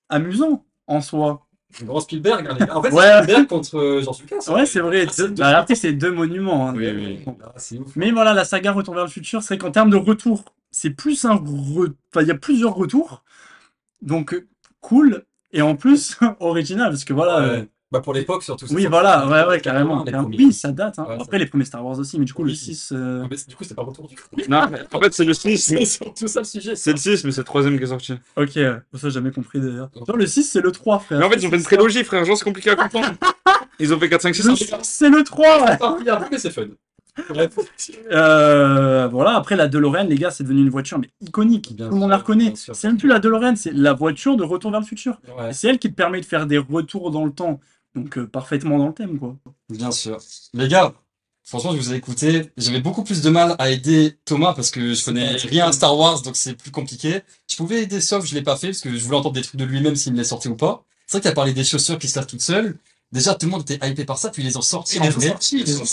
Amusant 0.10 0.64
en 0.88 1.02
soi. 1.02 1.42
Grand 1.84 2.00
Spielberg, 2.00 2.48
hein, 2.50 2.56
les 2.60 2.66
gars. 2.68 2.78
En 2.78 2.82
fait, 2.84 2.92
Ouais. 2.94 3.02
c'est 3.04 3.24
Spielberg 3.24 3.48
contre 3.48 3.78
euh, 3.78 4.02
George 4.02 4.22
Lucas. 4.22 4.38
hein. 4.48 4.54
Ouais, 4.54 4.66
c'est 4.66 4.80
vrai. 4.80 5.06
Ah, 5.08 5.12
c'est 5.12 5.28
Deux- 5.30 5.44
bah, 5.44 5.66
c'est 5.74 5.94
deux 5.94 6.12
monuments. 6.12 6.70
hein. 6.70 6.74
Oui, 6.76 6.88
oui. 6.96 7.20
Bon. 7.26 7.36
Ah, 7.44 7.52
c'est 7.58 7.78
ouf. 7.80 7.94
Mais 7.96 8.12
voilà, 8.12 8.34
la 8.34 8.46
saga 8.46 8.72
Retour 8.72 8.94
vers 8.94 9.04
le 9.04 9.10
futur, 9.10 9.42
c'est 9.44 9.58
qu'en 9.58 9.72
termes 9.72 9.90
de 9.90 9.98
retour, 9.98 10.46
c'est 10.72 10.92
plus 10.92 11.26
un. 11.26 11.36
re- 11.36 11.92
Enfin, 12.14 12.22
il 12.22 12.28
y 12.28 12.32
a 12.32 12.36
plusieurs 12.36 12.76
retours. 12.76 13.24
Donc, 14.02 14.42
cool. 14.80 15.26
Et 15.52 15.62
en 15.62 15.76
plus, 15.76 16.18
original, 16.40 16.90
parce 16.92 17.04
que 17.04 17.14
voilà. 17.14 17.40
Ouais. 17.40 17.60
euh, 17.62 17.66
Bah 17.92 18.02
pour 18.02 18.14
l'époque 18.14 18.42
surtout. 18.44 18.66
Oui, 18.72 18.88
voilà, 18.88 19.28
ouais, 19.28 19.48
ouais, 19.48 19.62
carrément. 19.62 20.04
Carrément. 20.04 20.28
Oui, 20.28 20.52
ça 20.52 20.72
date. 20.72 20.98
hein. 21.00 21.06
Ouais, 21.08 21.18
ça 21.18 21.24
Après, 21.24 21.38
les 21.38 21.46
premiers 21.46 21.66
Star 21.66 21.86
Wars 21.86 21.98
aussi, 22.00 22.18
mais 22.20 22.26
du 22.26 22.34
coup, 22.34 22.44
le 22.44 22.50
Oui. 22.50 22.56
6. 22.58 22.92
euh, 22.92 23.22
Ah, 23.24 23.28
mais 23.30 23.38
c'est- 23.38 23.48
du 23.48 23.56
coup, 23.56 23.64
c'est 23.64 23.76
pas 23.76 23.84
retour 23.84 24.08
du 24.08 24.16
coup. 24.16 24.24
Non, 24.50 24.64
mais 24.72 24.80
en 24.92 25.00
fait, 25.00 25.14
c'est 25.14 25.24
le 25.24 25.34
6. 25.34 25.58
C'est 25.60 25.86
surtout 25.86 26.28
ça 26.28 26.40
le 26.40 26.46
sujet. 26.46 26.76
C'est 26.76 26.92
le 26.92 26.98
6, 26.98 27.24
mais 27.24 27.32
c'est 27.32 27.42
le 27.42 27.46
troisième 27.46 27.78
qui 27.78 27.84
est 27.84 27.88
sorti. 27.88 28.14
Ok, 28.36 28.58
euh, 28.58 28.80
ça, 28.96 29.10
j'ai 29.10 29.12
jamais 29.12 29.32
compris 29.32 29.60
d'ailleurs. 29.62 29.90
Genre, 30.08 30.18
le 30.18 30.26
6, 30.26 30.44
c'est 30.44 30.62
le 30.62 30.72
3, 30.72 30.98
frère. 31.00 31.20
Mais 31.20 31.26
en 31.26 31.30
fait, 31.30 31.38
ils 31.38 31.46
ont 31.48 31.50
fait 31.52 31.58
une 31.58 31.64
trilogie, 31.64 32.04
frère. 32.04 32.26
Genre, 32.26 32.36
c'est 32.38 32.44
compliqué 32.44 32.72
à 32.72 32.76
comprendre. 32.76 33.08
Ils 33.80 33.94
ont 33.94 34.00
fait 34.00 34.10
4, 34.10 34.22
5, 34.22 34.34
6. 34.36 34.48
Le 34.48 34.56
6, 34.56 34.74
c'est 34.82 35.10
le 35.10 35.24
3, 35.24 35.46
ouais. 35.66 35.78
Ah, 35.82 36.28
mais 36.32 36.38
c'est 36.40 36.50
fun. 36.52 36.64
Euh, 38.12 39.08
voilà, 39.08 39.36
après 39.36 39.56
la 39.56 39.68
DeLorean, 39.68 40.04
les 40.06 40.16
gars, 40.16 40.32
c'est 40.32 40.44
devenu 40.44 40.62
une 40.62 40.70
voiture 40.70 41.00
mais 41.00 41.10
iconique. 41.22 41.74
Bien 41.76 41.88
Tout 41.88 41.94
le 41.94 42.00
monde 42.02 42.10
la 42.10 42.18
reconnaît. 42.18 42.54
C'est 42.56 42.84
même 42.88 42.98
plus 42.98 43.08
la 43.08 43.20
DeLorean, 43.20 43.56
c'est 43.56 43.72
la 43.74 43.94
voiture 43.94 44.36
de 44.38 44.44
Retour 44.44 44.72
vers 44.72 44.80
le 44.82 44.86
futur. 44.86 45.20
Ouais, 45.38 45.54
C'est 45.54 45.68
elle 45.70 45.80
qui 45.80 45.90
te 45.90 45.96
permet 45.96 46.20
de 46.20 46.26
faire 46.26 46.46
des 46.46 46.58
retours 46.58 47.12
dans 47.12 47.26
le 47.26 47.32
temps. 47.32 47.60
Donc 47.96 48.18
euh, 48.18 48.28
parfaitement 48.28 48.78
dans 48.78 48.88
le 48.88 48.94
thème, 48.94 49.20
quoi. 49.20 49.36
bien 49.70 49.92
sûr. 49.92 50.18
Les 50.54 50.68
gars, 50.68 50.94
franchement, 51.44 51.72
je 51.72 51.78
vous 51.78 51.94
ai 51.94 51.96
écouté. 51.96 52.52
J'avais 52.58 52.82
beaucoup 52.82 53.04
plus 53.04 53.22
de 53.22 53.30
mal 53.30 53.56
à 53.58 53.70
aider 53.70 54.18
Thomas 54.26 54.54
parce 54.54 54.72
que 54.72 54.94
je 54.94 55.06
connais 55.06 55.36
rien 55.38 55.68
à 55.68 55.72
Star 55.72 55.98
Wars, 55.98 56.22
donc 56.22 56.36
c'est 56.36 56.56
plus 56.56 56.72
compliqué. 56.72 57.22
Je 57.48 57.56
pouvais 57.56 57.84
aider 57.84 58.02
sauf 58.02 58.26
je 58.26 58.36
l'ai 58.36 58.42
pas 58.42 58.58
fait 58.58 58.68
parce 58.68 58.82
que 58.82 58.96
je 58.96 59.04
voulais 59.04 59.18
entendre 59.18 59.36
des 59.36 59.42
trucs 59.42 59.60
de 59.60 59.66
lui-même 59.66 59.96
s'il 59.96 60.14
me 60.14 60.18
les 60.18 60.24
sortait 60.26 60.50
ou 60.50 60.56
pas. 60.56 60.84
C'est 61.08 61.18
vrai 61.18 61.22
qu'il 61.22 61.32
a 61.32 61.36
parlé 61.36 61.54
des 61.54 61.64
chaussures 61.64 62.00
qui 62.00 62.08
se 62.08 62.18
lavent 62.20 62.28
toutes 62.28 62.42
seules. 62.42 62.78
Déjà, 63.16 63.34
tout 63.34 63.46
le 63.46 63.54
monde 63.54 63.62
était 63.62 63.80
hypé 63.90 64.04
par 64.04 64.18
ça, 64.18 64.30
puis 64.30 64.44
ils 64.44 64.46
les 64.46 64.58
ont 64.58 64.62
sortis 64.62 65.00
en 65.00 65.10
vrai. 65.10 65.34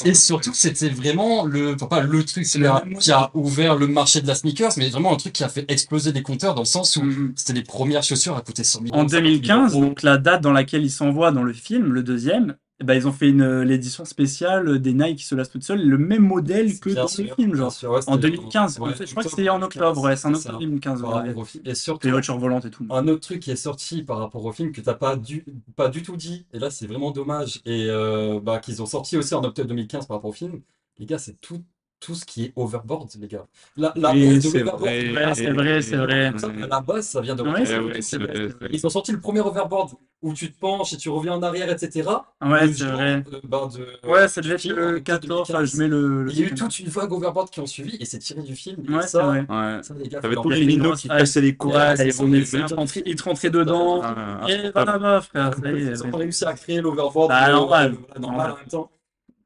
Et 0.04 0.12
surtout, 0.12 0.50
c'était 0.52 0.88
vraiment 0.88 1.44
le, 1.44 1.74
enfin, 1.76 1.86
pas 1.86 2.00
le 2.00 2.24
truc 2.24 2.44
qui 2.44 2.66
a, 2.66 2.82
qui 2.98 3.12
a 3.12 3.30
ouvert 3.34 3.76
le 3.76 3.86
marché 3.86 4.20
de 4.20 4.26
la 4.26 4.34
sneakers, 4.34 4.72
mais 4.76 4.88
vraiment 4.88 5.12
un 5.12 5.16
truc 5.16 5.32
qui 5.32 5.44
a 5.44 5.48
fait 5.48 5.64
exploser 5.70 6.10
les 6.10 6.22
compteurs 6.22 6.56
dans 6.56 6.62
le 6.62 6.66
sens 6.66 6.96
où 6.96 7.04
c'était 7.36 7.52
les 7.52 7.62
premières 7.62 8.02
chaussures 8.02 8.36
à 8.36 8.40
coûter 8.40 8.64
100 8.64 8.80
000 8.86 8.96
En 8.96 9.04
2015, 9.04 9.72
euros. 9.72 9.84
donc 9.84 10.02
la 10.02 10.18
date 10.18 10.42
dans 10.42 10.50
laquelle 10.52 10.82
ils 10.82 10.90
s'envoient 10.90 11.30
dans 11.30 11.44
le 11.44 11.52
film, 11.52 11.92
le 11.92 12.02
deuxième, 12.02 12.56
eh 12.82 12.84
ben, 12.84 12.94
ils 12.94 13.06
ont 13.06 13.12
fait 13.12 13.28
une 13.30 13.42
euh, 13.42 13.64
l'édition 13.64 14.04
spéciale 14.04 14.80
des 14.80 14.92
Nike 14.92 15.18
qui 15.18 15.24
se 15.24 15.36
lassent 15.36 15.50
toutes 15.50 15.62
seules, 15.62 15.86
le 15.86 15.98
même 15.98 16.22
modèle 16.26 16.80
que 16.80 16.90
dans 16.90 17.06
sûr, 17.06 17.24
le 17.24 17.34
film, 17.34 17.54
genre. 17.54 17.70
sûr, 17.72 17.90
ouais, 17.92 18.00
En 18.08 18.16
c'était 18.16 18.30
2015. 18.30 18.80
ouais, 18.80 18.90
En 18.90 18.92
fait, 18.92 19.06
je 19.06 19.10
crois 19.12 19.22
que 19.22 19.30
c'était 19.30 19.48
en 19.48 19.62
octobre, 19.62 20.02
ouais, 20.02 20.16
c'est 20.16 20.26
en 20.26 20.34
octobre 20.34 20.58
2015. 20.58 21.00
Par 21.00 21.24
ouais. 21.24 21.34
Et 21.64 21.74
surtout, 21.76 22.06
Les 22.08 22.10
voitures 22.12 22.38
volantes 22.38 22.64
et 22.64 22.70
tout. 22.70 22.84
un 22.90 23.06
autre 23.06 23.20
truc 23.20 23.38
qui 23.40 23.52
est 23.52 23.56
sorti 23.56 24.02
par 24.02 24.18
rapport 24.18 24.44
au 24.44 24.50
film 24.52 24.72
que 24.72 24.80
t'as 24.80 24.94
pas 24.94 25.14
du, 25.16 25.44
pas 25.76 25.88
du 25.88 26.02
tout 26.02 26.16
dit, 26.16 26.44
et 26.52 26.58
là 26.58 26.70
c'est 26.70 26.88
vraiment 26.88 27.12
dommage, 27.12 27.60
et 27.64 27.86
euh, 27.88 28.40
bah, 28.40 28.58
qu'ils 28.58 28.82
ont 28.82 28.86
sorti 28.86 29.16
aussi 29.16 29.34
en 29.36 29.44
octobre 29.44 29.68
2015 29.68 30.06
par 30.06 30.16
rapport 30.16 30.30
au 30.30 30.34
film, 30.34 30.60
les 30.98 31.06
gars, 31.06 31.18
c'est 31.18 31.40
tout, 31.40 31.62
tout 32.02 32.14
ce 32.16 32.24
qui 32.24 32.44
est 32.46 32.52
overboard, 32.56 33.08
les 33.20 33.28
gars. 33.28 33.46
La, 33.76 33.92
la 33.96 34.12
Oui, 34.12 34.26
base 34.26 34.42
de 34.42 34.48
c'est 34.50 34.62
vrai. 34.62 35.12
Ouais, 35.12 35.34
c'est 35.34 35.50
vrai, 35.52 35.82
c'est 35.82 35.96
vrai. 35.96 36.32
ça, 36.36 36.48
à 36.48 36.66
la 36.66 36.80
base, 36.80 37.06
ça 37.06 37.20
vient 37.20 37.36
de 37.36 37.42
Ouais, 37.42 37.64
c'est 37.64 38.18
vrai, 38.18 38.46
ouais. 38.46 38.68
Ils 38.72 38.84
ont 38.86 38.90
sorti 38.90 39.12
le 39.12 39.20
premier 39.20 39.40
overboard 39.40 39.90
où 40.20 40.34
tu 40.34 40.52
te 40.52 40.58
penches 40.58 40.92
et 40.92 40.96
tu 40.96 41.08
reviens 41.08 41.34
en 41.34 41.42
arrière, 41.42 41.70
etc. 41.70 42.08
Ouais, 42.40 42.72
c'est 42.72 42.84
vrai. 42.84 43.24
euh, 43.32 43.40
bah, 43.44 43.68
de- 43.72 44.08
Ouais, 44.08 44.26
ça 44.28 44.40
devait 44.40 44.54
être 44.54 44.60
film 44.60 44.76
le 44.76 44.96
en 44.96 45.00
14, 45.00 45.48
2015. 45.48 45.56
enfin, 45.56 45.64
je 45.64 45.76
mets 45.78 45.88
le... 45.88 46.24
le 46.24 46.30
Il 46.32 46.40
y 46.40 46.42
a 46.44 46.46
eu 46.46 46.54
toute 46.54 46.78
une 46.80 46.88
vague 46.88 47.12
overboard 47.12 47.50
qui 47.50 47.60
ont 47.60 47.66
suivi 47.66 47.96
et 48.00 48.04
c'est 48.04 48.18
tiré 48.18 48.42
du 48.42 48.54
film. 48.56 48.84
Ouais, 48.94 49.02
c'est 49.02 49.08
ça, 49.08 49.22
vrai. 49.24 49.40
Ouais. 49.48 49.82
ça, 49.82 49.94
les 49.94 50.08
gars, 50.08 50.20
T'avais 50.20 50.34
tous 50.36 50.50
les 50.50 50.66
minots 50.66 50.94
qui 50.94 51.08
cassaient 51.08 51.40
les 51.40 51.56
c'est 51.96 52.08
ils 52.08 52.64
te 52.64 52.74
rentraient- 52.74 53.02
ils 53.06 53.16
te 53.16 53.22
rentraient 53.22 53.50
dedans. 53.50 54.00
Ah, 54.02 54.40
Et 54.48 54.70
voilà, 54.70 55.20
frère, 55.20 55.54
ça 55.54 55.70
y 55.72 55.76
est. 55.76 55.90
Ils 55.92 56.04
ont 56.04 56.10
réussi 56.16 56.44
à 56.44 56.54
créer 56.54 56.80
l'overboard 56.80 57.28
Bah, 57.28 57.50
normal. 57.52 57.94
euh, 58.16 58.18
normal 58.18 58.50
en 58.52 58.56
même 58.56 58.66
temps. 58.66 58.90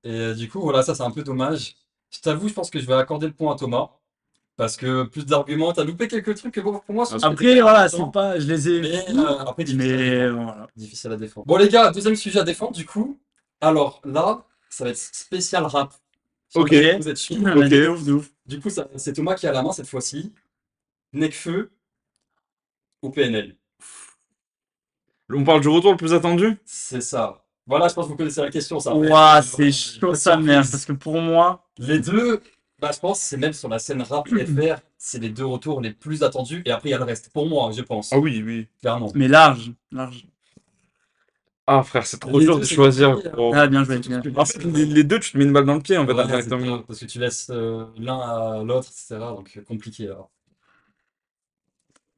Et 0.05 0.11
euh, 0.11 0.35
du 0.35 0.49
coup, 0.49 0.61
voilà, 0.61 0.83
ça 0.83 0.95
c'est 0.95 1.03
un 1.03 1.11
peu 1.11 1.23
dommage. 1.23 1.75
Je 2.11 2.21
t'avoue, 2.21 2.49
je 2.49 2.55
pense 2.55 2.71
que 2.71 2.79
je 2.79 2.87
vais 2.87 2.95
accorder 2.95 3.27
le 3.27 3.33
point 3.33 3.55
à 3.55 3.59
Thomas. 3.59 3.91
Parce 4.57 4.77
que 4.79 5.03
plus 5.03 5.27
d'arguments, 5.27 5.73
t'as 5.73 5.85
loupé 5.85 6.09
quelques 6.09 6.35
trucs 6.35 6.55
que 6.55 6.61
bon, 6.63 6.81
pour 6.87 6.95
moi, 6.95 7.05
sont 7.05 7.23
Après, 7.23 7.61
voilà, 7.61 7.91
c'est 7.91 8.11
pas... 8.11 8.39
Je 8.41 8.47
les 8.47 8.69
ai... 8.71 8.81
Mais 8.81 9.19
euh, 9.19 9.39
après, 9.41 9.65
difficile, 9.65 9.83
à 9.93 9.97
Mais 9.99 10.09
défendre. 10.21 10.45
voilà. 10.45 10.69
difficile 10.77 11.13
à 11.13 11.17
défendre. 11.17 11.47
Bon, 11.47 11.57
les 11.59 11.69
gars, 11.69 11.91
deuxième 11.91 12.17
sujet 12.17 12.39
à 12.39 12.43
défendre, 12.43 12.73
du 12.73 12.87
coup. 12.87 13.19
Alors 13.61 14.01
là, 14.05 14.45
ça 14.71 14.85
va 14.85 14.91
être 14.91 14.97
spécial 14.97 15.65
rap. 15.65 15.93
Ok. 16.55 16.71
Vous 16.71 17.09
êtes. 17.09 17.31
Vas-y, 17.33 17.69
de 17.69 17.89
ouf, 17.89 18.05
de 18.05 18.13
ouf. 18.15 18.31
Du 18.47 18.59
coup, 18.61 18.71
ça- 18.71 18.89
c'est 18.97 19.13
Thomas 19.13 19.35
qui 19.35 19.47
a 19.47 19.53
la 19.53 19.63
main 19.63 19.73
cette 19.73 19.89
fois-ci. 19.89 20.33
Necfeu 21.13 21.71
ou 23.03 23.11
PNL 23.11 23.57
On 25.31 25.45
parle 25.45 25.61
du 25.61 25.69
retour 25.69 25.91
le 25.91 25.97
plus 25.99 26.15
attendu? 26.15 26.57
C'est 26.65 27.01
ça. 27.03 27.45
Voilà, 27.67 27.89
je 27.89 27.95
pense 27.95 28.07
que 28.07 28.11
vous 28.13 28.17
connaissez 28.17 28.41
la 28.41 28.51
question, 28.51 28.79
ça. 28.81 28.95
Ouah, 28.95 29.43
c'est 29.43 29.73
chaud 29.73 30.15
sa 30.15 30.37
mère, 30.37 30.65
parce 30.71 30.87
que 30.87 30.93
pour 30.93 31.21
moi, 31.21 31.66
Les 31.79 32.01
deux, 32.01 32.41
bah, 32.81 32.91
je 32.95 32.99
pense, 33.01 33.21
c'est 33.21 33.37
même 33.37 33.53
sur 33.53 33.69
la 33.69 33.79
scène 33.79 34.03
rap 34.03 34.29
FR, 34.29 34.81
c'est 34.99 35.19
les 35.19 35.31
deux 35.31 35.47
retours 35.47 35.81
les 35.81 35.93
plus 35.93 36.23
attendus. 36.23 36.63
Et 36.65 36.71
après, 36.71 36.91
il 36.91 36.93
y 36.93 36.95
a 36.95 36.99
le 36.99 37.05
reste. 37.05 37.31
Pour 37.33 37.47
moi, 37.49 37.71
je 37.77 37.83
pense. 37.83 38.13
Ah 38.13 38.19
oui, 38.19 38.43
oui. 38.45 38.67
Clairement. 38.81 39.11
mais 39.15 39.29
large, 39.29 39.73
large. 39.93 40.27
Ah 41.69 41.83
frère, 41.83 42.07
c'est 42.07 42.19
trop 42.21 42.39
Les 42.39 42.45
dur 42.45 42.55
deux, 42.57 42.61
de 42.61 42.67
choisir. 42.67 43.19
gros. 43.33 43.53
Ah, 43.53 43.67
bien 43.67 43.83
joué. 43.83 43.99
Bien 43.99 44.23
En 44.37 44.45
fait, 44.45 44.63
les, 44.65 44.87
les 44.87 45.03
deux, 45.03 45.19
tu 45.19 45.33
te 45.33 45.39
mets 45.39 45.45
une 45.45 45.53
balle 45.53 45.65
dans 45.65 45.75
le 45.75 45.81
pied 45.81 45.99
en 45.99 46.07
fait, 46.07 46.13
Ouais, 46.13 46.43
ça, 46.43 46.57
parce 46.87 47.01
que 47.01 47.05
tu 47.07 47.19
laisses 47.19 47.49
euh, 47.51 47.87
l'un 47.99 48.21
à 48.21 48.63
l'autre, 48.63 48.89
etc. 48.89 49.17
Donc, 49.19 49.51
euh, 49.57 49.63
compliqué. 49.63 50.07
Alors. 50.07 50.31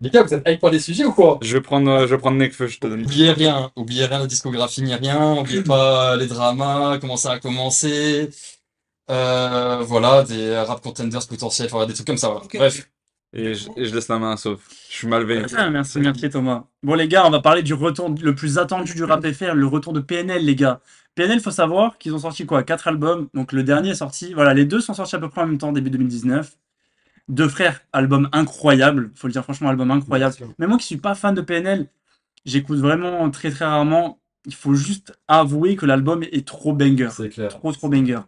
Les 0.00 0.10
gars, 0.10 0.22
vous 0.22 0.34
êtes 0.34 0.46
hype 0.46 0.60
pour 0.60 0.68
les 0.68 0.78
sujets 0.78 1.06
ou 1.06 1.12
quoi? 1.12 1.38
Je 1.42 1.54
vais 1.54 1.62
prendre, 1.62 1.90
euh, 1.90 2.00
je 2.06 2.14
vais 2.14 2.18
prendre 2.18 2.36
Nekfeu, 2.36 2.66
je 2.66 2.78
te 2.78 2.86
donne. 2.86 3.02
Oubliez 3.02 3.32
rien, 3.32 3.72
oubliez 3.74 4.04
rien, 4.04 4.18
la 4.20 4.26
discographie 4.26 4.82
ni 4.82 4.94
rien, 4.94 5.40
oubliez 5.40 5.62
pas 5.62 6.14
les 6.16 6.26
dramas, 6.26 6.98
comment 6.98 7.16
ça 7.16 7.32
a 7.32 7.40
commencé, 7.40 8.28
euh, 9.10 9.78
voilà, 9.82 10.22
des 10.22 10.56
rap 10.56 10.80
contenders 10.80 11.26
potentiels, 11.26 11.68
voilà, 11.70 11.86
des 11.86 11.94
trucs 11.94 12.06
comme 12.06 12.18
ça, 12.18 12.28
voilà. 12.28 12.46
Bref. 12.52 12.88
Et 13.34 13.54
je, 13.54 13.68
et 13.76 13.84
je 13.84 13.94
laisse 13.94 14.08
la 14.08 14.18
main 14.18 14.32
à 14.32 14.36
Sauf. 14.38 14.60
Je 14.88 14.94
suis 14.94 15.06
malveillant. 15.06 15.46
Ah, 15.54 15.68
merci, 15.68 16.00
merci 16.00 16.30
Thomas. 16.30 16.64
Bon 16.82 16.94
les 16.94 17.08
gars, 17.08 17.26
on 17.26 17.30
va 17.30 17.40
parler 17.40 17.62
du 17.62 17.74
retour 17.74 18.08
le 18.08 18.34
plus 18.34 18.56
attendu 18.56 18.94
du 18.94 19.04
rap 19.04 19.26
FR, 19.26 19.54
le 19.54 19.66
retour 19.66 19.92
de 19.92 20.00
PNL 20.00 20.44
les 20.44 20.56
gars. 20.56 20.80
PNL, 21.14 21.40
faut 21.40 21.50
savoir 21.50 21.98
qu'ils 21.98 22.14
ont 22.14 22.18
sorti 22.20 22.46
quoi? 22.46 22.62
Quatre 22.62 22.88
albums. 22.88 23.28
Donc 23.34 23.52
le 23.52 23.62
dernier 23.64 23.90
est 23.90 23.96
sorti. 23.96 24.32
Voilà, 24.32 24.54
les 24.54 24.64
deux 24.64 24.80
sont 24.80 24.94
sortis 24.94 25.16
à 25.16 25.18
peu 25.18 25.28
près 25.28 25.42
en 25.42 25.46
même 25.46 25.58
temps, 25.58 25.72
début 25.72 25.90
2019. 25.90 26.56
Deux 27.28 27.48
frères, 27.48 27.82
album 27.92 28.30
incroyable. 28.32 29.10
Faut 29.14 29.26
le 29.26 29.32
dire 29.34 29.42
franchement, 29.42 29.68
album 29.68 29.90
incroyable. 29.90 30.34
Mais 30.58 30.66
moi 30.66 30.78
qui 30.78 30.86
suis 30.86 30.96
pas 30.96 31.14
fan 31.14 31.34
de 31.34 31.42
PNL, 31.42 31.88
j'écoute 32.46 32.78
vraiment 32.78 33.28
très 33.30 33.50
très 33.50 33.66
rarement. 33.66 34.20
il 34.46 34.54
faut 34.54 34.72
juste 34.72 35.12
avouer 35.28 35.76
que 35.76 35.84
l'album 35.84 36.22
est 36.22 36.46
trop 36.46 36.72
banger. 36.72 37.10
C'est 37.10 37.28
clair. 37.28 37.50
Trop, 37.50 37.72
trop 37.72 37.90
banger. 37.90 38.20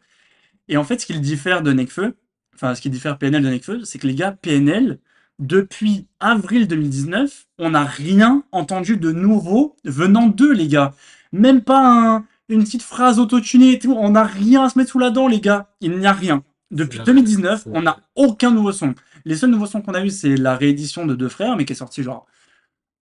Et 0.70 0.76
en 0.78 0.84
fait, 0.84 0.98
ce 1.00 1.06
qui 1.06 1.18
diffère 1.20 1.62
de 1.62 1.72
Nekfeu, 1.72 2.14
enfin, 2.54 2.74
ce 2.74 2.80
qui 2.80 2.88
diffère 2.88 3.18
PNL 3.18 3.42
de 3.42 3.48
Nekfeu, 3.50 3.84
c'est 3.84 3.98
que 3.98 4.06
les 4.06 4.14
gars, 4.14 4.32
PNL, 4.32 4.98
depuis 5.38 6.06
avril 6.20 6.66
2019, 6.68 7.46
on 7.58 7.70
n'a 7.70 7.84
rien 7.84 8.44
entendu 8.52 8.96
de 8.96 9.10
nouveau 9.10 9.76
venant 9.84 10.26
d'eux, 10.28 10.52
les 10.52 10.68
gars. 10.68 10.94
Même 11.32 11.60
pas 11.62 11.80
un- 12.16 12.24
une 12.48 12.62
petite 12.64 12.82
phrase 12.82 13.18
autotunée 13.18 13.72
et 13.72 13.78
tout. 13.78 13.92
On 13.92 14.10
n'a 14.10 14.24
rien 14.24 14.64
à 14.64 14.68
se 14.68 14.78
mettre 14.78 14.90
sous 14.90 14.98
la 14.98 15.10
dent, 15.10 15.28
les 15.28 15.40
gars. 15.40 15.68
Il 15.80 15.98
n'y 15.98 16.06
a 16.06 16.12
rien. 16.12 16.42
Depuis 16.70 16.98
C'est 16.98 17.04
2019, 17.04 17.62
c'est 17.64 17.70
on 17.74 17.82
n'a 17.82 17.98
aucun 18.14 18.50
nouveau 18.52 18.72
son. 18.72 18.94
Les 19.24 19.36
seuls 19.36 19.50
nouveaux 19.50 19.66
sons 19.66 19.82
qu'on 19.82 19.94
a 19.94 20.04
eu, 20.04 20.10
c'est 20.10 20.36
la 20.36 20.56
réédition 20.56 21.04
de 21.04 21.14
Deux 21.14 21.28
Frères, 21.28 21.56
mais 21.56 21.64
qui 21.64 21.72
est 21.72 21.76
sortie 21.76 22.02
genre 22.02 22.26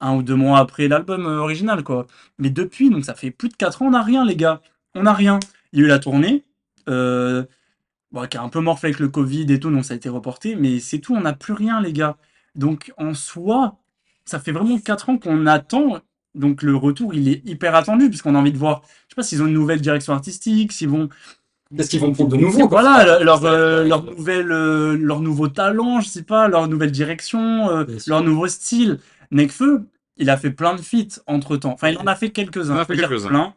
un 0.00 0.14
ou 0.16 0.22
deux 0.22 0.34
mois 0.36 0.58
après 0.58 0.88
l'album 0.88 1.26
euh, 1.26 1.38
original, 1.38 1.82
quoi. 1.82 2.06
Mais 2.38 2.50
depuis, 2.50 2.88
donc 2.90 3.04
ça 3.04 3.14
fait 3.14 3.30
plus 3.30 3.48
de 3.48 3.54
4 3.56 3.82
ans, 3.82 3.86
on 3.88 3.90
n'a 3.90 4.02
rien, 4.02 4.24
les 4.24 4.36
gars. 4.36 4.62
On 4.94 5.02
n'a 5.02 5.12
rien. 5.12 5.38
Il 5.72 5.80
y 5.80 5.82
a 5.82 5.84
eu 5.86 5.88
la 5.88 5.98
tournée, 5.98 6.44
euh, 6.88 7.44
bon, 8.12 8.26
qui 8.26 8.36
a 8.36 8.42
un 8.42 8.48
peu 8.48 8.60
morflé 8.60 8.88
avec 8.88 9.00
le 9.00 9.08
Covid 9.08 9.46
et 9.52 9.60
tout, 9.60 9.70
donc 9.70 9.84
ça 9.84 9.94
a 9.94 9.96
été 9.96 10.08
reporté, 10.08 10.56
mais 10.56 10.80
c'est 10.80 10.98
tout, 10.98 11.14
on 11.14 11.20
n'a 11.20 11.32
plus 11.32 11.52
rien, 11.52 11.80
les 11.80 11.92
gars. 11.92 12.16
Donc 12.54 12.92
en 12.96 13.14
soi, 13.14 13.76
ça 14.24 14.38
fait 14.38 14.52
vraiment 14.52 14.78
4 14.78 15.10
ans 15.10 15.18
qu'on 15.18 15.46
attend. 15.46 16.00
Donc 16.34 16.62
le 16.62 16.76
retour, 16.76 17.14
il 17.14 17.28
est 17.28 17.42
hyper 17.46 17.74
attendu, 17.74 18.08
puisqu'on 18.08 18.34
a 18.34 18.38
envie 18.38 18.52
de 18.52 18.58
voir, 18.58 18.82
je 18.84 19.14
sais 19.14 19.16
pas 19.16 19.22
s'ils 19.22 19.42
ont 19.42 19.46
une 19.46 19.54
nouvelle 19.54 19.80
direction 19.80 20.12
artistique, 20.12 20.72
s'ils 20.72 20.88
vont 20.88 21.08
Qu'est-ce 21.76 21.90
qu'ils 21.90 22.00
vont 22.00 22.12
prendre 22.12 22.30
de 22.30 22.36
nouveau 22.36 22.68
quoi? 22.68 22.80
Voilà, 22.80 23.22
leur, 23.22 23.44
euh, 23.44 23.84
leur, 23.84 24.02
nouvelle, 24.02 24.50
euh, 24.50 24.96
leur 24.96 25.20
nouveau 25.20 25.48
talent, 25.48 26.00
je 26.00 26.08
sais 26.08 26.22
pas, 26.22 26.48
leur 26.48 26.66
nouvelle 26.66 26.90
direction, 26.90 27.68
euh, 27.68 27.84
leur 28.06 28.22
nouveau 28.22 28.46
style. 28.46 28.98
Nekfeu, 29.30 29.82
il 30.16 30.30
a 30.30 30.38
fait 30.38 30.50
plein 30.50 30.74
de 30.74 30.80
feats 30.80 31.20
entre 31.26 31.58
temps. 31.58 31.72
Enfin, 31.72 31.90
il 31.90 31.98
en 31.98 32.06
a 32.06 32.14
fait 32.14 32.30
quelques-uns. 32.30 32.74
Il 32.74 32.78
en 32.78 32.80
a 32.80 32.84
fait 32.86 32.96
quelques-uns. 32.96 33.52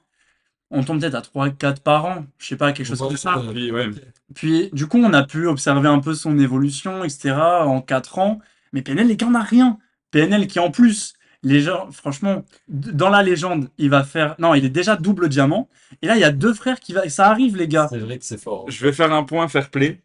On 0.71 0.83
tombe 0.83 1.01
peut-être 1.01 1.15
à 1.15 1.21
3-4 1.21 1.81
par 1.81 2.05
an, 2.05 2.25
je 2.37 2.47
sais 2.47 2.55
pas, 2.55 2.71
quelque 2.71 2.87
chose 2.87 2.99
comme 2.99 3.17
ça. 3.17 3.41
Puis, 3.51 3.71
ouais. 3.71 3.87
ok. 3.87 3.95
Puis, 4.33 4.69
du 4.71 4.87
coup, 4.87 4.97
on 4.97 5.13
a 5.13 5.23
pu 5.23 5.47
observer 5.47 5.89
un 5.89 5.99
peu 5.99 6.13
son 6.13 6.39
évolution, 6.39 7.03
etc., 7.03 7.33
en 7.33 7.81
4 7.81 8.19
ans. 8.19 8.39
Mais 8.71 8.81
PNL, 8.81 9.07
les 9.07 9.17
gars, 9.17 9.27
on 9.27 9.31
n'a 9.31 9.43
rien. 9.43 9.77
PNL 10.11 10.47
qui, 10.47 10.59
en 10.59 10.71
plus, 10.71 11.13
les 11.43 11.59
gens, 11.59 11.91
franchement, 11.91 12.45
dans 12.67 13.09
la 13.09 13.23
légende, 13.23 13.69
il 13.77 13.89
va 13.89 14.03
faire. 14.03 14.35
Non, 14.39 14.53
il 14.53 14.63
est 14.63 14.69
déjà 14.69 14.95
double 14.95 15.27
diamant. 15.27 15.69
Et 16.01 16.07
là, 16.07 16.15
il 16.15 16.21
y 16.21 16.23
a 16.23 16.31
deux 16.31 16.53
frères 16.53 16.79
qui 16.79 16.93
va. 16.93 17.07
Ça 17.09 17.27
arrive, 17.29 17.57
les 17.57 17.67
gars. 17.67 17.87
C'est 17.89 17.97
vrai 17.97 18.17
que 18.17 18.25
c'est 18.25 18.41
fort. 18.41 18.69
Je 18.69 18.85
vais 18.85 18.93
faire 18.93 19.11
un 19.11 19.23
point 19.23 19.47
fair 19.47 19.69
play. 19.69 20.01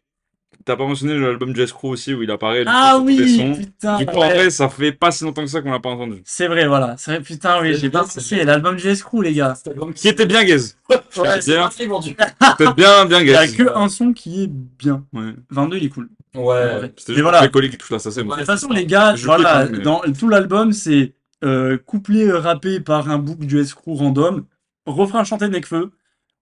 T'as 0.67 0.75
pas 0.75 0.85
mentionné 0.85 1.17
l'album 1.17 1.55
Jazz 1.55 1.71
Crew 1.71 1.85
aussi 1.85 2.13
où 2.13 2.21
il 2.21 2.29
apparaît. 2.29 2.65
Ah 2.67 2.99
oui, 3.01 3.37
sons. 3.37 3.53
putain. 3.55 3.97
Du 3.99 4.05
coup, 4.05 4.17
en 4.17 4.19
ouais. 4.19 4.33
vrai, 4.33 4.49
ça 4.49 4.67
fait 4.67 4.91
pas 4.91 5.11
si 5.11 5.23
longtemps 5.23 5.41
que 5.43 5.47
ça 5.47 5.61
qu'on 5.61 5.71
l'a 5.71 5.79
pas 5.79 5.89
entendu. 5.91 6.21
C'est 6.25 6.47
vrai, 6.47 6.67
voilà. 6.67 6.95
C'est 6.97 7.11
vrai, 7.11 7.21
putain, 7.21 7.61
oui, 7.61 7.73
C'est 7.73 7.79
j'ai 7.79 7.89
pas 7.89 8.03
c'est 8.03 8.19
pensé. 8.19 8.43
L'album 8.43 8.75
du 8.75 8.85
Escrew, 8.85 9.21
les 9.21 9.33
gars. 9.33 9.53
Qui 9.95 10.09
était 10.09 10.25
bien 10.25 10.43
gaze. 10.43 10.77
Ouais, 10.89 11.41
c'est 11.41 11.53
bien. 11.55 11.69
C'était 11.71 12.73
bien, 12.75 13.05
bien 13.05 13.21
Il 13.21 13.27
y 13.27 13.33
a 13.35 13.45
gaze. 13.47 13.55
que 13.55 13.75
un 13.75 13.87
son 13.87 14.11
qui 14.11 14.43
est 14.43 14.47
bien. 14.47 15.05
Ouais. 15.13 15.33
22, 15.51 15.77
il 15.77 15.85
est 15.85 15.89
cool. 15.89 16.09
Ouais. 16.35 16.81
Mais 16.81 16.91
C'était 16.97 17.13
juste 17.13 17.21
voilà. 17.23 17.41
les 17.41 17.49
collègues 17.49 17.71
qui 17.71 17.77
touchent 17.77 17.91
l'assassin. 17.91 18.23
De 18.23 18.29
toute 18.29 18.43
façon, 18.43 18.69
les 18.69 18.85
gars, 18.85 19.15
voilà, 19.23 19.65
mais- 19.71 19.79
dans 19.79 20.01
tout 20.19 20.27
l'album, 20.27 20.73
c'est 20.73 21.13
euh, 21.45 21.77
couplet 21.77 22.27
euh, 22.27 22.39
rappé 22.39 22.81
par 22.81 23.09
un 23.09 23.17
book 23.19 23.39
du 23.39 23.59
Escrew 23.59 23.95
random, 23.95 24.43
refrain 24.85 25.23
chanté 25.23 25.45
de 25.47 25.53
Nekfeu, 25.53 25.91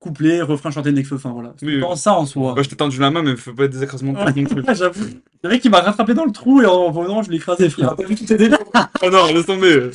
couplet, 0.06 0.42
refrain 0.42 0.72
chanté 0.72 0.92
Nekfeu, 0.92 1.16
enfin 1.16 1.32
voilà. 1.32 1.54
C'est 1.60 1.66
Oui, 1.66 1.82
ça 1.96 2.14
en 2.14 2.26
soi. 2.26 2.54
Moi, 2.54 2.64
je 2.64 2.70
t'ai 2.70 2.76
tendu 2.76 3.00
la 3.00 3.10
main, 3.12 3.24
mais 3.24 3.36
fais 3.36 3.54
pas 3.54 3.68
des 3.68 3.82
écrasements 3.84 4.14
de 4.14 4.18
Ouais. 4.20 4.32
tête 4.34 4.38
non 4.56 4.64
plus. 4.64 4.76
J'avoue. 4.76 5.06
C'est 5.42 5.48
vrai 5.48 5.60
qu'il 5.60 5.72
m'a 5.72 5.82
rattrapé 5.82 6.14
dans 6.14 6.26
le 6.26 6.32
trou 6.32 6.62
et 6.62 6.66
en 6.66 6.92
venant, 6.92 7.24
je 7.24 7.32
l'ai 7.32 7.38
écrasé, 7.38 7.66
Il 7.66 7.72
frère. 7.72 7.96
vu 7.96 8.16
tes 8.16 8.38
délires. 8.38 8.58
Oh 9.04 9.10
non, 9.10 9.26
laisse 9.34 9.46
tomber. 9.46 9.90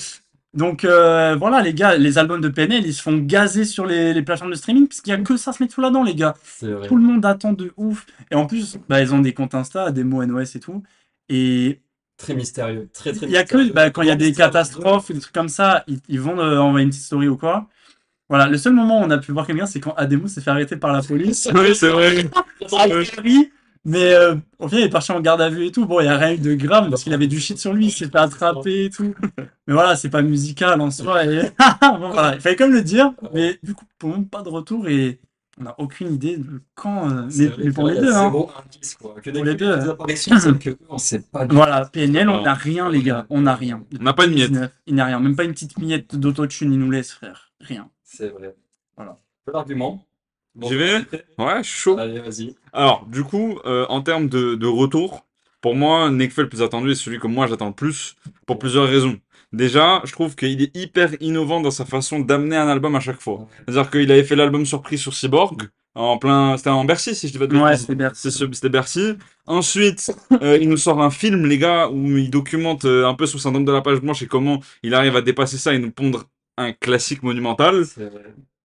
Donc 0.52 0.84
euh, 0.84 1.36
voilà, 1.38 1.62
les 1.62 1.72
gars, 1.72 1.96
les 1.96 2.18
albums 2.18 2.40
de 2.40 2.48
PNL, 2.48 2.84
ils 2.84 2.92
se 2.92 3.02
font 3.02 3.16
gazer 3.16 3.64
sur 3.64 3.86
les, 3.86 4.12
les 4.12 4.22
plateformes 4.22 4.50
de 4.50 4.56
streaming, 4.56 4.88
puisqu'il 4.88 5.10
y 5.10 5.12
a 5.12 5.16
que 5.18 5.36
ça 5.36 5.52
se 5.52 5.62
mettre 5.62 5.74
sous 5.74 5.80
la 5.80 5.90
dent, 5.90 6.02
les 6.02 6.14
gars. 6.16 6.34
Vrai. 6.60 6.88
Tout 6.88 6.96
le 6.96 7.02
monde 7.04 7.24
attend 7.24 7.52
de 7.52 7.72
ouf. 7.76 8.04
Et 8.32 8.34
en 8.34 8.46
plus, 8.46 8.76
bah, 8.88 9.00
ils 9.00 9.14
ont 9.14 9.20
des 9.20 9.32
comptes 9.32 9.54
Insta, 9.54 9.92
des 9.92 10.02
mots 10.02 10.24
NOS 10.24 10.56
et 10.56 10.60
tout. 10.60 10.82
Et 11.28 11.80
Très 12.16 12.34
mystérieux. 12.34 12.88
Très 12.92 13.12
très 13.12 13.26
il 13.26 13.32
y 13.32 13.36
a 13.38 13.44
que 13.44 13.72
bah, 13.72 13.90
quand 13.90 14.02
il 14.02 14.08
y 14.08 14.10
a 14.10 14.16
des 14.16 14.32
catastrophes 14.32 15.10
des 15.12 15.20
trucs 15.20 15.32
comme 15.32 15.48
ça, 15.48 15.84
ils, 15.86 16.00
ils 16.08 16.20
vont 16.20 16.38
euh, 16.38 16.58
envoyer 16.58 16.84
une 16.84 16.90
petite 16.90 17.04
story 17.04 17.28
ou 17.28 17.36
quoi. 17.36 17.68
Voilà, 18.30 18.46
le 18.46 18.56
seul 18.56 18.72
moment 18.72 19.00
où 19.00 19.04
on 19.04 19.10
a 19.10 19.18
pu 19.18 19.32
voir 19.32 19.44
quelqu'un, 19.44 19.66
c'est 19.66 19.80
quand 19.80 19.92
Ademo 19.96 20.28
s'est 20.28 20.40
fait 20.40 20.50
arrêter 20.50 20.76
par 20.76 20.92
la 20.92 21.02
police. 21.02 21.50
Oui, 21.54 21.74
c'est 21.74 21.88
vrai. 21.90 22.30
Mais 23.84 24.12
euh, 24.12 24.34
au 24.58 24.68
final, 24.68 24.84
il 24.84 24.86
est 24.86 24.90
parti 24.90 25.10
en 25.10 25.20
garde 25.20 25.40
à 25.40 25.48
vue 25.48 25.66
et 25.66 25.72
tout. 25.72 25.86
Bon, 25.86 26.00
il 26.00 26.04
n'y 26.04 26.10
a 26.10 26.16
rien 26.18 26.34
eu 26.34 26.38
de 26.38 26.54
grave 26.54 26.90
parce 26.90 27.02
qu'il 27.02 27.14
avait 27.14 27.26
du 27.26 27.40
shit 27.40 27.58
sur 27.58 27.72
lui, 27.72 27.86
il 27.86 27.90
s'est 27.90 28.08
fait 28.08 28.18
attraper 28.18 28.84
et 28.84 28.90
tout. 28.90 29.14
Mais 29.66 29.72
voilà, 29.74 29.96
c'est 29.96 30.10
pas 30.10 30.22
musical 30.22 30.80
en 30.80 30.90
soi. 30.90 31.24
Et... 31.24 31.50
bon, 31.80 32.10
voilà, 32.12 32.34
il 32.34 32.40
fallait 32.40 32.56
quand 32.56 32.66
même 32.66 32.74
le 32.76 32.82
dire. 32.82 33.12
Mais 33.34 33.58
du 33.62 33.74
coup, 33.74 33.84
pour 33.98 34.10
le 34.10 34.16
moment, 34.16 34.26
pas 34.28 34.42
de 34.42 34.50
retour 34.50 34.86
et 34.88 35.18
on 35.58 35.64
n'a 35.64 35.74
aucune 35.78 36.12
idée 36.12 36.36
de 36.36 36.60
quand. 36.74 37.10
euh, 37.10 37.26
C'est 37.30 37.44
mais, 37.44 37.48
vrai 37.48 37.64
mais 37.64 37.72
pour 37.72 37.84
que 37.88 37.90
les 37.92 38.00
deux, 38.00 38.12
hein. 38.14 38.30
zéro 38.30 38.50
indice, 38.64 38.94
quoi. 38.94 39.14
Que 39.22 39.30
Pour 39.30 39.44
des 39.44 39.50
les 39.50 39.56
deux, 39.56 39.76
des 39.76 39.82
hein. 39.82 39.90
apparitions, 39.90 40.36
que 40.60 40.76
on 40.88 40.98
sait 40.98 41.20
pas 41.20 41.46
du 41.46 41.54
Voilà, 41.56 41.86
PNL, 41.86 42.28
on 42.28 42.42
n'a 42.42 42.54
rien, 42.54 42.90
les 42.90 43.02
gars. 43.02 43.26
On 43.30 43.40
n'a 43.40 43.54
rien. 43.54 43.82
On 43.98 44.02
n'a 44.04 44.12
pas 44.12 44.26
une 44.26 44.34
miette. 44.34 44.52
2019, 44.52 44.70
Il 44.86 44.94
n'y 44.94 45.00
a 45.00 45.06
rien. 45.06 45.20
Même 45.20 45.36
pas 45.36 45.44
une 45.44 45.52
petite 45.52 45.78
miette 45.78 46.16
d'autotune, 46.16 46.72
il 46.72 46.78
nous 46.78 46.90
laisse, 46.90 47.12
frère. 47.12 47.50
Rien. 47.60 47.88
C'est 48.12 48.28
vrai. 48.28 48.54
Voilà. 48.96 49.18
Peu 49.44 49.52
d'arguments. 49.52 50.04
Bon, 50.54 50.68
J'y 50.68 50.74
vais 50.74 50.96
Ouais, 51.38 51.62
je 51.62 51.68
suis 51.68 51.78
chaud. 51.78 51.96
Allez, 51.98 52.18
vas-y. 52.18 52.56
Alors, 52.72 53.06
du 53.06 53.22
coup, 53.22 53.58
euh, 53.66 53.86
en 53.88 54.02
termes 54.02 54.28
de, 54.28 54.56
de 54.56 54.66
retour, 54.66 55.24
pour 55.60 55.76
moi, 55.76 56.10
Nekfeu 56.10 56.42
le 56.42 56.48
plus 56.48 56.62
attendu 56.62 56.90
est 56.90 56.94
celui 56.96 57.20
que 57.20 57.28
moi 57.28 57.46
j'attends 57.46 57.68
le 57.68 57.72
plus, 57.74 58.16
pour 58.46 58.58
plusieurs 58.58 58.88
raisons. 58.88 59.18
Déjà, 59.52 60.00
je 60.04 60.12
trouve 60.12 60.34
qu'il 60.34 60.60
est 60.60 60.76
hyper 60.76 61.10
innovant 61.20 61.60
dans 61.60 61.70
sa 61.70 61.84
façon 61.84 62.18
d'amener 62.20 62.56
un 62.56 62.68
album 62.68 62.94
à 62.96 63.00
chaque 63.00 63.20
fois. 63.20 63.46
C'est-à-dire 63.66 63.90
qu'il 63.90 64.10
avait 64.10 64.24
fait 64.24 64.36
l'album 64.36 64.66
surprise 64.66 65.00
sur 65.00 65.14
Cyborg, 65.14 65.68
en 65.94 66.18
plein, 66.18 66.56
c'était 66.56 66.70
en 66.70 66.84
Bercy, 66.84 67.14
si 67.16 67.26
je 67.26 67.32
dis 67.32 67.38
pas 67.38 67.48
de 67.48 67.56
Ouais, 67.56 67.76
C'était 67.76 68.68
Bercy. 68.68 69.16
Ensuite, 69.46 70.12
euh, 70.40 70.56
il 70.60 70.68
nous 70.68 70.76
sort 70.76 71.02
un 71.02 71.10
film, 71.10 71.46
les 71.46 71.58
gars, 71.58 71.88
où 71.88 72.16
il 72.16 72.30
documente 72.30 72.84
euh, 72.84 73.06
un 73.06 73.14
peu 73.14 73.26
son 73.26 73.38
syndrome 73.38 73.64
de 73.64 73.72
la 73.72 73.82
page 73.82 74.00
blanche 74.00 74.22
et 74.22 74.28
comment 74.28 74.60
il 74.84 74.94
arrive 74.94 75.16
à 75.16 75.20
dépasser 75.22 75.58
ça 75.58 75.74
et 75.74 75.78
nous 75.80 75.90
pondre 75.90 76.24
un 76.62 76.72
classique 76.72 77.22
monumental. 77.22 77.84
C'est. 77.86 78.10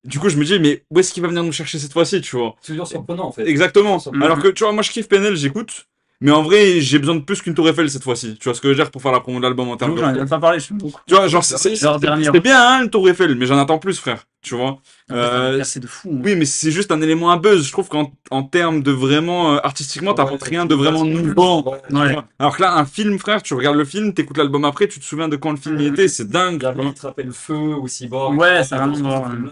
Du 0.03 0.19
coup, 0.19 0.29
je 0.29 0.37
me 0.37 0.45
dis, 0.45 0.59
mais 0.59 0.83
où 0.91 0.99
est-ce 0.99 1.11
qu'il 1.11 1.23
va 1.23 1.29
venir 1.29 1.43
nous 1.43 1.51
chercher 1.51 1.79
cette 1.79 1.93
fois-ci, 1.93 2.21
tu 2.21 2.35
vois? 2.35 2.55
Toujours 2.63 2.87
surprenant 2.87 3.25
en 3.25 3.31
fait. 3.31 3.47
Exactement. 3.47 3.97
Alors 4.21 4.39
que, 4.39 4.49
tu 4.49 4.63
vois, 4.63 4.71
moi, 4.71 4.83
je 4.83 4.91
kiffe 4.91 5.07
PNL, 5.07 5.35
j'écoute. 5.35 5.87
Mais 6.25 6.31
en 6.31 6.41
vrai, 6.41 6.81
j'ai 6.81 6.97
besoin 6.97 7.13
de 7.13 7.19
plus 7.21 7.39
qu'une 7.43 7.53
Tour 7.53 7.69
Eiffel 7.69 7.87
cette 7.87 8.01
fois-ci. 8.03 8.35
Tu 8.39 8.45
vois 8.45 8.55
ce 8.55 8.59
que 8.59 8.67
je 8.67 8.69
veux 8.69 8.75
dire 8.83 8.89
pour 8.89 8.99
faire 8.99 9.11
la 9.11 9.19
promo 9.19 9.37
de 9.37 9.43
l'album 9.43 9.69
en 9.69 9.77
termes 9.77 9.93
de... 9.93 9.99
J'en 10.01 10.11
ai 10.15 10.25
pas 10.25 10.39
parlé, 10.39 10.57
je 10.57 10.63
suis 10.65 10.73
beaucoup. 10.73 10.99
Tu 11.05 11.13
vois, 11.13 11.27
genre, 11.27 11.43
c'est 11.43 11.57
c'est- 11.59 11.75
c'est- 11.75 11.85
c'est 12.31 12.39
bien, 12.39 12.59
hein, 12.67 12.83
une 12.83 12.89
Tour 12.89 13.07
Eiffel, 13.07 13.35
mais 13.35 13.45
j'en 13.45 13.59
attends 13.59 13.77
plus, 13.77 13.99
frère. 13.99 14.25
Tu 14.41 14.55
vois? 14.55 14.79
Euh, 15.11 15.61
C'est 15.63 15.79
de 15.79 15.85
fou. 15.87 16.09
hein. 16.15 16.21
Oui, 16.23 16.35
mais 16.35 16.45
c'est 16.45 16.71
juste 16.71 16.91
un 16.91 16.99
élément 17.01 17.29
à 17.29 17.37
buzz. 17.37 17.65
Je 17.67 17.71
trouve 17.71 17.89
qu'en 17.89 18.11
en 18.31 18.41
termes 18.41 18.81
de 18.81 18.91
vraiment... 18.91 19.53
euh, 19.53 19.59
artistiquement, 19.63 20.15
t'apportes 20.15 20.41
Ouais, 20.41 20.49
rien 20.49 20.65
de 20.65 20.73
vraiment 20.73 21.05
nouveau. 21.05 21.63
ouais. 21.91 22.15
Alors 22.39 22.57
que 22.57 22.61
là, 22.63 22.75
un 22.75 22.85
film, 22.85 23.19
frère, 23.19 23.43
tu 23.43 23.53
regardes 23.53 23.77
le 23.77 23.85
film, 23.85 24.13
t'écoutes 24.15 24.37
l'album 24.37 24.65
après, 24.65 24.87
tu 24.87 24.99
te 24.99 25.05
souviens 25.05 25.27
de 25.29 25.35
quand 25.35 25.51
le 25.51 25.57
film 25.57 25.79
y 25.79 25.85
était, 25.85 26.07
c'est 26.07 26.27
dingue. 26.27 26.65
Trappé 26.95 27.21
le 27.21 27.31
feu 27.33 27.53
ou 27.55 27.87
Cyborg. 27.87 28.35
Ouais, 28.35 28.57
Ah, 28.59 28.63
ça 28.63 28.77
a 28.77 28.85
rien 28.85 28.93
à 28.93 28.95
ce 28.95 29.01
voir, 29.03 29.29
film-là. 29.31 29.51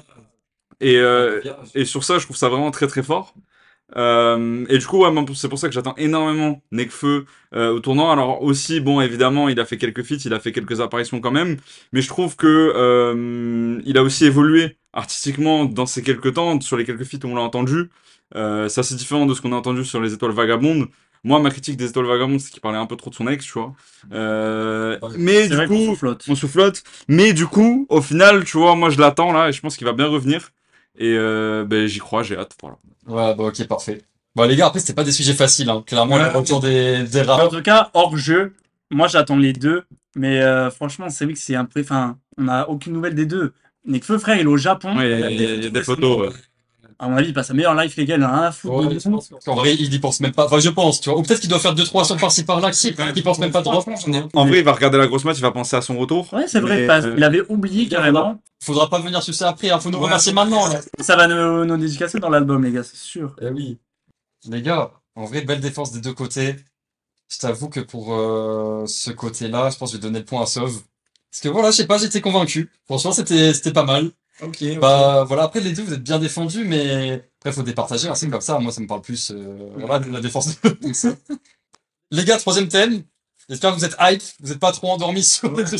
Et, 0.82 0.98
euh. 0.98 1.40
Et 1.76 1.86
sur 1.86 2.04
ça, 2.04 2.18
je 2.18 2.26
trouve 2.26 2.36
ça 2.38 2.50
vraiment 2.50 2.72
très 2.72 2.88
très 2.88 3.04
fort. 3.04 3.36
Euh, 3.96 4.66
et 4.70 4.78
du 4.78 4.86
coup, 4.86 5.04
ouais, 5.04 5.26
c'est 5.36 5.50
pour 5.50 5.60
ça 5.60 5.68
que 5.68 5.74
j'attends 5.74 5.96
énormément 5.98 6.62
Nekfeu 6.72 7.26
euh, 7.54 7.74
au 7.74 7.80
tournant. 7.80 8.12
Alors 8.12 8.42
aussi, 8.42 8.80
bon, 8.80 9.02
évidemment, 9.02 9.50
il 9.50 9.60
a 9.60 9.66
fait 9.66 9.78
quelques 9.78 10.04
feats, 10.04 10.26
il 10.26 10.34
a 10.34 10.40
fait 10.40 10.52
quelques 10.52 10.82
apparitions 10.82 11.20
quand 11.22 11.32
même, 11.32 11.58
mais 11.92 12.02
je 12.02 12.08
trouve 12.08 12.36
que 12.36 12.74
euh, 12.76 13.80
il 13.86 13.98
a 13.98 14.04
aussi 14.04 14.26
évolué 14.26 14.78
artistiquement 14.94 15.66
dans 15.66 15.86
ces 15.86 16.02
quelques 16.04 16.34
temps, 16.34 16.60
sur 16.62 16.78
les 16.78 16.86
quelques 16.86 17.04
feats 17.04 17.20
où 17.24 17.28
on 17.28 17.36
l'a 17.36 17.42
entendu. 17.42 17.90
Euh, 18.36 18.68
c'est 18.68 18.80
assez 18.80 18.96
différent 18.96 19.26
de 19.26 19.34
ce 19.34 19.42
qu'on 19.42 19.54
a 19.54 19.56
entendu 19.56 19.86
sur 19.86 20.02
les 20.02 20.14
Étoiles 20.14 20.32
Vagabondes. 20.32 20.88
Moi, 21.24 21.40
ma 21.40 21.52
critique 21.52 21.78
des 21.78 21.90
Étoiles 21.90 22.06
Vagabondes, 22.06 22.40
c'est 22.40 22.52
qu'il 22.52 22.62
parlait 22.62 22.78
un 22.78 22.86
peu 22.86 22.96
trop 22.96 23.10
de 23.10 23.16
son 23.16 23.28
ex, 23.28 23.46
tu 23.46 23.54
vois. 23.54 23.74
Euh, 24.12 24.98
mais 25.18 25.48
du 25.48 25.68
coup, 25.68 25.96
flotte. 25.96 26.26
on 26.28 26.36
soufflote. 26.36 26.84
Mais 27.08 27.34
du 27.34 27.46
coup, 27.48 27.86
au 27.90 28.02
final, 28.02 28.44
tu 28.44 28.58
vois, 28.58 28.76
moi 28.76 28.90
je 28.90 29.00
l'attends 29.00 29.32
là 29.32 29.50
et 29.50 29.52
je 29.54 29.62
pense 29.62 29.78
qu'il 29.78 29.86
va 29.86 29.94
bien 29.94 30.08
revenir. 30.08 30.50
Et 30.98 31.16
euh, 31.18 31.66
ben, 31.66 31.88
j'y 31.88 32.00
crois, 32.00 32.24
j'ai 32.24 32.38
hâte. 32.38 32.56
Voilà. 32.62 32.78
Ouais, 33.08 33.36
bah 33.36 33.46
ok, 33.46 33.68
parfait. 33.68 34.02
Bon, 34.36 34.44
les 34.48 34.56
gars, 34.56 34.68
après, 34.68 34.80
c'était 34.80 34.94
pas 34.94 35.04
des 35.04 35.12
sujets 35.12 35.34
faciles, 35.34 35.70
hein. 35.70 35.84
Clairement, 35.86 36.16
Ouais. 36.16 36.32
le 36.32 36.38
retour 36.38 36.60
des, 36.60 37.04
des 37.04 37.30
En 37.30 37.48
tout 37.50 37.62
cas, 37.62 37.90
hors 37.94 38.16
jeu, 38.18 38.54
moi 38.92 39.08
j'attends 39.08 39.38
les 39.38 39.54
deux. 39.54 39.84
Mais 40.16 40.42
euh, 40.42 40.70
franchement, 40.70 41.10
c'est 41.10 41.26
vrai 41.26 41.34
que 41.34 41.40
c'est 41.40 41.56
un 41.56 41.66
peu. 41.66 41.82
Enfin, 41.82 42.18
on 42.38 42.44
n'a 42.44 42.70
aucune 42.70 42.94
nouvelle 42.94 43.16
des 43.16 43.26
deux. 43.26 43.54
Nekfeu, 43.86 44.18
frère, 44.20 44.36
il 44.38 44.44
est 44.44 44.46
au 44.46 44.58
Japon. 44.58 44.96
Ouais, 44.98 45.12
il 45.12 45.20
y 45.20 45.24
a- 45.24 45.30
il 45.32 45.42
y, 45.42 45.46
a- 45.46 45.54
il 45.56 45.64
y 45.64 45.68
a 45.68 45.70
des 45.70 45.82
photos. 45.84 46.28
ouais. 46.28 46.34
À 47.04 47.10
mon 47.10 47.18
avis, 47.18 47.28
il 47.30 47.34
passe 47.34 47.48
sa 47.48 47.54
meilleure 47.54 47.76
life, 47.76 47.96
les 47.98 48.06
gars, 48.06 48.16
il 48.16 48.24
en 48.24 48.28
a 48.30 48.32
rien 48.38 48.42
à 48.44 48.52
foutre. 48.54 48.76
Ouais, 48.76 48.94
de 48.94 48.98
je 49.00 49.10
nous. 49.10 49.16
pense 49.16 49.28
que- 49.28 49.50
En 49.50 49.56
vrai, 49.56 49.76
il 49.76 49.94
y 49.94 50.00
pense 50.00 50.20
même 50.22 50.32
pas. 50.32 50.46
Enfin, 50.46 50.60
je 50.60 50.70
pense, 50.70 51.02
tu 51.02 51.10
vois. 51.10 51.20
Ou 51.20 51.22
peut-être 51.24 51.42
qu'il 51.42 51.50
doit 51.50 51.60
faire 51.60 51.76
deux, 51.76 51.84
trois 51.84 52.06
sons 52.06 52.16
par-ci 52.18 52.44
par-là, 52.46 52.72
qui, 52.72 52.94
qui 53.14 53.22
pense 53.22 53.40
même 53.40 53.52
pas 53.52 53.62
de 53.62 53.68
reprendre. 53.68 54.30
En 54.34 54.46
vrai, 54.46 54.60
il 54.60 54.64
va 54.64 54.72
regarder 54.72 54.98
la 54.98 55.08
grosse 55.08 55.26
match, 55.26 55.38
il 55.38 55.42
va 55.42 55.52
penser 55.52 55.76
à 55.76 55.82
son 55.82 55.98
retour. 55.98 56.32
Ouais, 56.34 56.48
c'est 56.48 56.60
vrai, 56.62 56.88
Mais, 56.88 56.90
euh, 56.90 57.14
qu'il 57.16 57.24
avait 57.24 57.42
oublié 57.50 57.88
carrément. 57.88 58.40
Faudra 58.64 58.90
pas 58.90 59.00
venir 59.00 59.22
sur 59.22 59.34
ça 59.34 59.50
après, 59.50 59.70
hein. 59.70 59.80
Faut 59.80 59.90
nous 59.90 59.98
Ouais. 59.98 60.06
remercier 60.06 60.32
maintenant, 60.32 60.66
là. 60.68 60.80
Ça 61.02 61.18
va 61.18 61.28
nous, 61.28 61.66
nous 61.66 61.78
dédicacer 61.78 62.20
dans 62.20 62.30
l'album, 62.30 62.64
les 62.64 62.72
gars, 62.72 62.84
c'est 62.84 62.96
sûr. 62.96 63.36
Eh 63.42 63.48
oui. 63.50 63.78
Les 64.50 64.62
gars, 64.62 64.92
en 65.16 65.26
vrai, 65.26 65.42
belle 65.42 65.60
défense 65.60 65.92
des 65.92 66.00
deux 66.00 66.14
côtés. 66.14 66.56
Je 67.30 67.38
t'avoue 67.40 67.68
que 67.68 67.80
pour 67.82 68.14
euh, 68.14 68.86
ce 68.88 69.12
côté-là, 69.12 69.70
je 69.70 69.78
pense 69.78 69.92
que 69.92 69.98
je 69.98 70.02
vais 70.02 70.08
donner 70.08 70.20
le 70.20 70.26
point 70.26 70.44
à 70.44 70.46
Sauve. 70.46 70.82
Parce 71.32 71.42
que 71.42 71.50
voilà, 71.50 71.72
je 71.72 71.78
sais 71.78 71.88
pas, 71.88 71.98
j'étais 71.98 72.22
convaincu. 72.22 72.70
Franchement, 72.86 73.12
c'était 73.12 73.54
c'était 73.54 73.74
pas 73.74 73.84
mal. 73.86 74.12
Ok. 74.42 74.64
Bah 74.80 75.24
voilà, 75.28 75.44
après 75.44 75.60
les 75.60 75.74
deux 75.74 75.84
vous 75.84 75.94
êtes 75.94 76.04
bien 76.04 76.20
défendus, 76.20 76.66
mais 76.66 77.30
après 77.40 77.52
faut 77.52 77.64
départager, 77.64 78.08
hein, 78.08 78.16
c'est 78.16 78.30
comme 78.30 78.42
ça, 78.42 78.60
moi 78.60 78.72
ça 78.72 78.82
me 78.82 78.88
parle 78.88 79.02
plus 79.02 79.32
euh, 79.32 79.70
voilà, 79.78 80.00
de 80.00 80.10
la 80.12 80.22
défense. 80.22 80.50
les 82.12 82.26
gars, 82.26 82.38
troisième 82.38 82.68
thème, 82.68 83.04
j'espère 83.48 83.74
que 83.74 83.80
vous 83.80 83.86
êtes 83.86 83.96
hype, 84.00 84.24
vous 84.40 84.52
êtes 84.52 84.60
pas 84.60 84.72
trop 84.72 84.92
endormis 84.92 85.24
sur 85.24 85.56
les 85.56 85.64
deux. 85.64 85.78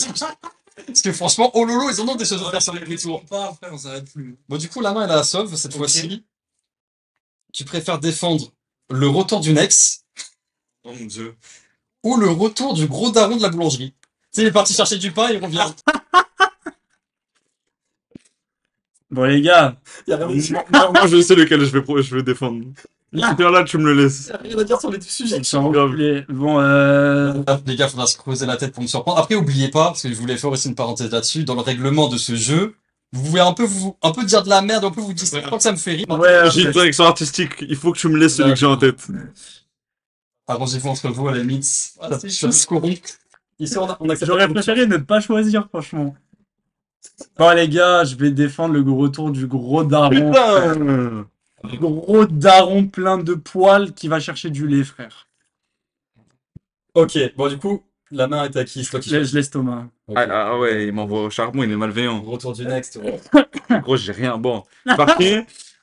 Parce 0.88 1.02
que 1.02 1.12
franchement, 1.12 1.52
oh 1.54 1.66
lolo, 1.66 1.90
ils 1.90 2.02
en 2.02 2.08
ont 2.08 2.16
des 2.16 2.26
choses 2.26 2.46
à 2.46 2.52
faire 2.52 2.62
sur 2.62 2.74
les 2.74 2.84
retours. 2.84 3.24
Pas, 3.26 3.54
frère, 3.54 3.74
on 3.74 3.78
s'arrête 3.78 4.12
plus. 4.12 4.38
Bon 4.48 4.58
du 4.58 4.70
coup 4.70 4.82
la 4.82 4.94
main 4.94 5.06
elle 5.06 5.12
est 5.12 5.20
à 5.20 5.24
sauve 5.24 5.56
cette 5.56 5.76
fois-ci. 5.76 6.24
Tu 7.54 7.66
préfères 7.66 8.00
défendre 8.00 8.52
le 8.90 9.08
retour 9.08 9.40
du 9.40 9.54
Nex 9.54 10.04
Oh 10.84 10.92
mon 10.94 11.06
dieu. 11.06 11.36
ou 12.04 12.18
le 12.18 12.30
retour 12.30 12.74
du 12.74 12.88
gros 12.88 13.10
daron 13.10 13.38
de 13.38 13.42
la 13.42 13.50
boulangerie? 13.50 13.94
Tu 13.94 14.08
sais, 14.32 14.42
il 14.42 14.48
est 14.48 14.52
parti 14.52 14.74
chercher 14.74 14.98
du 14.98 15.12
pain, 15.12 15.30
il 15.30 15.44
revient. 15.44 15.72
Bon, 19.14 19.26
les 19.26 19.42
gars, 19.42 19.76
Il 20.08 20.10
y 20.10 20.14
a 20.14 20.18
rien 20.18 20.28
moi, 20.72 20.92
moi, 20.92 21.08
je 21.08 21.22
sais 21.22 21.36
lequel 21.36 21.64
je 21.64 21.78
vais, 21.78 22.02
je 22.02 22.16
vais 22.16 22.24
défendre. 22.24 22.64
là 23.12 23.64
tu 23.64 23.78
me 23.78 23.94
le 23.94 24.04
laisses. 24.06 24.32
à 24.32 24.64
dire 24.64 24.80
sur 24.80 24.90
les 24.90 24.98
deux 24.98 25.06
sujets. 25.06 25.38
les- 25.96 26.22
bon, 26.30 26.60
euh, 26.60 27.34
Les 27.68 27.76
gars, 27.76 27.88
faudra 27.88 28.08
se 28.08 28.18
creuser 28.18 28.48
la 28.48 28.58
tête 28.58 28.74
pour 28.74 28.82
me 28.82 28.88
surprendre. 28.88 29.20
Après, 29.20 29.36
oubliez 29.36 29.68
pas, 29.68 29.86
parce 29.90 30.02
que 30.02 30.10
je 30.10 30.16
voulais 30.16 30.36
faire 30.36 30.50
aussi 30.50 30.68
une 30.68 30.74
parenthèse 30.74 31.12
là-dessus, 31.12 31.44
dans 31.44 31.54
le 31.54 31.62
règlement 31.62 32.08
de 32.08 32.18
ce 32.18 32.36
jeu, 32.36 32.74
vous 33.12 33.24
pouvez 33.24 33.42
un 33.42 33.54
peu 33.54 33.66
vous, 33.66 33.96
un 34.02 34.12
peu 34.12 34.24
dire 34.24 34.42
de 34.42 34.50
la 34.50 34.64
merde, 34.64 34.84
un 34.84 34.90
peu 34.90 35.02
vous 35.02 35.14
dire, 35.14 35.28
je 35.32 35.40
crois 35.46 35.60
que 35.60 35.64
ça 35.64 35.72
me 35.72 35.78
fait 35.78 35.94
rire. 35.94 36.06
ouais, 36.10 36.50
J'ai 36.50 36.64
une 36.64 36.72
direction 36.72 37.04
artistique, 37.06 37.52
il 37.62 37.76
faut 37.76 37.92
que 37.92 38.00
tu 38.00 38.08
me 38.08 38.18
laisses 38.18 38.36
celui 38.38 38.50
que 38.54 38.60
j'ai 38.60 38.66
en 38.66 38.78
tête. 38.78 39.06
Arrangez-vous 40.48 40.90
entre 40.90 41.10
vous, 41.10 41.28
à 41.28 41.34
la 41.34 41.40
limite. 41.40 41.66
Ah, 42.02 42.10
c'est 42.20 43.78
on 43.78 43.88
a, 43.88 43.98
on 44.00 44.10
a 44.10 44.16
j'aurais 44.16 44.48
préféré 44.50 44.88
ne 44.88 44.98
pas 44.98 45.22
choisir, 45.22 45.68
franchement. 45.70 46.16
Bon, 47.38 47.52
les 47.56 47.68
gars, 47.68 48.04
je 48.04 48.16
vais 48.16 48.32
défendre 48.32 48.74
le 48.76 48.92
retour 48.92 49.32
du 49.32 49.48
gros 49.48 49.84
daron. 49.84 50.10
Putain 50.10 50.76
Le 51.64 51.78
gros 51.78 52.26
daron 52.26 52.88
plein 52.88 53.18
de 53.18 53.34
poils 53.34 53.94
qui 53.94 54.08
va 54.08 54.20
chercher 54.20 54.50
du 54.50 54.68
lait, 54.68 54.84
frère. 54.84 55.28
Ok, 56.94 57.18
bon, 57.36 57.48
du 57.50 57.58
coup, 57.58 57.82
la 58.12 58.28
main 58.28 58.46
est 58.46 58.56
à 58.56 58.64
qui? 58.64 58.86
Qui 58.86 59.10
Je, 59.10 59.24
je 59.24 59.36
laisse 59.36 59.50
Thomas. 59.50 59.86
Ok. 60.08 60.16
ah, 60.18 60.28
ah 60.30 60.60
ouais, 60.60 60.88
il 60.88 60.94
m'envoie 60.94 61.24
au 61.24 61.30
charbon, 61.30 61.64
il 61.64 61.72
est 61.72 61.76
malveillant. 61.76 62.22
Retour 62.22 62.54
du 62.54 62.66
next. 62.66 62.98
ouais. 62.98 63.20
Gros, 63.82 63.98
j'ai 63.98 64.12
rien. 64.12 64.38
Bon, 64.38 64.64
parti. 64.86 65.38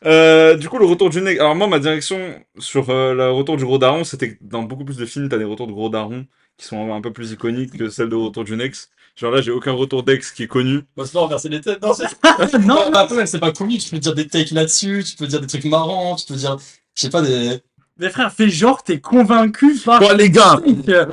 Euh, 0.07 0.57
du 0.57 0.69
coup, 0.69 0.79
le 0.79 0.87
retour 0.87 1.11
du 1.11 1.21
nec. 1.21 1.39
Alors, 1.41 1.55
moi, 1.57 1.67
ma 1.67 1.79
direction 1.79 2.35
sur 2.59 2.89
euh, 2.91 3.13
le 3.15 3.31
retour 3.31 3.57
du 3.57 3.65
gros 3.65 3.79
daron, 3.79 4.05
c'était 4.05 4.35
que 4.35 4.39
dans 4.41 4.63
beaucoup 4.63 4.85
plus 4.85 4.97
de 4.97 5.05
films, 5.05 5.29
t'as 5.29 5.39
des 5.39 5.45
retours 5.45 5.67
de 5.67 5.73
gros 5.73 5.89
daron 5.91 6.27
qui 6.57 6.67
sont 6.67 6.93
un 6.95 7.01
peu 7.01 7.13
plus 7.13 7.33
iconiques 7.33 7.77
que 7.77 7.89
celle 7.89 8.09
de 8.09 8.15
retour 8.17 8.45
du 8.45 8.57
Nex. 8.57 8.91
Genre 9.17 9.31
là, 9.31 9.41
j'ai 9.43 9.51
aucun 9.51 9.73
retour 9.73 10.03
d'ex 10.03 10.31
qui 10.33 10.45
est 10.45 10.47
connu. 10.47 10.81
C'est 11.05 11.13
pas 11.13 11.21
renverser 11.21 11.49
les 11.49 11.61
têtes. 11.61 11.83
Non, 11.83 11.93
c'est 11.95 12.59
non, 12.59 12.91
Non, 12.91 12.93
après, 12.95 13.27
c'est 13.27 13.39
pas 13.39 13.53
connu, 13.53 13.79
tu 13.79 13.91
peux 13.91 13.99
dire 13.99 14.15
des 14.15 14.27
takes 14.27 14.51
là-dessus, 14.53 15.05
tu 15.09 15.17
peux 15.17 15.27
dire 15.27 15.41
des 15.41 15.47
trucs 15.47 15.65
marrants, 15.67 16.17
tu 16.17 16.27
peux 16.27 16.39
dire, 16.39 16.57
je 16.95 17.03
sais 17.03 17.11
pas, 17.11 17.21
des... 17.23 17.59
mais 17.99 18.09
frère, 18.11 18.33
fais 18.33 18.49
genre, 18.49 18.83
t'es 18.83 18.99
convaincu 19.01 19.77
par. 19.85 20.01
Bon, 20.01 20.17
les 20.17 20.31
gars, 20.31 20.61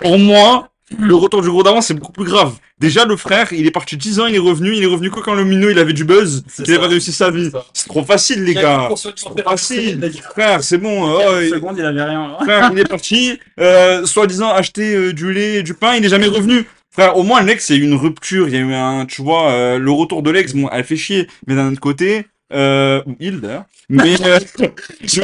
pour 0.01 0.17
moi, 0.19 0.69
le 0.97 1.15
retour 1.15 1.41
du 1.41 1.49
gros 1.49 1.63
daron, 1.63 1.81
c'est 1.81 1.95
beaucoup 1.95 2.13
plus 2.13 2.23
grave. 2.25 2.53
Déjà, 2.79 3.03
le 3.05 3.17
frère, 3.17 3.51
il 3.51 3.65
est 3.65 3.71
parti 3.71 3.97
10 3.97 4.19
ans, 4.19 4.27
il 4.27 4.35
est 4.35 4.39
revenu, 4.39 4.73
il 4.73 4.83
est 4.83 4.87
revenu 4.87 5.09
que 5.09 5.19
quand 5.19 5.33
le 5.33 5.43
minot, 5.43 5.69
il 5.69 5.79
avait 5.79 5.93
du 5.93 6.05
buzz, 6.05 6.43
qu'il 6.63 6.73
avait 6.75 6.85
réussi 6.85 7.11
sa 7.11 7.31
vie. 7.31 7.49
C'est 7.73 7.87
trop 7.89 8.03
facile, 8.05 8.43
les 8.43 8.53
gars. 8.53 8.87
C'est 8.95 9.13
trop 9.15 9.35
facile. 9.43 10.11
Frère, 10.31 10.63
c'est 10.63 10.77
bon. 10.77 11.03
oh, 11.17 11.39
Une 11.39 11.43
il- 11.45 11.49
seconde, 11.49 11.75
il 11.79 11.83
avait 11.83 12.03
rien. 12.03 12.37
Frère, 12.39 12.69
il 12.71 12.79
est 12.79 12.87
parti, 12.87 13.37
euh, 13.59 14.05
soi-disant 14.05 14.51
acheter 14.51 14.95
euh, 14.95 15.11
du 15.11 15.33
lait 15.33 15.55
et 15.55 15.63
du 15.63 15.73
pain, 15.73 15.95
il 15.95 16.05
est 16.05 16.09
jamais 16.09 16.27
revenu. 16.27 16.67
Frère, 16.97 17.15
au 17.15 17.21
moins 17.21 17.43
l'ex, 17.43 17.69
eu 17.69 17.83
une 17.83 17.93
rupture, 17.93 18.47
il 18.47 18.55
y 18.55 18.57
a 18.57 18.59
eu 18.59 18.73
un, 18.73 19.05
tu 19.05 19.21
vois, 19.21 19.51
euh, 19.51 19.77
le 19.77 19.91
retour 19.91 20.23
de 20.23 20.31
l'ex, 20.31 20.55
bon, 20.55 20.67
elle 20.71 20.83
fait 20.83 20.95
chier, 20.95 21.27
mais 21.45 21.53
d'un 21.53 21.71
autre 21.71 21.79
côté, 21.79 22.25
euh, 22.53 23.01
ou 23.05 23.15
il 23.19 23.41
d'ailleurs, 23.41 23.65
mais 23.89 24.15
euh, 24.25 24.39
je, 25.03 25.21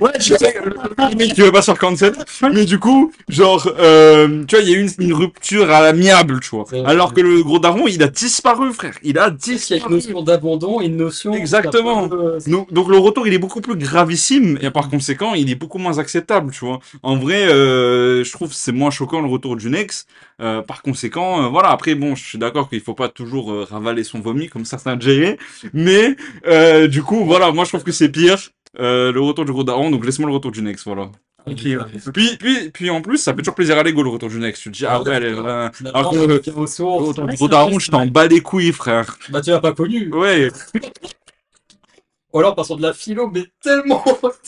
ouais, 0.00 0.10
je 0.18 0.34
sais, 0.34 0.54
le- 0.64 1.34
qui 1.34 1.40
veut 1.40 1.52
pas 1.52 1.62
faire 1.62 1.78
cancel, 1.78 2.12
mais 2.52 2.64
du 2.64 2.78
coup, 2.78 3.12
genre, 3.28 3.68
euh, 3.78 4.44
tu 4.46 4.56
vois, 4.56 4.64
il 4.64 4.70
y 4.70 4.74
a 4.74 4.78
eu 4.78 4.82
une, 4.82 4.90
une 5.06 5.12
rupture 5.14 5.70
à 5.70 5.80
l'amiable, 5.82 6.40
tu 6.40 6.50
vois. 6.50 6.64
Alors 6.86 7.12
que 7.14 7.20
le 7.20 7.42
gros 7.42 7.58
daron, 7.58 7.86
il 7.86 8.02
a 8.02 8.08
disparu, 8.08 8.72
frère, 8.72 8.94
il 9.02 9.18
a 9.18 9.26
Il 9.26 9.26
y 9.26 9.26
a 9.26 9.28
une 9.30 9.36
disparu. 9.36 9.94
notion 9.94 10.22
d'abandon 10.22 10.80
une 10.80 10.96
notion. 10.96 11.34
Exactement. 11.34 12.08
Euh, 12.12 12.38
Donc, 12.46 12.72
donc 12.72 12.88
le 12.88 12.98
retour, 12.98 13.26
il 13.26 13.34
est 13.34 13.38
beaucoup 13.38 13.60
plus 13.60 13.76
gravissime 13.76 14.58
et 14.60 14.70
par 14.70 14.88
conséquent, 14.90 15.34
il 15.34 15.50
est 15.50 15.54
beaucoup 15.54 15.78
moins 15.78 15.98
acceptable, 15.98 16.50
tu 16.52 16.64
vois. 16.64 16.80
En 17.02 17.16
vrai, 17.16 17.46
euh, 17.48 18.24
je 18.24 18.32
trouve 18.32 18.48
que 18.50 18.54
c'est 18.54 18.72
moins 18.72 18.90
choquant 18.90 19.20
le 19.20 19.28
retour 19.28 19.56
du 19.56 19.70
Nex. 19.70 20.06
Euh, 20.42 20.62
par 20.62 20.82
conséquent, 20.82 21.48
voilà. 21.50 21.68
Après, 21.70 21.94
bon, 21.94 22.14
je 22.16 22.24
suis 22.24 22.38
d'accord 22.38 22.68
qu'il 22.68 22.80
faut 22.80 22.94
pas 22.94 23.08
toujours 23.08 23.52
euh, 23.52 23.64
ravaler 23.70 24.02
son 24.02 24.20
vomi 24.20 24.48
comme 24.48 24.64
certains 24.64 24.98
gérés, 24.98 25.38
mais 25.72 26.16
euh, 26.54 26.88
du 26.88 27.02
coup, 27.02 27.24
voilà, 27.24 27.52
moi 27.52 27.64
je 27.64 27.70
trouve 27.70 27.84
que 27.84 27.92
c'est 27.92 28.08
pire. 28.08 28.38
Euh, 28.80 29.12
le 29.12 29.20
retour 29.20 29.44
du 29.44 29.52
gros 29.52 29.64
daron, 29.64 29.90
donc 29.90 30.04
laisse-moi 30.04 30.28
le 30.28 30.34
retour 30.34 30.50
du 30.50 30.62
Nex, 30.62 30.84
voilà. 30.84 31.10
Ouais. 31.46 31.54
Puis, 32.12 32.36
puis, 32.38 32.70
puis 32.70 32.90
en 32.90 33.02
plus, 33.02 33.18
ça 33.18 33.32
fait 33.32 33.38
toujours 33.38 33.54
plaisir 33.54 33.78
à 33.78 33.82
l'ego 33.82 34.02
le 34.02 34.08
retour 34.08 34.30
du 34.30 34.38
Nex. 34.38 34.58
Tu 34.60 34.70
te 34.70 34.76
dis, 34.76 34.86
ah 34.86 35.02
ouais, 35.02 35.14
elle 35.14 35.24
est 35.24 35.32
vraiment... 35.32 35.70
Alors 35.92 36.10
que 36.10 36.16
le 36.16 37.36
gros 37.36 37.48
daron, 37.48 37.78
je 37.78 37.90
t'en 37.90 38.06
bats 38.06 38.26
les 38.26 38.40
couilles, 38.40 38.72
frère. 38.72 39.18
Bah, 39.28 39.40
tu 39.40 39.50
l'as 39.50 39.60
pas 39.60 39.72
connu. 39.72 40.10
Ouais, 40.12 40.50
Ou 42.32 42.38
alors, 42.38 42.54
passons 42.54 42.76
de 42.76 42.82
la 42.82 42.94
philo, 42.94 43.30
mais 43.30 43.44
tellement, 43.62 44.02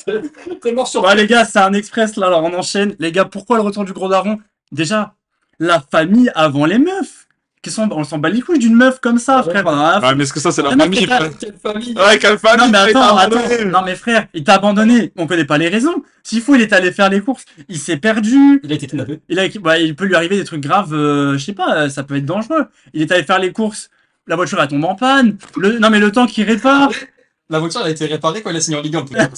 tellement 0.62 0.86
sur. 0.86 1.02
Bon, 1.02 1.14
les 1.14 1.26
gars, 1.26 1.44
c'est 1.44 1.58
un 1.58 1.72
express 1.74 2.16
là, 2.16 2.26
alors 2.28 2.42
on 2.42 2.52
enchaîne. 2.54 2.96
Les 2.98 3.12
gars, 3.12 3.26
pourquoi 3.26 3.58
le 3.58 3.62
retour 3.62 3.84
du 3.84 3.92
gros 3.92 4.08
daron? 4.08 4.38
Déjà, 4.72 5.14
la 5.58 5.80
famille 5.80 6.30
avant 6.34 6.66
les 6.66 6.78
meufs. 6.78 7.15
Qu'est-ce 7.66 7.80
qu'on 7.80 7.90
on 7.90 8.04
s'en 8.04 8.18
bat 8.18 8.28
les 8.28 8.40
couilles 8.42 8.60
d'une 8.60 8.76
meuf 8.76 9.00
comme 9.00 9.18
ça, 9.18 9.38
Ah 9.42 9.44
ouais. 9.44 9.50
frère. 9.50 9.64
Ah, 9.66 10.14
mais 10.14 10.22
est-ce 10.22 10.32
que 10.32 10.38
ça 10.38 10.52
c'est 10.52 10.62
la 10.62 10.68
Ah 10.72 10.76
famille, 10.78 11.04
frère 11.04 11.28
Quelle 11.40 11.54
famille 11.60 11.94
Ouais, 11.96 12.16
quelle 12.20 12.38
famille 12.38 12.70
Non 12.70 12.70
mais 12.70 12.92
frère, 12.92 12.92
il 12.92 12.92
t'a 12.92 13.00
attends, 13.02 13.16
attends, 13.16 13.38
abandonné. 13.38 13.64
non 13.64 13.82
mais 13.84 13.94
frère, 13.96 14.26
il 14.34 14.44
t'a 14.44 14.54
abandonné, 14.54 15.12
on 15.16 15.26
connaît 15.26 15.44
pas 15.44 15.58
les 15.58 15.66
raisons. 15.68 16.04
S'il 16.22 16.42
faut, 16.42 16.54
il 16.54 16.60
est 16.62 16.72
allé 16.72 16.92
faire 16.92 17.10
les 17.10 17.20
courses, 17.20 17.44
il 17.68 17.78
s'est 17.78 17.96
perdu, 17.96 18.60
Il 18.62 18.70
a 18.70 18.76
été 18.76 18.86
kidnappé. 18.86 19.18
il, 19.28 19.40
a, 19.40 19.48
bah, 19.60 19.78
il 19.80 19.96
peut 19.96 20.04
lui 20.04 20.14
arriver 20.14 20.36
des 20.36 20.44
trucs 20.44 20.60
graves, 20.62 20.94
euh, 20.94 21.36
je 21.36 21.44
sais 21.44 21.54
pas, 21.54 21.90
ça 21.90 22.04
peut 22.04 22.14
être 22.14 22.24
dangereux. 22.24 22.66
Il 22.94 23.02
est 23.02 23.10
allé 23.10 23.24
faire 23.24 23.40
les 23.40 23.50
courses, 23.52 23.90
la 24.28 24.36
voiture 24.36 24.60
elle 24.62 24.68
tombe 24.68 24.84
en 24.84 24.94
panne, 24.94 25.36
le, 25.56 25.80
non 25.80 25.90
mais 25.90 25.98
le 25.98 26.12
temps 26.12 26.26
qu'il 26.26 26.44
répare, 26.44 26.90
La 27.50 27.58
voiture, 27.58 27.80
elle 27.82 27.88
a 27.88 27.90
été 27.90 28.06
réparée 28.06 28.42
quand 28.42 28.50
il 28.50 28.56
a 28.56 28.60
signé 28.60 28.76
en 28.78 28.82
Ligue 28.82 28.94
1, 28.96 29.02
peut-être. 29.02 29.36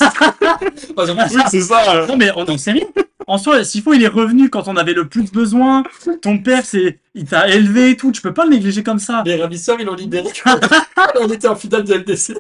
Par 0.95 1.05
exemple, 1.09 1.23
Oui, 1.35 1.43
c'est 1.51 1.61
ça. 1.63 2.05
non 2.07 2.17
mais 2.19 2.31
on 2.37 2.45
en 2.47 2.59
sait 2.59 2.73
rien. 2.73 2.85
En 3.29 3.39
soi, 3.39 3.63
s'il 3.63 3.83
faut, 3.83 3.93
il 3.93 4.03
est 4.03 4.09
revenu 4.09 4.49
quand 4.51 4.69
on 4.69 4.77
avait 4.77 4.95
le 4.95 5.07
plus 5.07 5.31
besoin, 5.31 5.83
ton 6.23 6.39
père 6.39 6.65
c'est, 6.65 6.99
il 7.15 7.27
t'a 7.27 7.49
élevé 7.49 7.91
et 7.91 7.97
tout, 7.97 8.11
tu 8.11 8.23
peux 8.23 8.33
pas 8.35 8.45
le 8.45 8.53
négliger 8.53 8.83
comme 8.83 8.99
ça. 8.99 9.23
Les 9.27 9.37
ravisseurs, 9.37 9.77
ils 9.79 9.85
l'ont 9.87 9.95
libéré. 9.95 10.29
On 11.21 11.29
était 11.29 11.47
en 11.49 11.55
finale 11.55 11.85
de 11.85 11.95
LDC. 11.95 12.39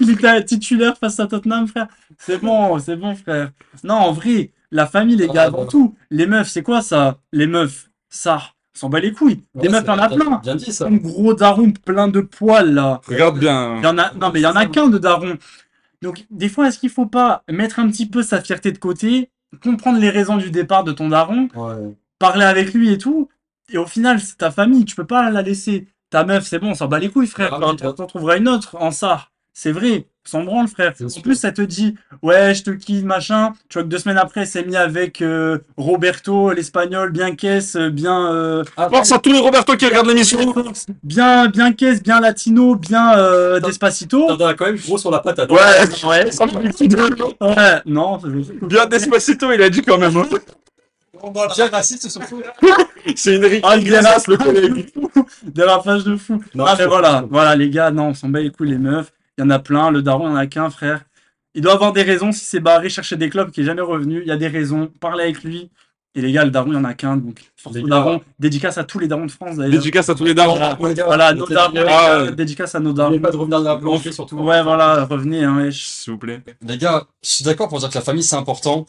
Il 0.00 0.10
était 0.10 0.44
titulaire 0.44 0.96
face 0.96 1.18
à 1.18 1.26
Tottenham, 1.26 1.66
frère. 1.66 1.88
C'est 2.18 2.38
bon, 2.40 2.78
c'est 2.78 2.94
bon, 2.96 3.16
frère. 3.16 3.50
Non, 3.82 3.94
en 3.96 4.12
vrai, 4.12 4.52
la 4.70 4.86
famille, 4.86 5.16
les 5.16 5.26
gars, 5.26 5.42
Ah, 5.42 5.46
avant 5.46 5.62
bon. 5.64 5.66
tout. 5.66 5.94
Les 6.10 6.26
meufs, 6.26 6.48
c'est 6.48 6.62
quoi 6.62 6.82
ça? 6.82 7.18
Les 7.32 7.48
meufs, 7.48 7.90
ça, 8.08 8.40
s'en 8.72 8.88
bat 8.88 9.00
les 9.00 9.12
couilles. 9.12 9.42
Des 9.56 9.68
meufs, 9.68 9.82
il 9.84 9.88
y 9.88 9.90
en 9.90 9.98
a 9.98 10.08
plein. 10.08 10.36
Bien 10.40 10.54
dit 10.54 10.72
ça. 10.72 10.86
Un 10.86 10.94
gros 10.96 11.34
daron 11.34 11.72
plein 11.72 12.06
de 12.06 12.20
poils, 12.20 12.72
là. 12.74 13.00
Regarde 13.08 13.38
Il 13.38 13.40
bien. 13.40 13.82
y 13.82 13.86
en 13.86 13.98
a, 13.98 14.12
non, 14.14 14.30
mais 14.32 14.38
il 14.38 14.44
y 14.44 14.46
en 14.46 14.54
a 14.54 14.66
qu'un 14.66 14.86
de 14.88 14.98
daron. 14.98 15.36
Donc, 16.00 16.24
des 16.30 16.48
fois, 16.48 16.68
est-ce 16.68 16.78
qu'il 16.78 16.90
faut 16.90 17.06
pas 17.06 17.42
mettre 17.50 17.80
un 17.80 17.88
petit 17.90 18.06
peu 18.06 18.22
sa 18.22 18.40
fierté 18.40 18.70
de 18.70 18.78
côté, 18.78 19.30
comprendre 19.62 19.98
les 19.98 20.10
raisons 20.10 20.36
du 20.36 20.50
départ 20.50 20.84
de 20.84 20.92
ton 20.92 21.08
daron, 21.08 21.48
Ouais. 21.54 21.94
parler 22.18 22.44
avec 22.44 22.72
lui 22.74 22.90
et 22.92 22.98
tout, 22.98 23.28
et 23.68 23.78
au 23.78 23.86
final, 23.86 24.20
c'est 24.20 24.36
ta 24.38 24.50
famille, 24.50 24.84
tu 24.84 24.96
peux 24.96 25.06
pas 25.06 25.30
la 25.30 25.42
laisser. 25.42 25.88
Ta 26.10 26.24
meuf, 26.24 26.44
c'est 26.46 26.58
bon, 26.58 26.70
on 26.70 26.74
s'en 26.74 26.88
bat 26.88 26.98
les 26.98 27.08
couilles, 27.08 27.26
frère. 27.28 27.54
Ah 27.54 27.70
oui, 27.70 27.76
t'en 27.76 28.06
trouveras 28.06 28.36
une 28.38 28.48
autre 28.48 28.76
en 28.80 28.90
ça. 28.90 29.28
C'est 29.52 29.70
vrai, 29.72 30.06
s'en 30.24 30.44
branle, 30.44 30.68
frère. 30.68 30.92
C'est 30.96 31.04
En 31.04 31.08
sûr. 31.08 31.22
plus, 31.22 31.42
elle 31.44 31.54
te 31.54 31.62
dit, 31.62 31.94
ouais, 32.22 32.54
je 32.54 32.62
te 32.62 32.70
quitte, 32.70 33.04
machin. 33.04 33.52
Tu 33.68 33.74
vois 33.78 33.82
que 33.84 33.88
deux 33.88 33.98
semaines 33.98 34.18
après, 34.18 34.46
s'est 34.46 34.62
mis 34.64 34.76
avec 34.76 35.22
euh, 35.22 35.58
Roberto, 35.76 36.52
l'espagnol, 36.52 37.10
bien 37.10 37.34
caisse, 37.34 37.76
bien, 37.76 38.32
euh, 38.32 38.62
Force 38.76 39.12
à 39.12 39.18
tous 39.18 39.32
les 39.32 39.38
Roberto 39.40 39.74
qui 39.76 39.86
regardent 39.86 40.08
l'émission. 40.08 40.38
bien, 41.02 41.48
bien 41.48 41.72
caisse, 41.72 42.02
bien 42.02 42.20
latino, 42.20 42.74
bien 42.76 43.16
euh, 43.18 43.60
despacito. 43.60 44.26
T'en 44.36 44.46
as 44.46 44.54
quand 44.54 44.66
même 44.66 44.76
gros 44.76 44.98
sur 44.98 45.10
la 45.10 45.18
patate. 45.20 45.50
Ouais, 45.50 45.58
Ouais, 46.04 46.24
ouais, 47.40 47.82
non, 47.86 48.18
c'est- 48.20 48.66
bien 48.66 48.86
Despacito, 48.86 49.50
il 49.52 49.62
a 49.62 49.70
dit 49.70 49.82
quand 49.82 49.98
même. 49.98 50.16
hein. 50.16 50.26
Bien 51.54 51.66
raciste, 51.68 52.08
surtout. 52.08 52.42
C'est 53.16 53.36
une 53.36 53.44
rique. 53.44 53.64
Ah, 53.66 53.76
il 53.76 53.84
le 53.90 54.36
collègue. 54.36 54.92
Dérapage 55.42 56.04
de 56.04 56.16
fou. 56.16 56.42
Non, 56.54 56.64
ah, 56.66 56.76
mais 56.78 56.86
voilà, 56.86 57.24
voilà, 57.30 57.56
les 57.56 57.68
gars, 57.70 57.90
non, 57.90 58.08
on 58.08 58.14
s'en 58.14 58.28
bat 58.28 58.40
les 58.40 58.50
couilles, 58.50 58.70
les 58.70 58.78
meufs. 58.78 59.12
Il 59.40 59.44
y 59.44 59.46
en 59.46 59.50
a 59.50 59.58
plein, 59.58 59.90
le 59.90 60.02
daron, 60.02 60.26
il 60.28 60.32
y 60.32 60.34
en 60.34 60.36
a 60.36 60.46
qu'un, 60.46 60.68
frère. 60.68 61.00
Il 61.54 61.62
doit 61.62 61.72
avoir 61.72 61.94
des 61.94 62.02
raisons 62.02 62.30
s'il 62.30 62.44
s'est 62.46 62.60
barré 62.60 62.90
chercher 62.90 63.16
des 63.16 63.30
clubs 63.30 63.50
qui 63.50 63.62
est 63.62 63.64
jamais 63.64 63.80
revenu. 63.80 64.20
Il 64.20 64.28
y 64.28 64.30
a 64.30 64.36
des 64.36 64.48
raisons, 64.48 64.90
parlez 65.00 65.24
avec 65.24 65.42
lui. 65.42 65.70
Et 66.14 66.20
les 66.20 66.30
gars, 66.30 66.44
le 66.44 66.50
daron, 66.50 66.72
il 66.72 66.74
y 66.74 66.76
en 66.76 66.84
a 66.84 66.92
qu'un, 66.92 67.16
donc 67.16 67.40
force 67.56 67.76
au 67.78 67.86
daron. 67.88 68.20
Dédicace 68.38 68.76
à 68.76 68.84
tous 68.84 68.98
les 68.98 69.08
darons 69.08 69.24
de 69.24 69.30
France, 69.30 69.56
d'ailleurs. 69.56 69.72
Dédicace 69.72 70.10
à 70.10 70.14
tous 70.14 70.24
les 70.24 70.34
darons. 70.34 70.56
Voilà, 70.78 71.04
voilà, 71.06 71.32
nos 71.32 71.46
darons, 71.46 71.72
Ah, 71.88 72.24
ouais. 72.24 72.32
dédicace 72.32 72.74
à 72.74 72.80
nos 72.80 72.90
N'oubliez 72.90 73.18
darons. 73.18 73.20
pas 73.20 73.30
de 73.30 73.36
revenir 73.38 73.62
dans 73.62 73.94
la 73.94 74.12
surtout. 74.12 74.36
Ouais, 74.36 74.62
voilà, 74.62 75.06
revenez, 75.06 75.42
hein, 75.42 75.56
wesh. 75.56 75.86
S'il 75.86 76.12
vous 76.12 76.18
plaît. 76.18 76.42
Les 76.60 76.76
gars, 76.76 77.06
je 77.22 77.30
suis 77.30 77.44
d'accord 77.44 77.68
pour 77.70 77.78
dire 77.78 77.88
que 77.88 77.94
la 77.94 78.02
famille, 78.02 78.22
c'est 78.24 78.36
important. 78.36 78.84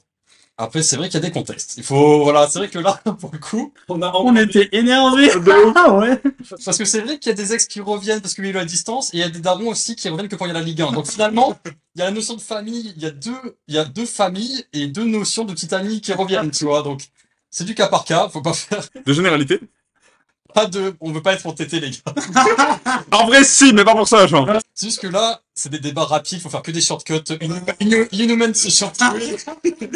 Après, 0.61 0.83
c'est 0.83 0.95
vrai 0.95 1.09
qu'il 1.09 1.19
y 1.19 1.23
a 1.23 1.27
des 1.27 1.31
contextes. 1.31 1.73
Il 1.77 1.83
faut, 1.83 2.21
voilà, 2.23 2.47
c'est 2.47 2.59
vrai 2.59 2.69
que 2.69 2.77
là, 2.77 3.01
pour 3.19 3.31
le 3.33 3.39
coup, 3.39 3.73
On 3.89 3.99
a 4.03 4.11
On 4.13 4.35
était 4.35 4.69
énervés. 4.73 5.31
Ah 5.75 5.93
ouais. 5.93 6.21
parce 6.63 6.77
que 6.77 6.85
c'est 6.85 7.01
vrai 7.01 7.17
qu'il 7.17 7.31
y 7.31 7.33
a 7.33 7.35
des 7.35 7.53
ex 7.53 7.65
qui 7.65 7.79
reviennent 7.79 8.21
parce 8.21 8.35
qu'il 8.35 8.43
y 8.43 8.47
a 8.47 8.51
eu 8.51 8.53
la 8.53 8.65
distance, 8.65 9.11
et 9.13 9.17
il 9.17 9.19
y 9.21 9.23
a 9.23 9.29
des 9.29 9.39
darons 9.39 9.69
aussi 9.69 9.95
qui 9.95 10.07
reviennent 10.07 10.27
que 10.27 10.35
quand 10.35 10.45
il 10.45 10.49
y 10.49 10.51
a 10.51 10.53
la 10.53 10.61
Ligue 10.61 10.81
1. 10.83 10.91
Donc 10.91 11.07
finalement, 11.07 11.57
il 11.95 11.99
y 11.99 12.01
a 12.03 12.05
la 12.05 12.11
notion 12.11 12.35
de 12.35 12.41
famille, 12.41 12.93
il 12.95 13.01
y 13.01 13.07
a 13.07 13.11
deux, 13.11 13.57
il 13.67 13.73
y 13.73 13.79
a 13.79 13.85
deux 13.85 14.05
familles 14.05 14.63
et 14.73 14.85
deux 14.85 15.05
notions 15.05 15.45
de 15.45 15.53
petite 15.53 15.73
amie 15.73 15.99
qui 15.99 16.13
reviennent, 16.13 16.51
tu 16.51 16.65
vois. 16.65 16.83
Donc, 16.83 17.01
c'est 17.49 17.63
du 17.63 17.73
cas 17.73 17.87
par 17.87 18.05
cas, 18.05 18.29
faut 18.29 18.41
pas 18.41 18.53
faire 18.53 18.83
De 19.03 19.13
généralité. 19.13 19.59
Pas 20.53 20.65
de, 20.65 20.93
on 21.01 21.11
veut 21.11 21.21
pas 21.21 21.33
être 21.33 21.45
entêté, 21.47 21.79
les 21.79 21.89
gars. 21.91 22.13
En 23.11 23.25
vrai, 23.25 23.43
si, 23.43 23.73
mais 23.73 23.83
pas 23.83 23.93
pour 23.95 24.07
ça, 24.07 24.25
genre. 24.27 24.47
C'est 24.73 24.87
juste 24.87 25.01
que 25.01 25.07
là, 25.07 25.41
c'est 25.53 25.69
des 25.69 25.79
débats 25.79 26.05
rapides, 26.05 26.41
faut 26.41 26.49
faire 26.49 26.61
que 26.61 26.71
des 26.71 26.81
shortcuts. 26.81 27.13
Inhuman, 28.11 28.53
c'est 28.53 28.69
shortcut. 28.69 29.03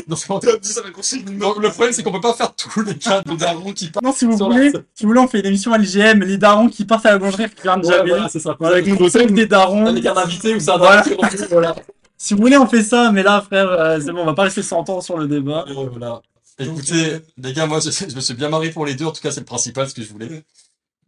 Donc, 0.07 0.19
on- 0.29 0.39
donc, 0.39 1.59
le 1.59 1.69
problème, 1.69 1.93
c'est 1.93 2.03
qu'on 2.03 2.11
peut 2.11 2.19
pas 2.21 2.33
faire 2.33 2.53
tous 2.55 2.81
les 2.81 2.95
cas 2.95 3.21
de 3.21 3.35
darons 3.35 3.71
qui 3.73 3.87
partent. 3.89 4.05
Non, 4.05 4.11
si 4.13 4.25
vous 4.25 4.37
la 4.37 4.45
voulez, 4.55 4.71
si 4.93 5.03
vous 5.03 5.09
voulez, 5.09 5.19
on 5.21 5.27
fait 5.27 5.39
une 5.39 5.45
émission 5.47 5.73
à 5.73 5.77
l'IGM, 5.77 6.19
les 6.23 6.37
darons 6.37 6.67
qui 6.67 6.85
partent 6.85 7.05
à 7.05 7.11
la 7.11 7.17
boulangerie 7.17 7.49
qui 7.49 7.61
regardent 7.61 7.85
Ouais, 7.85 7.91
jamais. 7.97 8.09
voilà, 8.09 8.29
c'est 8.29 8.39
ça. 8.39 8.55
Voilà, 8.59 8.77
avec 8.77 9.33
des 9.33 9.45
darons. 9.47 9.91
Les 9.91 10.01
gardes 10.01 10.17
invités 10.19 10.55
ou 10.55 10.59
ça 10.59 10.77
Voilà. 10.77 11.03
voilà. 11.49 11.75
Si 12.17 12.33
vous 12.33 12.41
voulez, 12.41 12.57
on 12.57 12.67
fait 12.67 12.83
ça, 12.83 13.11
mais 13.11 13.23
là, 13.23 13.41
frère, 13.41 13.69
euh, 13.69 13.99
c'est 14.03 14.11
bon, 14.11 14.21
on 14.21 14.25
va 14.25 14.33
pas 14.33 14.43
rester 14.43 14.63
100 14.63 14.89
ans 14.89 15.01
sur 15.01 15.17
le 15.17 15.27
débat. 15.27 15.65
Voilà. 15.91 16.21
Écoutez, 16.57 17.19
les 17.37 17.53
gars, 17.53 17.67
moi, 17.67 17.79
je, 17.79 17.91
je 17.91 18.15
me 18.15 18.21
suis 18.21 18.33
bien 18.33 18.49
marré 18.49 18.71
pour 18.71 18.85
les 18.85 18.95
deux. 18.95 19.05
En 19.05 19.11
tout 19.11 19.21
cas, 19.21 19.31
c'est 19.31 19.41
le 19.41 19.45
principal, 19.45 19.89
ce 19.89 19.93
que 19.93 20.01
je 20.01 20.09
voulais. 20.09 20.45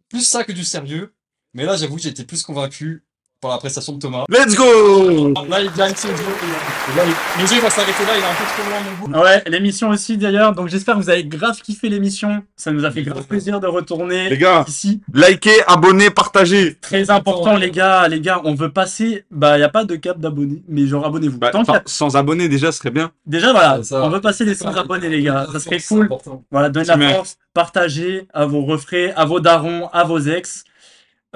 Plus 0.08 0.22
ça 0.22 0.44
que 0.44 0.52
du 0.52 0.64
sérieux. 0.64 1.14
Mais 1.54 1.64
là, 1.64 1.76
j'avoue, 1.76 1.98
j'ai 1.98 2.10
été 2.10 2.24
plus 2.24 2.42
convaincu 2.42 3.06
par 3.40 3.52
la 3.52 3.58
prestation 3.58 3.92
de 3.92 3.98
Thomas. 4.00 4.24
Let's 4.28 4.56
go 4.56 5.32
Là, 5.48 5.60
il 5.62 5.70
gagne 5.72 5.94
il- 5.94 7.40
le 7.42 7.46
jeu 7.46 7.60
va 7.60 7.70
s'arrêter 7.70 8.02
là. 8.04 8.12
Il 8.16 8.20
est 8.20 8.24
un 8.24 8.34
peu 8.34 8.44
trop 8.44 8.68
loin, 8.68 8.80
mon 9.12 9.18
goût. 9.18 9.24
Ouais, 9.24 9.42
l'émission 9.46 9.90
aussi 9.90 10.16
d'ailleurs, 10.16 10.54
donc 10.54 10.68
j'espère 10.68 10.96
que 10.96 11.00
vous 11.02 11.10
avez 11.10 11.24
grave 11.24 11.60
kiffé 11.60 11.88
l'émission. 11.88 12.42
Ça 12.56 12.72
nous 12.72 12.84
a 12.84 12.90
fait 12.90 13.02
grave 13.02 13.24
plaisir 13.26 13.60
de 13.60 13.66
retourner 13.68 14.28
Les 14.28 14.38
gars, 14.38 14.64
ici. 14.66 15.00
likez, 15.14 15.62
abonnez, 15.68 16.10
partagez. 16.10 16.76
Très 16.80 17.10
important, 17.10 17.56
les 17.56 17.70
gars, 17.70 18.08
les 18.08 18.20
gars, 18.20 18.40
on 18.44 18.54
veut 18.54 18.70
passer. 18.70 19.24
Bah, 19.30 19.58
y 19.58 19.62
a 19.62 19.68
pas 19.68 19.84
de 19.84 19.94
cap 19.96 20.18
d'abonnés, 20.18 20.62
mais 20.68 20.86
genre 20.86 21.06
abonnez-vous. 21.06 21.38
Bah, 21.38 21.50
Tant 21.50 21.60
enfin, 21.60 21.80
sans 21.86 22.16
abonnés, 22.16 22.48
déjà, 22.48 22.72
ce 22.72 22.78
serait 22.78 22.90
bien. 22.90 23.12
Déjà, 23.26 23.52
voilà, 23.52 23.82
ça. 23.84 24.02
on 24.02 24.08
veut 24.10 24.20
passer 24.20 24.44
les 24.44 24.54
100 24.56 24.74
abonnés, 24.76 25.08
les 25.08 25.22
gars. 25.22 25.46
Ça 25.52 25.60
serait 25.60 25.78
cool. 25.80 26.04
important. 26.06 26.42
Voilà, 26.50 26.70
donnez 26.70 26.86
la 26.86 27.14
force, 27.14 27.36
partagez 27.54 28.26
à 28.34 28.46
vos 28.46 28.64
refrains, 28.64 29.10
à 29.14 29.24
vos 29.24 29.38
darons, 29.38 29.88
à 29.92 30.02
vos 30.04 30.18
ex. 30.18 30.64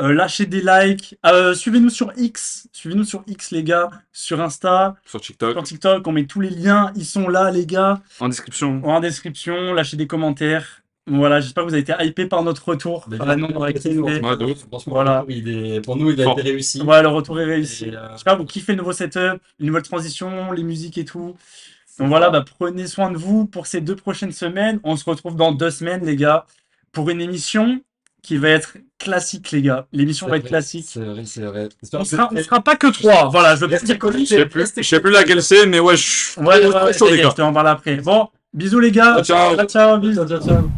Euh, 0.02 0.12
lâchez 0.12 0.46
des 0.46 0.60
likes. 0.60 1.16
Euh, 1.26 1.54
suivez-nous 1.54 1.90
sur 1.90 2.12
X. 2.16 2.68
Suivez-nous 2.72 3.04
sur 3.04 3.22
X, 3.28 3.52
les 3.52 3.62
gars. 3.62 3.88
Sur 4.12 4.40
Insta, 4.40 4.96
Sur 5.06 5.20
TikTok, 5.20 5.52
sur 5.52 5.62
TikTok. 5.62 6.06
On 6.06 6.12
met 6.12 6.24
tous 6.26 6.40
les 6.40 6.50
liens. 6.50 6.92
Ils 6.96 7.04
sont 7.06 7.28
là, 7.28 7.50
les 7.52 7.66
gars. 7.66 8.00
en 8.18 8.28
description. 8.28 8.80
En 8.84 8.98
description. 9.00 9.74
Lâchez 9.74 9.96
des 9.96 10.06
commentaires. 10.08 10.82
Voilà, 11.06 11.40
j'espère 11.40 11.64
que 11.64 11.68
vous 11.68 11.74
avez 11.74 11.82
été 11.82 11.92
hypés 12.00 12.26
par 12.26 12.42
notre 12.44 12.68
retour. 12.68 13.08
Ouf. 13.08 13.16
Franchement, 14.68 14.92
Voilà. 14.92 15.24
il 15.28 15.48
est, 15.48 15.80
pour 15.80 15.96
nous, 15.96 16.10
il 16.12 16.20
a 16.20 16.24
Fort. 16.24 16.38
été 16.38 16.48
réussi. 16.50 16.80
Ouais, 16.82 17.02
le 17.02 17.08
retour 17.08 17.40
est 17.40 17.44
réussi. 17.44 17.90
Euh, 17.92 18.08
J'espère 18.12 18.34
que 18.34 18.38
vous 18.38 18.44
kiffez 18.46 18.72
le 18.72 18.78
nouveau 18.78 18.92
setup, 18.92 19.40
les 19.58 19.66
nouvelles 19.66 19.82
transitions, 19.82 20.52
les 20.52 20.62
musiques 20.62 20.98
et 20.98 21.04
tout. 21.04 21.34
Donc 21.98 22.08
voilà, 22.08 22.30
bah, 22.30 22.44
prenez 22.58 22.86
soin 22.86 23.10
de 23.10 23.16
vous 23.16 23.46
pour 23.46 23.66
ces 23.66 23.80
deux 23.80 23.96
prochaines 23.96 24.32
semaines. 24.32 24.78
On 24.84 24.96
se 24.96 25.04
retrouve 25.04 25.34
dans 25.36 25.50
deux 25.52 25.70
semaines, 25.70 26.04
les 26.06 26.16
gars, 26.16 26.46
pour 26.92 27.10
une 27.10 27.20
émission 27.20 27.80
qui 28.22 28.36
va 28.36 28.50
être 28.50 28.76
classique, 29.02 29.50
les 29.50 29.62
gars. 29.62 29.86
L'émission 29.92 30.28
va 30.28 30.36
être 30.36 30.46
classique. 30.46 30.86
C'est 30.88 31.00
vrai, 31.00 31.22
c'est 31.24 31.42
vrai. 31.42 31.68
On 31.92 32.04
sera, 32.04 32.28
on 32.32 32.42
sera 32.42 32.60
pas 32.60 32.76
que 32.76 32.86
trois. 32.88 33.28
Voilà, 33.28 33.56
je 33.56 33.60
veux 33.60 33.68
pas 33.68 33.78
dire 33.78 33.98
que 33.98 34.12
Je 34.12 34.24
sais 34.24 34.46
plus, 34.46 34.72
je 34.76 34.82
sais 34.82 35.00
plus 35.00 35.10
laquelle 35.10 35.42
c'est, 35.42 35.66
mais 35.66 35.80
ouais, 35.80 35.96
je... 35.96 36.38
Ouais, 36.40 36.46
ouais, 36.46 36.66
ouais, 36.66 37.18
gars. 37.18 37.30
je 37.30 37.34
te 37.34 37.42
en 37.42 37.52
parle 37.52 37.68
après. 37.68 37.96
Bon, 37.96 38.28
bisous 38.52 38.80
les 38.80 38.90
gars. 38.90 39.22
Ciao. 39.22 39.56
Ciao, 39.56 39.66
ciao, 39.66 39.98
bisous. 39.98 40.26
Ciao, 40.26 40.40
ciao, 40.40 40.48
ciao. 40.48 40.70